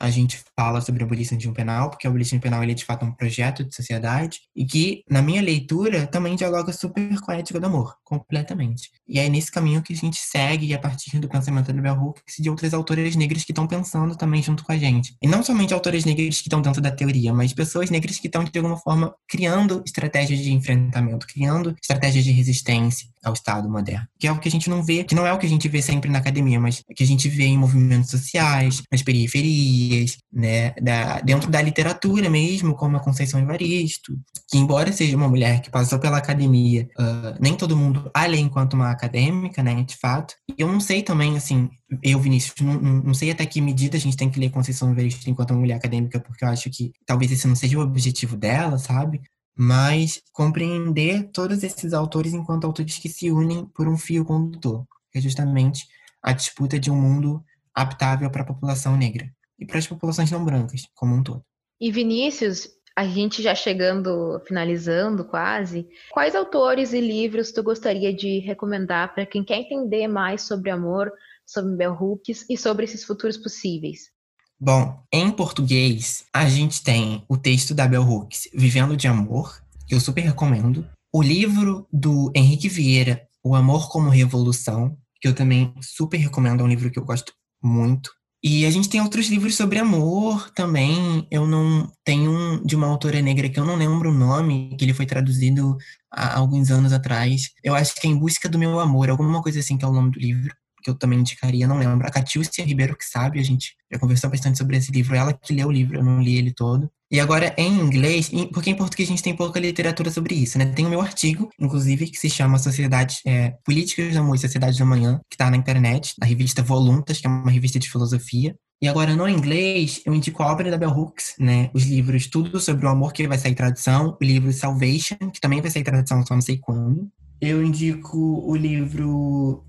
a 0.00 0.10
gente 0.10 0.40
fala 0.56 0.80
sobre 0.80 1.02
a 1.02 1.06
abolição 1.06 1.38
penal, 1.52 1.90
porque 1.90 2.06
a 2.06 2.10
abolição 2.10 2.38
penal 2.40 2.62
ele 2.62 2.72
é 2.72 2.74
de 2.74 2.84
fato 2.84 3.04
um 3.04 3.12
projeto 3.12 3.62
de 3.62 3.74
sociedade 3.74 4.40
e 4.56 4.64
que, 4.64 5.04
na 5.08 5.20
minha 5.20 5.42
leitura, 5.42 6.06
também 6.06 6.34
dialoga 6.34 6.72
super 6.72 7.20
com 7.20 7.30
a 7.30 7.36
ética 7.36 7.60
do 7.60 7.66
amor, 7.66 7.94
completamente. 8.02 8.90
E 9.06 9.18
é 9.18 9.28
nesse 9.28 9.52
caminho 9.52 9.82
que 9.82 9.92
a 9.92 9.96
gente 9.96 10.18
segue 10.18 10.72
a 10.72 10.78
partir 10.78 11.18
do 11.18 11.28
pensamento 11.28 11.72
da 11.72 11.82
Bell 11.82 11.94
Hooks 11.94 12.38
e 12.38 12.42
de 12.42 12.48
outras 12.48 12.72
autoras 12.72 13.14
negras 13.14 13.44
que 13.44 13.52
estão 13.52 13.66
pensando 13.66 14.16
também 14.16 14.42
junto 14.42 14.64
com 14.64 14.72
a 14.72 14.78
gente. 14.78 15.14
E 15.22 15.28
não 15.28 15.42
somente 15.42 15.74
autoras 15.74 16.04
negras 16.04 16.40
que 16.40 16.48
estão 16.48 16.62
dentro 16.62 16.80
da 16.80 16.90
teoria, 16.90 17.32
mas 17.34 17.52
pessoas 17.52 17.90
negras 17.90 18.18
que 18.18 18.26
estão, 18.26 18.42
de 18.42 18.58
alguma 18.58 18.78
forma, 18.78 19.14
criando 19.28 19.82
estratégias 19.84 20.40
de 20.40 20.52
enfrentamento, 20.52 21.26
criando 21.26 21.76
estratégias 21.80 22.24
de 22.24 22.30
resistência 22.30 23.08
ao 23.22 23.34
Estado 23.34 23.68
moderno. 23.68 24.06
Que 24.18 24.26
é 24.26 24.32
o 24.32 24.38
que 24.38 24.48
a 24.48 24.50
gente 24.50 24.70
não 24.70 24.82
vê, 24.82 25.04
que 25.04 25.14
não 25.14 25.26
é 25.26 25.32
o 25.32 25.38
que 25.38 25.46
a 25.46 25.48
gente 25.48 25.68
vê 25.68 25.82
sempre 25.82 26.10
na 26.10 26.18
academia, 26.18 26.58
mas 26.58 26.82
que 26.96 27.02
a 27.02 27.06
gente 27.06 27.28
vê 27.28 27.44
em 27.44 27.58
movimentos 27.58 28.10
sociais, 28.10 28.82
nas 28.90 29.02
periferias, 29.02 29.89
né, 30.32 30.72
da, 30.80 31.20
dentro 31.20 31.50
da 31.50 31.60
literatura 31.60 32.30
mesmo, 32.30 32.74
como 32.74 32.96
a 32.96 33.00
Conceição 33.00 33.40
Evaristo, 33.40 34.16
que 34.48 34.58
embora 34.58 34.92
seja 34.92 35.16
uma 35.16 35.28
mulher 35.28 35.60
que 35.60 35.70
passou 35.70 35.98
pela 35.98 36.18
academia, 36.18 36.88
uh, 36.98 37.36
nem 37.40 37.56
todo 37.56 37.76
mundo 37.76 38.10
a 38.14 38.26
lê 38.26 38.38
enquanto 38.38 38.74
uma 38.74 38.90
acadêmica, 38.90 39.62
né, 39.62 39.82
de 39.82 39.96
fato. 39.96 40.34
E 40.48 40.62
eu 40.62 40.70
não 40.70 40.80
sei 40.80 41.02
também, 41.02 41.36
assim, 41.36 41.68
eu, 42.02 42.20
Vinícius, 42.20 42.54
não, 42.60 42.80
não, 42.80 43.14
sei 43.14 43.30
até 43.30 43.44
que 43.46 43.60
medida 43.60 43.96
a 43.96 44.00
gente 44.00 44.16
tem 44.16 44.30
que 44.30 44.38
ler 44.38 44.50
Conceição 44.50 44.90
Evaristo 44.92 45.28
enquanto 45.28 45.50
uma 45.50 45.60
mulher 45.60 45.74
acadêmica, 45.74 46.20
porque 46.20 46.44
eu 46.44 46.48
acho 46.48 46.70
que 46.70 46.92
talvez 47.04 47.32
esse 47.32 47.46
não 47.46 47.56
seja 47.56 47.78
o 47.78 47.82
objetivo 47.82 48.36
dela, 48.36 48.78
sabe? 48.78 49.20
Mas 49.56 50.22
compreender 50.32 51.30
todos 51.32 51.62
esses 51.62 51.92
autores 51.92 52.32
enquanto 52.32 52.64
autores 52.64 52.98
que 52.98 53.08
se 53.08 53.30
unem 53.30 53.66
por 53.74 53.88
um 53.88 53.96
fio 53.96 54.24
condutor, 54.24 54.86
que 55.12 55.18
é 55.18 55.20
justamente 55.20 55.86
a 56.22 56.32
disputa 56.32 56.78
de 56.78 56.90
um 56.90 57.00
mundo 57.00 57.42
aptável 57.74 58.30
para 58.30 58.42
a 58.42 58.46
população 58.46 58.96
negra 58.96 59.30
e 59.60 59.66
para 59.66 59.78
as 59.78 59.86
populações 59.86 60.30
não 60.30 60.44
brancas 60.44 60.88
como 60.94 61.14
um 61.14 61.22
todo. 61.22 61.44
E 61.78 61.92
Vinícius, 61.92 62.68
a 62.96 63.06
gente 63.06 63.42
já 63.42 63.54
chegando, 63.54 64.40
finalizando 64.46 65.24
quase, 65.24 65.86
quais 66.10 66.34
autores 66.34 66.92
e 66.92 67.00
livros 67.00 67.52
tu 67.52 67.62
gostaria 67.62 68.12
de 68.12 68.38
recomendar 68.40 69.14
para 69.14 69.26
quem 69.26 69.44
quer 69.44 69.58
entender 69.58 70.08
mais 70.08 70.42
sobre 70.42 70.70
amor, 70.70 71.12
sobre 71.46 71.76
Bell 71.76 71.94
Hooks 71.94 72.46
e 72.48 72.56
sobre 72.56 72.84
esses 72.84 73.04
futuros 73.04 73.36
possíveis? 73.36 74.10
Bom, 74.58 75.02
em 75.10 75.30
português, 75.30 76.24
a 76.34 76.46
gente 76.46 76.82
tem 76.82 77.24
o 77.28 77.36
texto 77.36 77.74
da 77.74 77.88
Bell 77.88 78.02
Hooks, 78.02 78.50
Vivendo 78.52 78.96
de 78.96 79.08
Amor, 79.08 79.58
que 79.86 79.94
eu 79.94 80.00
super 80.00 80.20
recomendo. 80.20 80.86
O 81.12 81.22
livro 81.22 81.88
do 81.90 82.30
Henrique 82.36 82.68
Vieira, 82.68 83.26
O 83.42 83.54
Amor 83.54 83.90
como 83.90 84.10
Revolução, 84.10 84.98
que 85.18 85.26
eu 85.26 85.34
também 85.34 85.72
super 85.80 86.18
recomendo, 86.18 86.60
é 86.60 86.64
um 86.64 86.68
livro 86.68 86.90
que 86.90 86.98
eu 86.98 87.04
gosto 87.04 87.32
muito 87.62 88.10
E 88.42 88.64
a 88.64 88.70
gente 88.70 88.88
tem 88.88 89.02
outros 89.02 89.28
livros 89.28 89.54
sobre 89.54 89.78
amor 89.78 90.50
também. 90.54 91.26
Eu 91.30 91.46
não 91.46 91.92
tenho 92.02 92.30
um 92.30 92.64
de 92.64 92.74
uma 92.74 92.86
autora 92.86 93.20
negra 93.20 93.50
que 93.50 93.60
eu 93.60 93.66
não 93.66 93.76
lembro 93.76 94.10
o 94.10 94.14
nome, 94.14 94.74
que 94.78 94.84
ele 94.84 94.94
foi 94.94 95.04
traduzido 95.04 95.76
há 96.10 96.38
alguns 96.38 96.70
anos 96.70 96.92
atrás. 96.92 97.50
Eu 97.62 97.74
acho 97.74 97.94
que 97.94 98.06
é 98.06 98.10
Em 98.10 98.16
Busca 98.18 98.48
do 98.48 98.58
Meu 98.58 98.80
Amor, 98.80 99.10
alguma 99.10 99.42
coisa 99.42 99.60
assim 99.60 99.76
que 99.76 99.84
é 99.84 99.88
o 99.88 99.92
nome 99.92 100.10
do 100.12 100.18
livro, 100.18 100.54
que 100.82 100.88
eu 100.88 100.94
também 100.94 101.20
indicaria, 101.20 101.66
não 101.66 101.78
lembro. 101.78 102.06
A 102.06 102.10
Catiúcia 102.10 102.64
Ribeiro 102.64 102.96
que 102.96 103.04
sabe, 103.04 103.38
a 103.38 103.44
gente 103.44 103.76
já 103.92 103.98
conversou 103.98 104.30
bastante 104.30 104.56
sobre 104.56 104.76
esse 104.78 104.90
livro, 104.90 105.14
ela 105.14 105.34
que 105.34 105.52
leu 105.52 105.68
o 105.68 105.72
livro, 105.72 105.98
eu 105.98 106.04
não 106.04 106.22
li 106.22 106.36
ele 106.36 106.52
todo. 106.52 106.90
E 107.12 107.18
agora 107.18 107.52
em 107.58 107.72
inglês, 107.80 108.30
porque 108.52 108.70
em 108.70 108.76
português 108.76 109.08
a 109.08 109.10
gente 109.10 109.22
tem 109.22 109.34
pouca 109.34 109.58
literatura 109.58 110.10
sobre 110.12 110.36
isso, 110.36 110.56
né? 110.56 110.66
Tem 110.66 110.86
o 110.86 110.88
meu 110.88 111.00
artigo, 111.00 111.50
inclusive, 111.58 112.06
que 112.06 112.16
se 112.16 112.30
chama 112.30 112.56
Sociedade, 112.56 113.16
é, 113.26 113.50
Políticas 113.64 114.14
do 114.14 114.20
Amor 114.20 114.36
e 114.36 114.38
Sociedade 114.38 114.78
do 114.78 114.84
Amanhã, 114.84 115.20
que 115.28 115.34
está 115.34 115.50
na 115.50 115.56
internet, 115.56 116.14
na 116.20 116.26
revista 116.26 116.62
Voluntas, 116.62 117.18
que 117.18 117.26
é 117.26 117.30
uma 117.30 117.50
revista 117.50 117.80
de 117.80 117.90
filosofia. 117.90 118.54
E 118.80 118.86
agora, 118.86 119.16
no 119.16 119.28
inglês, 119.28 120.00
eu 120.06 120.14
indico 120.14 120.40
a 120.42 120.52
obra 120.52 120.70
da 120.70 120.78
Bell 120.78 120.90
Hooks, 120.90 121.34
né? 121.36 121.68
Os 121.74 121.84
livros 121.84 122.28
Tudo 122.28 122.60
sobre 122.60 122.86
o 122.86 122.88
Amor, 122.88 123.12
que 123.12 123.26
vai 123.26 123.38
sair 123.38 123.56
tradução, 123.56 124.16
o 124.20 124.24
livro 124.24 124.52
Salvation, 124.52 125.18
que 125.34 125.40
também 125.40 125.60
vai 125.60 125.70
sair 125.70 125.82
tradução, 125.82 126.24
só 126.24 126.34
não 126.34 126.40
sei 126.40 126.58
quando. 126.58 127.10
Eu 127.40 127.60
indico 127.60 128.16
o 128.18 128.54
livro 128.54 129.64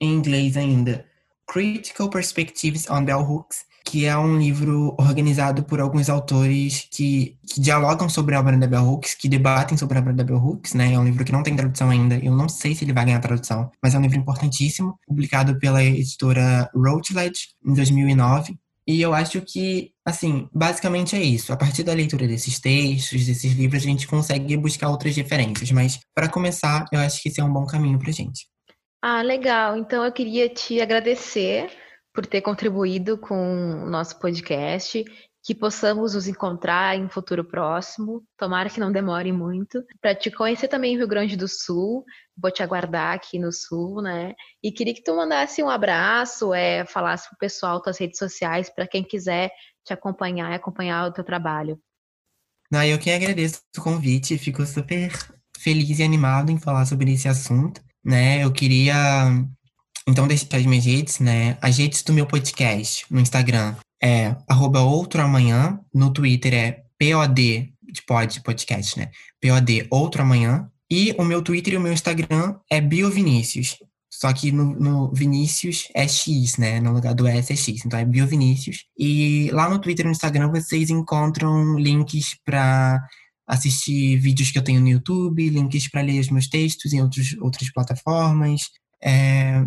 em 0.00 0.14
inglês 0.14 0.56
ainda, 0.56 1.04
Critical 1.48 2.08
Perspectives 2.10 2.88
on 2.88 3.04
Bell 3.04 3.20
Hooks, 3.20 3.64
que 3.96 4.04
é 4.04 4.14
um 4.14 4.36
livro 4.36 4.94
organizado 4.98 5.64
por 5.64 5.80
alguns 5.80 6.10
autores 6.10 6.86
que, 6.92 7.34
que, 7.48 7.58
dialogam 7.58 8.10
sobre 8.10 8.34
a 8.34 8.40
obra 8.40 8.54
da 8.54 8.66
Bell 8.66 8.82
Hooks, 8.82 9.14
que 9.14 9.26
debatem 9.26 9.78
sobre 9.78 9.96
a 9.96 10.02
obra 10.02 10.12
da 10.12 10.22
Bell 10.22 10.36
Hooks, 10.36 10.74
né? 10.74 10.92
É 10.92 10.98
um 10.98 11.04
livro 11.04 11.24
que 11.24 11.32
não 11.32 11.42
tem 11.42 11.56
tradução 11.56 11.88
ainda, 11.88 12.14
eu 12.22 12.30
não 12.36 12.46
sei 12.46 12.74
se 12.74 12.84
ele 12.84 12.92
vai 12.92 13.06
ganhar 13.06 13.20
tradução, 13.20 13.70
mas 13.82 13.94
é 13.94 13.98
um 13.98 14.02
livro 14.02 14.18
importantíssimo, 14.18 14.98
publicado 15.06 15.58
pela 15.58 15.82
editora 15.82 16.70
Routledge 16.74 17.54
em 17.64 17.72
2009. 17.72 18.58
E 18.86 19.00
eu 19.00 19.14
acho 19.14 19.40
que, 19.40 19.92
assim, 20.04 20.46
basicamente 20.52 21.16
é 21.16 21.22
isso. 21.22 21.50
A 21.50 21.56
partir 21.56 21.82
da 21.82 21.94
leitura 21.94 22.28
desses 22.28 22.60
textos, 22.60 23.24
desses 23.24 23.54
livros, 23.54 23.82
a 23.82 23.86
gente 23.86 24.06
consegue 24.06 24.58
buscar 24.58 24.90
outras 24.90 25.16
referências. 25.16 25.70
Mas, 25.70 26.00
para 26.14 26.28
começar, 26.28 26.84
eu 26.92 27.00
acho 27.00 27.22
que 27.22 27.30
esse 27.30 27.40
é 27.40 27.44
um 27.44 27.52
bom 27.52 27.64
caminho 27.64 27.98
para 27.98 28.12
gente. 28.12 28.46
Ah, 29.00 29.22
legal. 29.22 29.78
Então, 29.78 30.04
eu 30.04 30.12
queria 30.12 30.50
te 30.50 30.82
agradecer 30.82 31.70
por 32.16 32.24
ter 32.24 32.40
contribuído 32.40 33.18
com 33.18 33.84
o 33.84 33.90
nosso 33.90 34.18
podcast, 34.18 35.04
que 35.44 35.54
possamos 35.54 36.14
nos 36.14 36.26
encontrar 36.26 36.96
em 36.96 37.04
um 37.04 37.08
futuro 37.10 37.44
próximo, 37.44 38.24
tomara 38.38 38.70
que 38.70 38.80
não 38.80 38.90
demore 38.90 39.30
muito, 39.32 39.84
para 40.00 40.14
te 40.14 40.30
conhecer 40.30 40.66
também 40.66 40.94
em 40.94 40.96
Rio 40.96 41.06
Grande 41.06 41.36
do 41.36 41.46
Sul, 41.46 42.04
vou 42.34 42.50
te 42.50 42.62
aguardar 42.62 43.14
aqui 43.14 43.38
no 43.38 43.52
Sul, 43.52 44.00
né? 44.00 44.32
E 44.62 44.72
queria 44.72 44.94
que 44.94 45.04
tu 45.04 45.14
mandasse 45.14 45.62
um 45.62 45.68
abraço, 45.68 46.54
é, 46.54 46.86
falasse 46.86 47.28
pro 47.28 47.38
pessoal 47.38 47.82
tuas 47.82 47.98
redes 47.98 48.18
sociais, 48.18 48.70
para 48.70 48.88
quem 48.88 49.04
quiser 49.04 49.50
te 49.84 49.92
acompanhar 49.92 50.50
e 50.50 50.54
acompanhar 50.54 51.06
o 51.06 51.12
teu 51.12 51.22
trabalho. 51.22 51.78
Não, 52.72 52.82
eu 52.82 52.98
que 52.98 53.10
agradeço 53.10 53.60
o 53.76 53.82
convite, 53.82 54.38
fico 54.38 54.64
super 54.64 55.12
feliz 55.58 55.98
e 55.98 56.02
animado 56.02 56.50
em 56.50 56.58
falar 56.58 56.86
sobre 56.86 57.12
esse 57.12 57.28
assunto, 57.28 57.80
né? 58.02 58.42
Eu 58.42 58.50
queria 58.50 58.94
então, 60.08 60.28
deixa 60.28 60.46
as 60.52 60.64
minhas 60.64 60.84
redes, 60.84 61.18
né? 61.18 61.58
As 61.60 61.78
redes 61.78 62.02
do 62.02 62.12
meu 62.12 62.26
podcast 62.26 63.04
no 63.10 63.20
Instagram 63.20 63.74
é 64.02 64.36
arroba 64.48 64.80
outro 64.80 65.20
amanhã, 65.20 65.80
no 65.92 66.12
Twitter 66.12 66.54
é 66.54 66.84
POD, 66.98 67.72
de 67.82 68.02
pod, 68.06 68.40
podcast, 68.42 68.98
né? 68.98 69.10
POD 69.40 69.86
outro 69.90 70.22
amanhã. 70.22 70.70
E 70.88 71.14
o 71.18 71.24
meu 71.24 71.42
Twitter 71.42 71.74
e 71.74 71.76
o 71.76 71.80
meu 71.80 71.92
Instagram 71.92 72.54
é 72.70 72.80
BioVinícius. 72.80 73.76
Só 74.08 74.32
que 74.32 74.52
no, 74.52 74.74
no, 74.74 75.12
Vinícius 75.12 75.88
é 75.94 76.06
X, 76.06 76.56
né? 76.56 76.80
No 76.80 76.92
lugar 76.92 77.14
do 77.14 77.26
S 77.26 77.52
é 77.52 77.56
X. 77.56 77.84
Então 77.84 77.98
é 77.98 78.04
BioVinícius. 78.04 78.84
E 78.96 79.50
lá 79.52 79.68
no 79.68 79.80
Twitter 79.80 80.04
e 80.04 80.06
no 80.06 80.12
Instagram 80.12 80.50
vocês 80.50 80.88
encontram 80.88 81.76
links 81.78 82.36
para 82.44 83.02
assistir 83.46 84.16
vídeos 84.18 84.50
que 84.50 84.58
eu 84.58 84.64
tenho 84.64 84.80
no 84.80 84.88
YouTube, 84.88 85.50
links 85.50 85.88
para 85.90 86.00
ler 86.00 86.20
os 86.20 86.30
meus 86.30 86.48
textos 86.48 86.92
em 86.92 87.02
outros, 87.02 87.36
outras 87.40 87.70
plataformas, 87.72 88.70
é, 89.02 89.64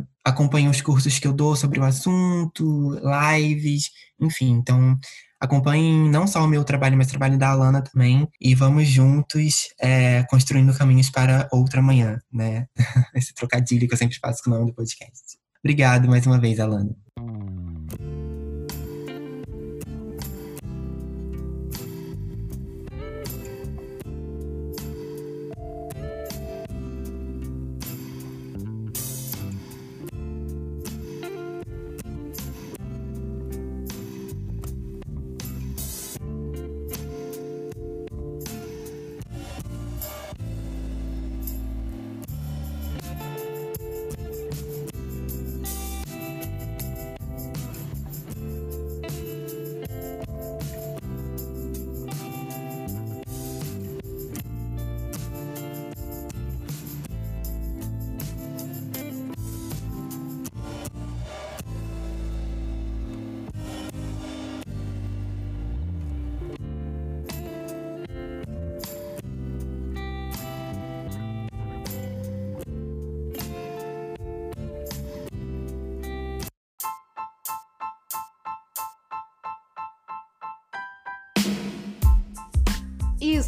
os 0.69 0.81
cursos 0.81 1.19
que 1.19 1.27
eu 1.27 1.33
dou 1.33 1.55
sobre 1.55 1.79
o 1.79 1.83
assunto, 1.83 2.99
lives, 3.35 3.89
enfim. 4.19 4.51
Então, 4.51 4.97
acompanhem 5.39 6.09
não 6.09 6.27
só 6.27 6.43
o 6.43 6.47
meu 6.47 6.63
trabalho, 6.63 6.97
mas 6.97 7.07
o 7.07 7.11
trabalho 7.11 7.37
da 7.37 7.49
Alana 7.49 7.81
também. 7.81 8.27
E 8.39 8.53
vamos 8.53 8.87
juntos 8.87 9.69
é, 9.79 10.23
construindo 10.29 10.77
caminhos 10.77 11.09
para 11.09 11.47
outra 11.51 11.81
manhã, 11.81 12.19
né? 12.31 12.67
Esse 13.15 13.33
trocadilho 13.33 13.87
que 13.87 13.93
eu 13.93 13.97
sempre 13.97 14.17
faço 14.19 14.43
com 14.43 14.51
o 14.51 14.53
nome 14.53 14.67
do 14.67 14.75
podcast. 14.75 15.39
Obrigado 15.63 16.07
mais 16.07 16.25
uma 16.25 16.39
vez, 16.39 16.59
Alana. 16.59 16.95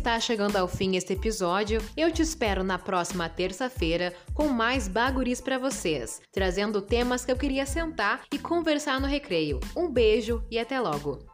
Está 0.01 0.19
chegando 0.19 0.55
ao 0.55 0.67
fim 0.67 0.95
este 0.95 1.13
episódio. 1.13 1.79
Eu 1.95 2.11
te 2.11 2.23
espero 2.23 2.63
na 2.63 2.79
próxima 2.79 3.29
terça-feira 3.29 4.13
com 4.33 4.47
mais 4.47 4.87
baguris 4.87 5.39
para 5.39 5.59
vocês, 5.59 6.19
trazendo 6.31 6.81
temas 6.81 7.23
que 7.23 7.31
eu 7.31 7.37
queria 7.37 7.67
sentar 7.67 8.23
e 8.33 8.39
conversar 8.39 8.99
no 8.99 9.05
recreio. 9.05 9.59
Um 9.77 9.87
beijo 9.87 10.43
e 10.49 10.57
até 10.57 10.79
logo. 10.79 11.30